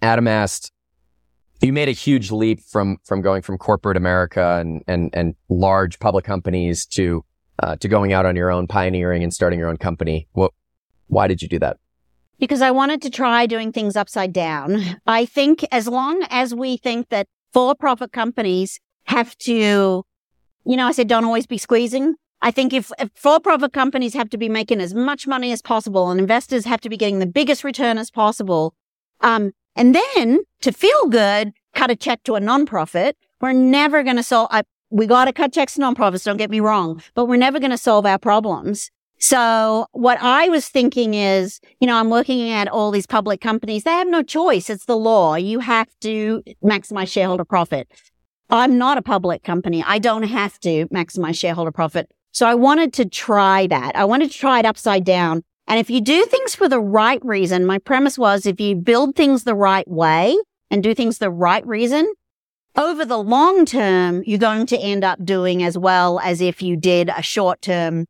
Adam 0.02 0.28
asked, 0.28 0.72
you 1.60 1.72
made 1.72 1.88
a 1.88 1.92
huge 1.92 2.30
leap 2.30 2.60
from 2.60 2.98
from 3.04 3.22
going 3.22 3.42
from 3.42 3.58
corporate 3.58 3.96
America 3.96 4.58
and 4.60 4.82
and 4.86 5.10
and 5.12 5.34
large 5.48 5.98
public 5.98 6.24
companies 6.24 6.86
to 6.86 7.24
uh, 7.62 7.76
to 7.76 7.88
going 7.88 8.12
out 8.12 8.26
on 8.26 8.36
your 8.36 8.50
own, 8.50 8.66
pioneering 8.66 9.22
and 9.22 9.32
starting 9.32 9.58
your 9.58 9.68
own 9.68 9.76
company. 9.76 10.28
What? 10.32 10.52
Why 11.06 11.28
did 11.28 11.42
you 11.42 11.48
do 11.48 11.58
that? 11.60 11.78
Because 12.38 12.62
I 12.62 12.70
wanted 12.70 13.02
to 13.02 13.10
try 13.10 13.46
doing 13.46 13.72
things 13.72 13.96
upside 13.96 14.32
down. 14.32 14.82
I 15.06 15.26
think 15.26 15.64
as 15.70 15.88
long 15.88 16.24
as 16.30 16.54
we 16.54 16.76
think 16.76 17.08
that 17.10 17.26
for 17.52 17.74
profit 17.74 18.12
companies 18.12 18.80
have 19.04 19.36
to, 19.38 20.04
you 20.64 20.76
know, 20.76 20.86
I 20.86 20.92
said 20.92 21.08
don't 21.08 21.24
always 21.24 21.46
be 21.46 21.58
squeezing. 21.58 22.14
I 22.42 22.50
think 22.50 22.72
if, 22.72 22.90
if 22.98 23.10
for 23.14 23.40
profit 23.40 23.72
companies 23.72 24.12
have 24.14 24.28
to 24.30 24.36
be 24.36 24.48
making 24.48 24.80
as 24.80 24.92
much 24.92 25.26
money 25.26 25.52
as 25.52 25.62
possible 25.62 26.10
and 26.10 26.20
investors 26.20 26.66
have 26.66 26.80
to 26.82 26.90
be 26.90 26.96
getting 26.96 27.18
the 27.18 27.26
biggest 27.26 27.64
return 27.64 27.96
as 27.96 28.10
possible, 28.10 28.74
um, 29.20 29.52
and 29.76 29.94
then 29.94 30.40
to 30.60 30.72
feel 30.72 31.08
good, 31.08 31.52
cut 31.74 31.90
a 31.90 31.96
check 31.96 32.22
to 32.24 32.34
a 32.34 32.40
nonprofit, 32.40 33.14
we're 33.40 33.52
never 33.52 34.02
going 34.02 34.16
to 34.16 34.22
solve, 34.22 34.48
I, 34.50 34.62
we 34.90 35.06
got 35.06 35.24
to 35.24 35.32
cut 35.32 35.52
checks 35.52 35.74
to 35.74 35.80
nonprofits, 35.80 36.24
don't 36.24 36.36
get 36.36 36.50
me 36.50 36.60
wrong, 36.60 37.02
but 37.14 37.26
we're 37.26 37.36
never 37.36 37.58
going 37.58 37.70
to 37.70 37.78
solve 37.78 38.04
our 38.04 38.18
problems. 38.18 38.90
So 39.24 39.86
what 39.92 40.18
I 40.20 40.50
was 40.50 40.68
thinking 40.68 41.14
is, 41.14 41.58
you 41.80 41.86
know, 41.86 41.96
I'm 41.96 42.10
working 42.10 42.50
at 42.50 42.68
all 42.68 42.90
these 42.90 43.06
public 43.06 43.40
companies. 43.40 43.84
They 43.84 43.90
have 43.90 44.06
no 44.06 44.22
choice. 44.22 44.68
It's 44.68 44.84
the 44.84 44.98
law. 44.98 45.34
You 45.34 45.60
have 45.60 45.88
to 46.02 46.42
maximize 46.62 47.10
shareholder 47.10 47.46
profit. 47.46 47.88
I'm 48.50 48.76
not 48.76 48.98
a 48.98 49.02
public 49.02 49.42
company. 49.42 49.82
I 49.82 49.98
don't 49.98 50.24
have 50.24 50.60
to 50.60 50.86
maximize 50.88 51.38
shareholder 51.38 51.72
profit. 51.72 52.10
So 52.32 52.46
I 52.46 52.54
wanted 52.54 52.92
to 52.92 53.06
try 53.06 53.66
that. 53.68 53.96
I 53.96 54.04
wanted 54.04 54.30
to 54.30 54.36
try 54.36 54.58
it 54.58 54.66
upside 54.66 55.06
down. 55.06 55.42
And 55.66 55.80
if 55.80 55.88
you 55.88 56.02
do 56.02 56.26
things 56.26 56.54
for 56.54 56.68
the 56.68 56.78
right 56.78 57.24
reason, 57.24 57.64
my 57.64 57.78
premise 57.78 58.18
was 58.18 58.44
if 58.44 58.60
you 58.60 58.76
build 58.76 59.16
things 59.16 59.44
the 59.44 59.54
right 59.54 59.88
way 59.88 60.36
and 60.70 60.82
do 60.82 60.94
things 60.94 61.16
the 61.16 61.30
right 61.30 61.66
reason, 61.66 62.12
over 62.76 63.06
the 63.06 63.16
long 63.16 63.64
term, 63.64 64.22
you're 64.26 64.38
going 64.38 64.66
to 64.66 64.78
end 64.78 65.02
up 65.02 65.24
doing 65.24 65.62
as 65.62 65.78
well 65.78 66.20
as 66.20 66.42
if 66.42 66.60
you 66.60 66.76
did 66.76 67.08
a 67.08 67.22
short 67.22 67.62
term 67.62 68.04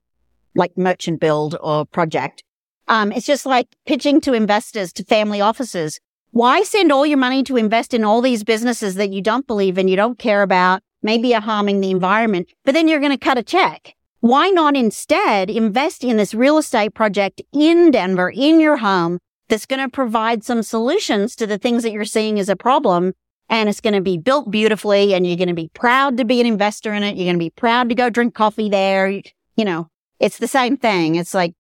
like 0.55 0.77
merchant 0.77 1.21
build 1.21 1.57
or 1.61 1.87
project. 1.87 2.43
Um, 2.89 3.13
it's 3.13 3.27
just 3.27 3.47
like 3.47 3.69
pitching 3.87 4.21
to 4.23 4.33
investors, 4.33 4.93
to 4.95 5.05
family 5.05 5.41
offices. 5.41 6.01
Why 6.31 6.63
send 6.63 6.93
all 6.93 7.07
your 7.07 7.19
money 7.19 7.43
to 7.45 7.57
invest 7.57 7.95
in 7.95 8.05
all 8.05 8.21
these 8.21 8.45
businesses 8.45 8.97
that 8.97 9.13
you 9.13 9.23
don't 9.23 9.47
believe 9.47 9.79
in, 9.79 9.89
you 9.89 9.97
don't 9.97 10.19
care 10.19 10.43
about, 10.43 10.83
maybe 11.03 11.35
are 11.35 11.41
harming 11.41 11.81
the 11.81 11.91
environment, 11.91 12.49
but 12.65 12.73
then 12.73 12.89
you're 12.89 13.01
going 13.01 13.13
to 13.13 13.19
cut 13.19 13.39
a 13.39 13.43
check? 13.43 13.95
Why 14.21 14.49
not 14.49 14.77
instead 14.77 15.51
invest 15.51 16.03
in 16.03 16.17
this 16.17 16.35
real 16.35 16.59
estate 16.59 16.95
project 16.95 17.43
in 17.53 17.91
Denver, 17.91 18.31
in 18.31 18.59
your 18.59 18.79
home, 18.79 19.19
that's 19.49 19.67
going 19.67 19.81
to 19.81 19.89
provide 19.89 20.45
some 20.45 20.63
solutions 20.63 21.37
to 21.37 21.47
the 21.47 21.59
things 21.59 21.83
that 21.83 21.93
you're 21.93 22.05
seeing 22.05 22.39
as 22.39 22.49
a 22.49 22.57
problem. 22.57 23.13
And 23.49 23.69
it's 23.69 23.81
going 23.81 23.95
to 23.95 24.01
be 24.01 24.17
built 24.17 24.51
beautifully 24.51 25.15
and 25.15 25.27
you're 25.27 25.37
going 25.37 25.49
to 25.49 25.55
be 25.55 25.71
proud 25.75 26.17
to 26.17 26.25
be 26.25 26.41
an 26.41 26.47
investor 26.47 26.95
in 26.95 27.03
it. 27.03 27.17
You're 27.17 27.27
going 27.27 27.37
to 27.37 27.39
be 27.39 27.51
proud 27.51 27.91
to 27.91 27.95
go 27.95 28.09
drink 28.09 28.35
coffee 28.35 28.71
there. 28.71 29.09
You 29.09 29.65
know, 29.65 29.89
it's 30.21 30.39
the 30.39 30.49
same 30.49 30.77
thing. 30.77 31.17
It's 31.17 31.35
like 31.35 31.55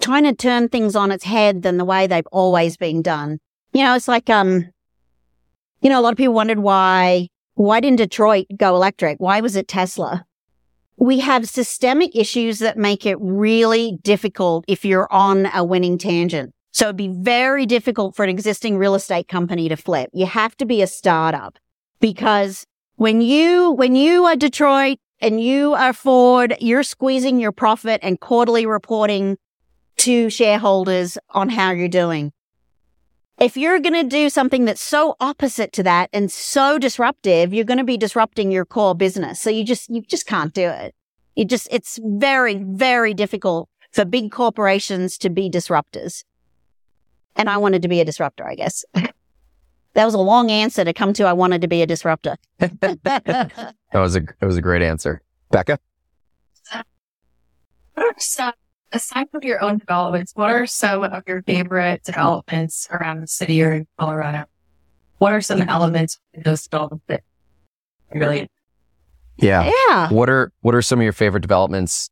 trying 0.00 0.24
to 0.24 0.34
turn 0.34 0.68
things 0.68 0.94
on 0.94 1.10
its 1.10 1.24
head 1.24 1.62
than 1.62 1.78
the 1.78 1.84
way 1.84 2.06
they've 2.06 2.26
always 2.32 2.76
been 2.76 3.02
done. 3.02 3.38
You 3.72 3.82
know, 3.82 3.94
it's 3.94 4.08
like, 4.08 4.30
um, 4.30 4.66
you 5.80 5.90
know, 5.90 6.00
a 6.00 6.02
lot 6.02 6.12
of 6.12 6.18
people 6.18 6.34
wondered 6.34 6.58
why, 6.58 7.28
why 7.54 7.80
didn't 7.80 7.98
Detroit 7.98 8.46
go 8.56 8.74
electric? 8.74 9.18
Why 9.18 9.40
was 9.40 9.56
it 9.56 9.68
Tesla? 9.68 10.24
We 10.98 11.20
have 11.20 11.48
systemic 11.48 12.16
issues 12.16 12.58
that 12.60 12.78
make 12.78 13.04
it 13.04 13.16
really 13.20 13.98
difficult 14.02 14.64
if 14.66 14.84
you're 14.84 15.12
on 15.12 15.46
a 15.54 15.62
winning 15.62 15.98
tangent. 15.98 16.52
So 16.72 16.86
it'd 16.86 16.96
be 16.96 17.08
very 17.08 17.64
difficult 17.66 18.14
for 18.14 18.22
an 18.22 18.30
existing 18.30 18.76
real 18.76 18.94
estate 18.94 19.28
company 19.28 19.68
to 19.68 19.76
flip. 19.76 20.10
You 20.12 20.26
have 20.26 20.56
to 20.58 20.66
be 20.66 20.82
a 20.82 20.86
startup 20.86 21.58
because 22.00 22.66
when 22.96 23.20
you, 23.20 23.72
when 23.72 23.94
you 23.94 24.24
are 24.24 24.36
Detroit, 24.36 24.98
and 25.20 25.40
you 25.40 25.74
are 25.74 25.92
Ford, 25.92 26.56
you're 26.60 26.82
squeezing 26.82 27.40
your 27.40 27.52
profit 27.52 28.00
and 28.02 28.20
quarterly 28.20 28.66
reporting 28.66 29.38
to 29.98 30.28
shareholders 30.30 31.16
on 31.30 31.48
how 31.48 31.70
you're 31.70 31.88
doing. 31.88 32.32
If 33.38 33.56
you're 33.56 33.80
going 33.80 33.94
to 33.94 34.02
do 34.02 34.30
something 34.30 34.64
that's 34.64 34.80
so 34.80 35.16
opposite 35.20 35.72
to 35.74 35.82
that 35.82 36.08
and 36.12 36.32
so 36.32 36.78
disruptive, 36.78 37.52
you're 37.52 37.64
going 37.64 37.78
to 37.78 37.84
be 37.84 37.98
disrupting 37.98 38.50
your 38.50 38.64
core 38.64 38.94
business. 38.94 39.40
So 39.40 39.50
you 39.50 39.64
just, 39.64 39.90
you 39.90 40.02
just 40.02 40.26
can't 40.26 40.54
do 40.54 40.68
it. 40.68 40.94
You 41.34 41.44
just, 41.44 41.68
it's 41.70 41.98
very, 42.02 42.54
very 42.56 43.12
difficult 43.12 43.68
for 43.92 44.06
big 44.06 44.30
corporations 44.30 45.18
to 45.18 45.28
be 45.28 45.50
disruptors. 45.50 46.24
And 47.34 47.50
I 47.50 47.58
wanted 47.58 47.82
to 47.82 47.88
be 47.88 48.00
a 48.00 48.06
disruptor, 48.06 48.46
I 48.46 48.54
guess. 48.54 48.84
that 49.96 50.04
was 50.04 50.14
a 50.14 50.18
long 50.18 50.50
answer 50.50 50.84
to 50.84 50.92
come 50.92 51.14
to 51.14 51.24
I 51.24 51.32
wanted 51.32 51.62
to 51.62 51.68
be 51.68 51.80
a 51.80 51.86
disruptor. 51.86 52.36
that 52.58 53.72
was 53.94 54.14
a 54.14 54.20
it 54.40 54.44
was 54.44 54.56
a 54.56 54.62
great 54.62 54.82
answer. 54.82 55.22
Becca? 55.50 55.78
So, 58.18 58.52
aside 58.92 59.30
from 59.30 59.42
your 59.42 59.62
own 59.62 59.78
developments, 59.78 60.32
what 60.34 60.50
are 60.50 60.66
some 60.66 61.02
of 61.02 61.22
your 61.26 61.42
favorite 61.42 62.04
developments 62.04 62.86
around 62.90 63.22
the 63.22 63.26
city 63.26 63.62
or 63.62 63.72
in 63.72 63.86
Colorado? 63.98 64.44
What 65.16 65.32
are 65.32 65.40
some 65.40 65.62
elements 65.62 66.18
of 66.34 66.44
those 66.44 66.62
developments 66.64 67.04
that 67.08 67.22
really 68.12 68.50
yeah. 69.38 69.70
Yeah. 69.88 70.08
What 70.10 70.28
are 70.28 70.52
what 70.60 70.74
are 70.74 70.82
some 70.82 70.98
of 70.98 71.04
your 71.04 71.14
favorite 71.14 71.40
developments 71.40 72.10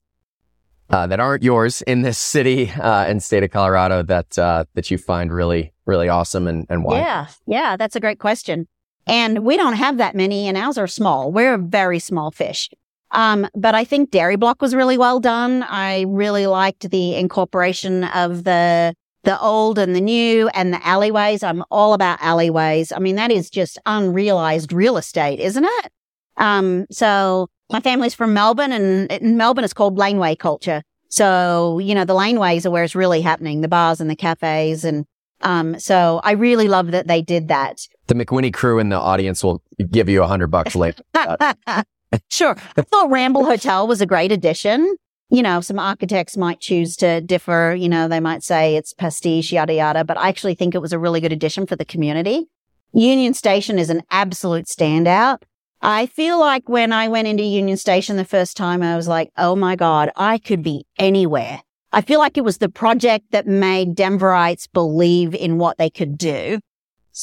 uh, 0.91 1.07
that 1.07 1.20
aren't 1.20 1.43
yours 1.43 1.82
in 1.82 2.03
this 2.03 2.18
city 2.18 2.70
uh, 2.70 3.05
and 3.05 3.22
state 3.22 3.43
of 3.43 3.51
Colorado 3.51 4.03
that 4.03 4.39
uh, 4.39 4.64
that 4.74 4.91
you 4.91 4.99
find 4.99 5.32
really 5.32 5.72
really 5.87 6.09
awesome 6.09 6.47
and, 6.47 6.66
and 6.68 6.85
why? 6.85 6.99
Yeah, 6.99 7.26
yeah, 7.47 7.76
that's 7.76 7.97
a 7.97 8.01
great 8.01 8.18
question. 8.18 8.66
And 9.07 9.41
we 9.45 9.57
don't 9.57 9.74
have 9.74 9.99
that 9.99 10.14
many, 10.14 10.49
and 10.49 10.57
ours 10.57 10.78
are 10.78 10.87
small. 10.87 11.30
We're 11.30 11.55
a 11.55 11.59
very 11.59 11.99
small 11.99 12.30
fish. 12.30 12.70
Um, 13.11 13.49
but 13.55 13.74
I 13.74 13.85
think 13.85 14.11
Dairy 14.11 14.37
Block 14.37 14.61
was 14.61 14.74
really 14.74 14.99
well 14.99 15.20
done. 15.20 15.62
I 15.62 16.05
really 16.09 16.47
liked 16.47 16.91
the 16.91 17.14
incorporation 17.14 18.05
of 18.05 18.45
the 18.45 18.95
the 19.22 19.41
old 19.41 19.78
and 19.78 19.97
the 19.97 20.01
new 20.01 20.49
and 20.49 20.72
the 20.72 20.87
alleyways. 20.87 21.43
I'm 21.43 21.64
all 21.70 21.95
about 21.95 22.18
alleyways. 22.20 22.93
I 22.93 22.99
mean, 22.99 23.16
that 23.16 23.30
is 23.30 23.49
just 23.49 23.78
unrealized 23.87 24.72
real 24.72 24.97
estate, 24.99 25.41
isn't 25.41 25.64
it? 25.64 25.93
Um, 26.37 26.87
so 26.91 27.49
my 27.75 27.81
family's 27.81 28.14
from 28.14 28.33
Melbourne 28.33 28.70
and 28.70 29.11
in 29.11 29.37
Melbourne 29.37 29.64
it's 29.64 29.75
called 29.75 29.99
laneway 29.99 30.37
culture. 30.37 30.85
So, 31.09 31.81
you 31.81 31.93
know, 31.93 32.05
the 32.05 32.14
laneways 32.14 32.64
are 32.64 32.70
where 32.70 32.85
it's 32.85 32.95
really 32.95 33.20
happening, 33.20 33.62
the 33.62 33.68
bars 33.68 34.01
and 34.01 34.09
the 34.09 34.14
cafes. 34.14 34.85
And, 34.85 35.05
um, 35.41 35.81
so 35.81 36.20
I 36.22 36.33
really 36.33 36.68
love 36.68 36.93
that 36.93 37.09
they 37.09 37.20
did 37.20 37.49
that. 37.49 37.81
The 38.07 38.14
McWhinney 38.14 38.55
crew 38.55 38.79
in 38.79 38.91
the 38.91 38.97
audience 38.97 39.43
will 39.43 39.61
give 39.91 40.09
you 40.09 40.22
a 40.22 40.27
hundred 40.29 40.53
bucks 40.53 40.77
later. 40.77 41.03
sure. 42.31 42.57
I 42.77 42.83
thought 42.83 43.11
Ramble 43.11 43.45
Hotel 43.45 43.89
was 43.89 44.01
a 44.01 44.07
great 44.07 44.31
addition. 44.31 44.97
You 45.31 45.43
know, 45.43 45.61
some 45.61 45.81
architects 45.81 46.37
might 46.37 46.61
choose 46.61 46.95
to 46.99 47.22
differ. 47.22 47.75
You 47.77 47.89
know, 47.89 48.07
they 48.07 48.20
might 48.20 48.45
say 48.45 48.77
it's 48.77 48.93
pastiche, 48.93 49.51
yada, 49.51 49.75
yada, 49.75 50.05
but 50.05 50.16
I 50.16 50.29
actually 50.29 50.55
think 50.55 50.77
it 50.77 50.81
was 50.81 50.93
a 50.93 50.99
really 51.01 51.20
good 51.20 51.33
addition 51.33 51.66
for 51.66 51.75
the 51.75 51.85
community. 51.85 52.47
Union 52.93 53.35
Station 53.35 53.81
is 53.81 53.91
an 53.91 54.03
absolute 54.12 54.66
standout. 54.66 55.39
I 55.87 56.07
feel 56.07 56.41
like 56.41 56.66
when 56.66 56.95
I 56.95 57.09
went 57.09 57.28
into 57.28 57.43
Union 57.43 57.76
Station 57.76 58.16
the 58.16 58.24
first 58.24 58.57
time, 58.57 58.82
I 58.82 58.97
was 58.97 59.07
like, 59.07 59.30
oh 59.37 59.55
my 59.55 59.76
God, 59.76 60.11
I 60.16 60.39
could 60.39 60.62
be 60.62 60.87
anywhere. 60.99 61.61
I 61.93 62.01
feel 62.01 62.20
like 62.20 62.39
it 62.39 62.45
was 62.45 62.57
the 62.57 62.70
project 62.70 63.32
that 63.32 63.47
made 63.47 63.95
Denverites 63.95 64.66
believe 64.72 65.35
in 65.35 65.59
what 65.59 65.76
they 65.76 65.91
could 65.91 66.16
do. 66.16 66.59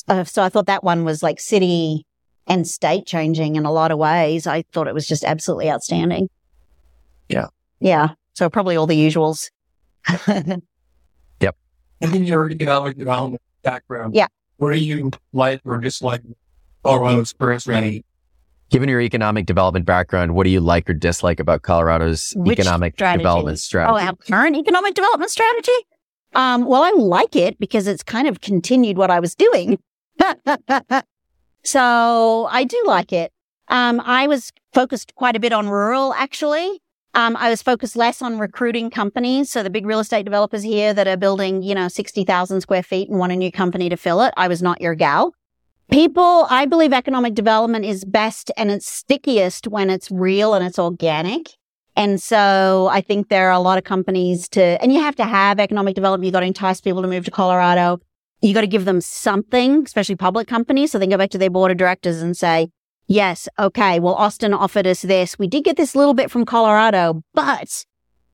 Uh, 0.08 0.26
so 0.26 0.44
I 0.44 0.50
thought 0.50 0.68
that 0.68 0.84
one 0.84 1.04
was 1.04 1.24
like 1.24 1.40
city 1.40 2.06
and 2.46 2.68
state 2.68 3.08
changing 3.08 3.56
in 3.56 3.66
a 3.66 3.72
lot 3.72 3.90
of 3.90 3.98
ways. 3.98 4.46
I 4.46 4.62
thought 4.72 4.88
it 4.88 4.94
was 4.94 5.08
just 5.08 5.24
absolutely 5.24 5.72
outstanding. 5.72 6.30
Yeah. 7.30 7.48
Yeah. 7.80 8.10
So 8.34 8.48
probably 8.48 8.76
all 8.76 8.86
the 8.86 8.96
usuals. 8.96 9.50
yep. 10.28 11.56
And 12.00 12.14
then 12.14 12.26
your 12.26 12.48
economic 12.48 12.96
development 12.96 13.42
background. 13.64 14.14
Yeah. 14.14 14.28
What 14.58 14.72
are 14.72 14.76
you 14.76 15.10
like 15.34 15.62
or 15.66 15.80
dislike 15.80 16.22
Colorado 16.84 17.22
experience 17.22 17.66
ready? 17.66 18.06
Given 18.72 18.88
your 18.88 19.02
economic 19.02 19.46
development 19.46 19.86
background, 19.86 20.34
what 20.34 20.46
do 20.46 20.50
you 20.50 20.62
like 20.62 20.90
or 20.90 20.94
dislike 20.94 21.42
about 21.42 21.62
Colorado's 21.62 22.34
Which 22.38 22.58
economic 22.58 22.94
strategy? 22.94 23.20
development 23.20 23.56
Oh, 23.56 23.58
strategy? 23.58 24.08
our 24.08 24.16
current 24.16 24.56
economic 24.56 24.94
development 24.96 25.30
strategy? 25.30 25.74
Um, 26.34 26.66
well, 26.66 26.82
I 26.82 26.92
like 26.92 27.36
it 27.36 27.60
because 27.60 27.86
it's 27.86 28.02
kind 28.02 28.30
of 28.30 28.40
continued 28.40 28.98
what 28.98 29.12
I 29.12 29.20
was 29.20 29.36
doing. 29.36 29.78
so 31.66 32.48
I 32.50 32.64
do 32.64 32.82
like 32.86 33.12
it. 33.12 33.34
Um, 33.68 34.02
I 34.06 34.28
was 34.28 34.52
focused 34.74 35.16
quite 35.16 35.36
a 35.36 35.40
bit 35.42 35.52
on 35.52 35.68
rural, 35.68 36.14
actually. 36.14 36.82
Um, 37.14 37.36
I 37.36 37.50
was 37.50 37.62
focused 37.62 37.98
less 37.98 38.22
on 38.22 38.40
recruiting 38.40 38.90
companies. 38.90 39.52
So 39.52 39.64
the 39.64 39.70
big 39.70 39.86
real 39.86 40.00
estate 40.00 40.24
developers 40.24 40.64
here 40.64 40.94
that 40.94 41.08
are 41.08 41.18
building, 41.18 41.62
you 41.62 41.76
know, 41.76 41.90
60,000 41.90 42.62
square 42.62 42.84
feet 42.84 43.10
and 43.10 43.20
want 43.20 43.34
a 43.34 43.36
new 43.36 43.52
company 43.52 43.90
to 43.90 43.98
fill 43.98 44.22
it. 44.22 44.34
I 44.38 44.48
was 44.48 44.62
not 44.62 44.80
your 44.80 44.96
gal. 44.96 45.34
People, 45.92 46.48
I 46.50 46.66
believe 46.68 46.94
economic 46.94 47.34
development 47.34 47.84
is 47.84 48.06
best 48.06 48.50
and 48.56 48.72
it's 48.72 48.88
stickiest 48.88 49.68
when 49.68 49.90
it's 49.90 50.10
real 50.10 50.54
and 50.54 50.66
it's 50.66 50.80
organic. 50.80 51.50
And 51.98 52.22
so 52.22 52.88
I 52.90 53.02
think 53.02 53.28
there 53.28 53.50
are 53.50 53.52
a 53.52 53.60
lot 53.60 53.78
of 53.78 53.84
companies 53.84 54.48
to, 54.50 54.82
and 54.82 54.94
you 54.94 55.02
have 55.02 55.18
to 55.18 55.26
have 55.26 55.60
economic 55.60 55.96
development. 55.96 56.26
You've 56.26 56.34
got 56.34 56.40
to 56.40 56.46
entice 56.46 56.80
people 56.80 57.02
to 57.02 57.10
move 57.10 57.26
to 57.26 57.32
Colorado. 57.32 58.00
You 58.42 58.54
got 58.54 58.62
to 58.62 58.68
give 58.68 58.86
them 58.86 59.02
something, 59.02 59.84
especially 59.84 60.16
public 60.16 60.48
companies. 60.48 60.94
So 60.94 60.98
they 60.98 61.08
go 61.08 61.18
back 61.18 61.30
to 61.32 61.38
their 61.38 61.50
board 61.50 61.72
of 61.72 61.78
directors 61.78 62.22
and 62.22 62.38
say, 62.38 62.70
yes, 63.08 63.50
okay, 63.60 64.00
well, 64.00 64.16
Austin 64.16 64.54
offered 64.54 64.88
us 64.88 65.02
this. 65.02 65.38
We 65.38 65.48
did 65.48 65.66
get 65.66 65.76
this 65.76 65.94
little 65.94 66.14
bit 66.14 66.32
from 66.32 66.46
Colorado, 66.46 67.22
but 67.34 67.86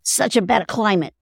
such 0.04 0.38
a 0.38 0.44
better 0.44 0.66
climate. 0.66 1.16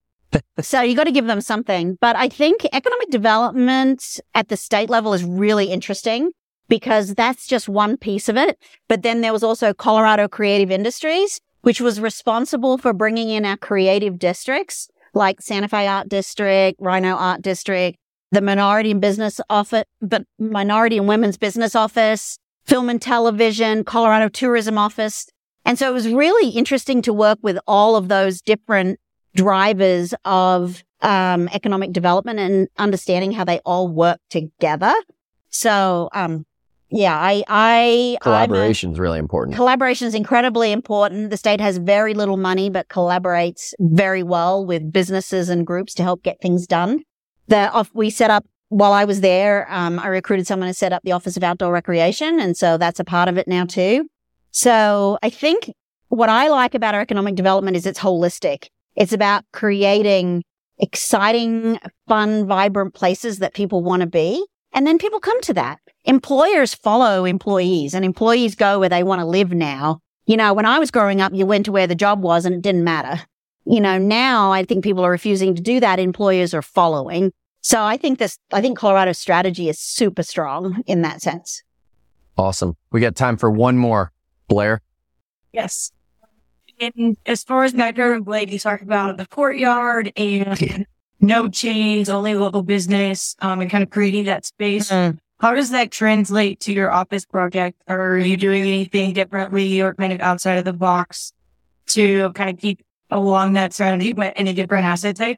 so 0.61 0.81
you 0.81 0.95
got 0.95 1.05
to 1.05 1.11
give 1.11 1.27
them 1.27 1.41
something. 1.41 1.97
But 2.01 2.15
I 2.15 2.29
think 2.29 2.65
economic 2.73 3.09
development 3.09 4.19
at 4.33 4.49
the 4.49 4.57
state 4.57 4.89
level 4.89 5.13
is 5.13 5.23
really 5.23 5.67
interesting 5.67 6.31
because 6.67 7.15
that's 7.15 7.47
just 7.47 7.69
one 7.69 7.97
piece 7.97 8.29
of 8.29 8.37
it. 8.37 8.57
But 8.87 9.03
then 9.03 9.21
there 9.21 9.33
was 9.33 9.43
also 9.43 9.73
Colorado 9.73 10.27
Creative 10.27 10.71
Industries, 10.71 11.39
which 11.61 11.81
was 11.81 11.99
responsible 11.99 12.77
for 12.77 12.93
bringing 12.93 13.29
in 13.29 13.45
our 13.45 13.57
creative 13.57 14.19
districts 14.19 14.89
like 15.13 15.41
Santa 15.41 15.67
Fe 15.67 15.87
Art 15.87 16.09
District, 16.09 16.79
RiNo 16.79 17.15
Art 17.15 17.41
District, 17.41 17.97
the 18.31 18.41
Minority 18.41 18.91
and 18.91 19.01
Business 19.01 19.39
Office, 19.49 19.85
but 20.01 20.23
Minority 20.37 20.97
and 20.97 21.07
Women's 21.07 21.37
Business 21.37 21.75
Office, 21.75 22.37
Film 22.65 22.89
and 22.89 23.01
Television, 23.01 23.83
Colorado 23.83 24.27
Tourism 24.27 24.77
Office. 24.77 25.27
And 25.63 25.79
so 25.79 25.89
it 25.89 25.93
was 25.93 26.07
really 26.09 26.49
interesting 26.49 27.01
to 27.03 27.13
work 27.13 27.39
with 27.41 27.57
all 27.65 27.95
of 27.95 28.07
those 28.07 28.41
different 28.41 28.99
drivers 29.35 30.13
of 30.25 30.83
um, 31.01 31.49
economic 31.53 31.91
development 31.91 32.39
and 32.39 32.67
understanding 32.77 33.31
how 33.31 33.43
they 33.43 33.59
all 33.59 33.87
work 33.87 34.19
together. 34.29 34.93
So, 35.49 36.09
um, 36.13 36.45
yeah, 36.89 37.17
I, 37.17 37.43
I, 37.47 38.17
Collaboration 38.21 38.91
is 38.91 38.99
really 38.99 39.19
important. 39.19 39.55
Collaboration 39.55 40.07
is 40.07 40.15
incredibly 40.15 40.71
important. 40.71 41.29
The 41.29 41.37
state 41.37 41.59
has 41.59 41.77
very 41.77 42.13
little 42.13 42.37
money, 42.37 42.69
but 42.69 42.87
collaborates 42.89 43.73
very 43.79 44.23
well 44.23 44.65
with 44.65 44.91
businesses 44.91 45.49
and 45.49 45.65
groups 45.65 45.93
to 45.95 46.03
help 46.03 46.23
get 46.23 46.39
things 46.41 46.67
done. 46.67 47.03
The 47.47 47.69
off, 47.71 47.91
we 47.93 48.09
set 48.09 48.31
up 48.31 48.45
while 48.69 48.93
I 48.93 49.05
was 49.05 49.21
there. 49.21 49.67
Um, 49.69 49.99
I 49.99 50.07
recruited 50.07 50.47
someone 50.47 50.69
to 50.69 50.73
set 50.73 50.93
up 50.93 51.01
the 51.03 51.11
Office 51.11 51.37
of 51.37 51.43
Outdoor 51.43 51.71
Recreation, 51.71 52.39
and 52.39 52.55
so 52.55 52.77
that's 52.77 52.99
a 52.99 53.03
part 53.03 53.29
of 53.29 53.37
it 53.37 53.47
now 53.47 53.65
too. 53.65 54.07
So 54.51 55.17
I 55.21 55.29
think 55.29 55.71
what 56.09 56.29
I 56.29 56.47
like 56.47 56.75
about 56.75 56.95
our 56.95 57.01
economic 57.01 57.35
development 57.35 57.77
is 57.77 57.85
it's 57.85 57.99
holistic. 57.99 58.69
It's 58.95 59.13
about 59.13 59.43
creating 59.51 60.43
exciting, 60.77 61.79
fun, 62.07 62.47
vibrant 62.47 62.93
places 62.93 63.39
that 63.39 63.53
people 63.53 63.81
want 63.81 64.01
to 64.01 64.07
be. 64.07 64.45
And 64.73 64.85
then 64.85 64.97
people 64.97 65.19
come 65.19 65.39
to 65.41 65.53
that. 65.53 65.79
Employers 66.03 66.75
follow 66.75 67.25
employees 67.25 67.93
and 67.93 68.03
employees 68.03 68.55
go 68.55 68.79
where 68.79 68.89
they 68.89 69.03
want 69.03 69.21
to 69.21 69.25
live 69.25 69.53
now. 69.53 69.99
You 70.25 70.37
know, 70.37 70.53
when 70.53 70.65
I 70.65 70.79
was 70.79 70.91
growing 70.91 71.21
up, 71.21 71.33
you 71.33 71.45
went 71.45 71.65
to 71.65 71.71
where 71.71 71.87
the 71.87 71.95
job 71.95 72.21
was 72.21 72.45
and 72.45 72.55
it 72.55 72.61
didn't 72.61 72.83
matter. 72.83 73.23
You 73.65 73.79
know, 73.79 73.97
now 73.97 74.51
I 74.51 74.63
think 74.63 74.83
people 74.83 75.03
are 75.05 75.11
refusing 75.11 75.55
to 75.55 75.61
do 75.61 75.79
that. 75.79 75.97
Employers 75.97 76.53
are 76.53 76.61
following. 76.61 77.31
So 77.61 77.81
I 77.81 77.97
think 77.97 78.19
this, 78.19 78.37
I 78.51 78.61
think 78.61 78.77
Colorado's 78.77 79.17
strategy 79.17 79.69
is 79.69 79.79
super 79.79 80.23
strong 80.23 80.83
in 80.85 81.01
that 81.01 81.21
sense. 81.21 81.63
Awesome. 82.37 82.75
We 82.91 83.01
got 83.01 83.15
time 83.15 83.37
for 83.37 83.49
one 83.49 83.77
more. 83.77 84.11
Blair? 84.47 84.81
Yes. 85.51 85.91
And 86.79 87.17
as 87.25 87.43
far 87.43 87.63
as 87.63 87.73
background, 87.73 88.25
Blake, 88.25 88.51
you 88.51 88.59
talked 88.59 88.83
about 88.83 89.17
the 89.17 89.25
courtyard 89.25 90.11
and 90.15 90.85
no 91.19 91.49
chains, 91.49 92.09
only 92.09 92.35
local 92.35 92.63
business, 92.63 93.35
um, 93.39 93.61
and 93.61 93.69
kind 93.69 93.83
of 93.83 93.89
creating 93.89 94.25
that 94.25 94.45
space. 94.45 94.91
Mm. 94.91 95.17
How 95.39 95.53
does 95.53 95.69
that 95.71 95.91
translate 95.91 96.59
to 96.61 96.73
your 96.73 96.91
office 96.91 97.25
project? 97.25 97.81
Are 97.87 98.17
you 98.17 98.37
doing 98.37 98.63
anything 98.63 99.13
differently 99.13 99.81
or 99.81 99.93
kind 99.93 100.13
of 100.13 100.21
outside 100.21 100.57
of 100.57 100.65
the 100.65 100.73
box 100.73 101.33
to 101.87 102.31
kind 102.33 102.49
of 102.49 102.57
keep 102.57 102.81
along 103.11 103.53
that 103.53 103.73
strategy, 103.73 104.13
but 104.13 104.35
in 104.37 104.47
a 104.47 104.53
different 104.53 104.85
asset 104.85 105.15
type? 105.15 105.37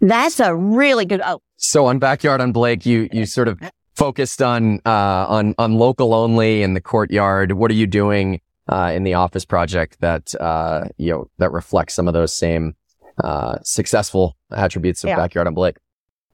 That's 0.00 0.40
a 0.40 0.54
really 0.54 1.04
good. 1.04 1.22
Oh, 1.24 1.40
So 1.56 1.86
on 1.86 1.98
backyard 1.98 2.40
on 2.40 2.52
Blake, 2.52 2.84
you 2.84 3.08
you 3.12 3.26
sort 3.26 3.48
of 3.48 3.60
focused 3.94 4.42
on 4.42 4.80
uh, 4.84 5.26
on 5.28 5.54
on 5.56 5.74
local 5.74 6.12
only 6.12 6.62
in 6.62 6.74
the 6.74 6.80
courtyard. 6.80 7.52
What 7.52 7.70
are 7.70 7.74
you 7.74 7.86
doing 7.86 8.40
uh, 8.68 8.92
in 8.94 9.02
the 9.04 9.14
office 9.14 9.44
project 9.44 9.98
that 10.00 10.34
uh, 10.40 10.84
you 10.96 11.10
know 11.10 11.28
that 11.38 11.52
reflects 11.52 11.94
some 11.94 12.08
of 12.08 12.14
those 12.14 12.32
same 12.36 12.74
uh, 13.22 13.56
successful 13.62 14.36
attributes 14.50 15.04
of 15.04 15.08
Yeah. 15.08 15.16
backyard 15.16 15.46
on 15.46 15.54
Blake? 15.54 15.76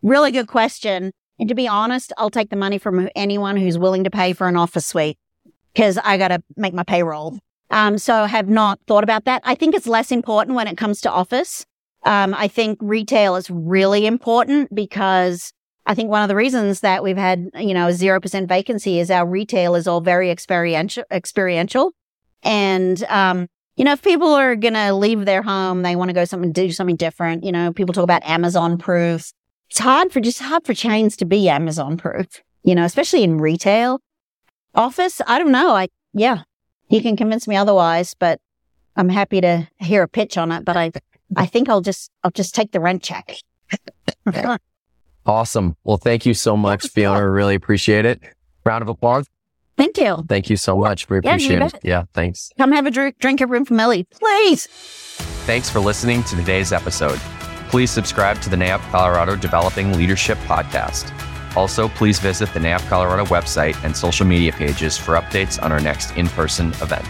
really 0.03 0.31
good 0.33 0.47
question. 0.47 1.13
And 1.39 1.49
to 1.49 1.55
be 1.55 1.69
honest, 1.69 2.13
I'll 2.17 2.31
take 2.31 2.49
the 2.51 2.57
money 2.57 2.79
from 2.79 3.09
anyone 3.15 3.57
who's 3.59 3.79
willing 3.79 4.05
to 4.05 4.11
pay 4.11 4.33
for 4.33 4.47
an 4.49 4.57
office 4.57 4.87
suite 4.87 5.19
because 5.75 5.99
I 5.99 6.17
got 6.17 6.29
to 6.29 6.43
make 6.57 6.73
my 6.75 6.83
payroll. 6.85 7.39
Um, 7.71 7.99
so 7.99 8.25
have 8.25 8.49
not 8.49 8.81
thought 8.87 9.05
about 9.05 9.25
that. 9.27 9.43
I 9.45 9.55
think 9.55 9.75
it's 9.75 9.87
less 9.87 10.11
important 10.11 10.57
when 10.57 10.67
it 10.69 10.77
comes 10.79 11.01
to 11.03 11.11
office. 11.11 11.67
Um, 12.05 12.35
I 12.35 12.49
think 12.49 12.79
retail 12.81 13.37
is 13.37 13.51
really 13.51 14.07
important 14.07 14.75
because 14.75 15.53
I 15.87 15.95
think 15.95 16.09
one 16.11 16.23
of 16.23 16.29
the 16.29 16.35
reasons 16.37 16.81
that 16.81 17.03
we've 17.03 17.17
had, 17.17 17.51
you 17.59 17.75
know, 17.75 17.89
0% 17.89 18.49
vacancy 18.49 18.99
is 19.01 19.11
our 19.11 19.27
retail 19.27 19.75
is 19.75 19.87
all 19.87 20.01
very 20.01 20.31
experiential, 20.31 21.05
experiential. 21.11 21.93
And, 22.43 23.03
um, 23.05 23.47
you 23.77 23.85
know, 23.85 23.93
if 23.93 24.03
people 24.03 24.29
are 24.29 24.57
going 24.57 24.75
to 24.75 24.93
leave 24.95 25.25
their 25.25 25.43
home, 25.43 25.83
they 25.83 25.97
want 25.97 26.09
to 26.09 26.13
go 26.13 26.25
something, 26.25 26.53
do 26.53 26.71
something 26.73 26.97
different. 26.97 27.45
You 27.45 27.53
know, 27.53 27.73
people 27.73 27.95
talk 27.95 28.05
about 28.05 28.25
Amazon 28.25 28.79
proof. 28.79 29.33
It's 29.71 29.79
hard 29.79 30.13
for 30.13 30.21
just 30.21 30.41
hard 30.41 30.67
for 30.67 30.75
chains 30.75 31.17
to 31.19 31.25
be 31.25 31.49
Amazon 31.49 31.97
proof, 31.97 32.43
you 32.63 32.75
know, 32.75 32.85
especially 32.85 33.23
in 33.23 33.39
retail. 33.39 34.01
Office, 34.75 35.21
I 35.27 35.39
don't 35.39 35.53
know. 35.53 35.75
I, 35.75 35.89
yeah, 36.13 36.43
you 36.89 37.01
can 37.01 37.17
convince 37.17 37.47
me 37.47 37.57
otherwise, 37.57 38.15
but 38.19 38.41
I'm 38.97 39.09
happy 39.09 39.41
to 39.41 39.69
hear 39.79 40.03
a 40.03 40.09
pitch 40.09 40.37
on 40.37 40.53
it. 40.53 40.65
But 40.65 40.77
I, 40.77 40.93
I 41.37 41.47
think 41.47 41.69
I'll 41.69 41.81
just, 41.81 42.11
I'll 42.23 42.31
just 42.33 42.55
take 42.55 42.73
the 42.73 42.81
rent 42.81 43.03
check. 43.03 43.37
Awesome. 45.27 45.77
Well, 45.85 45.99
thank 45.99 46.27
you 46.27 46.35
so 46.35 46.57
much, 46.57 46.89
Fiona. 46.89 47.29
Really 47.29 47.55
appreciate 47.55 48.05
it. 48.05 48.21
Round 48.65 48.83
of 48.83 48.89
applause. 48.89 49.27
Thank 49.77 49.97
you. 49.99 50.25
Thank 50.29 50.51
you 50.51 50.57
so 50.57 50.77
much. 50.77 51.09
We 51.09 51.17
Yeah, 51.17 51.31
appreciate 51.35 51.63
it. 51.63 51.73
bet. 51.73 51.81
Yeah, 51.85 52.03
thanks. 52.13 52.51
Come 52.59 52.73
have 52.73 52.87
a 52.87 52.91
drink, 52.91 53.19
drink 53.19 53.41
at 53.41 53.49
Room 53.49 53.65
for 53.65 53.75
Milly, 53.75 54.05
please. 54.05 54.67
Thanks 55.47 55.71
for 55.71 55.81
listening 55.81 56.23
to 56.25 56.37
today's 56.37 56.73
episode. 56.73 57.19
Please 57.71 57.91
subscribe 57.91 58.41
to 58.43 58.51
the 58.51 58.57
NAIOP 58.57 58.81
Colorado 58.91 59.37
Developing 59.37 59.97
Leadership 59.97 60.37
Podcast. 60.39 61.13
Also, 61.57 61.89
please 61.89 62.19
visit 62.19 62.53
the 62.53 62.61
NAIOP 62.61 62.87
Colorado 62.89 63.25
website 63.27 63.83
and 63.85 63.97
social 63.97 64.27
media 64.27 64.53
pages 64.53 64.97
for 64.99 65.15
updates 65.15 65.63
on 65.63 65.73
our 65.73 65.81
next 65.81 66.17
in 66.17 66.27
person 66.29 66.69
event. 66.83 67.07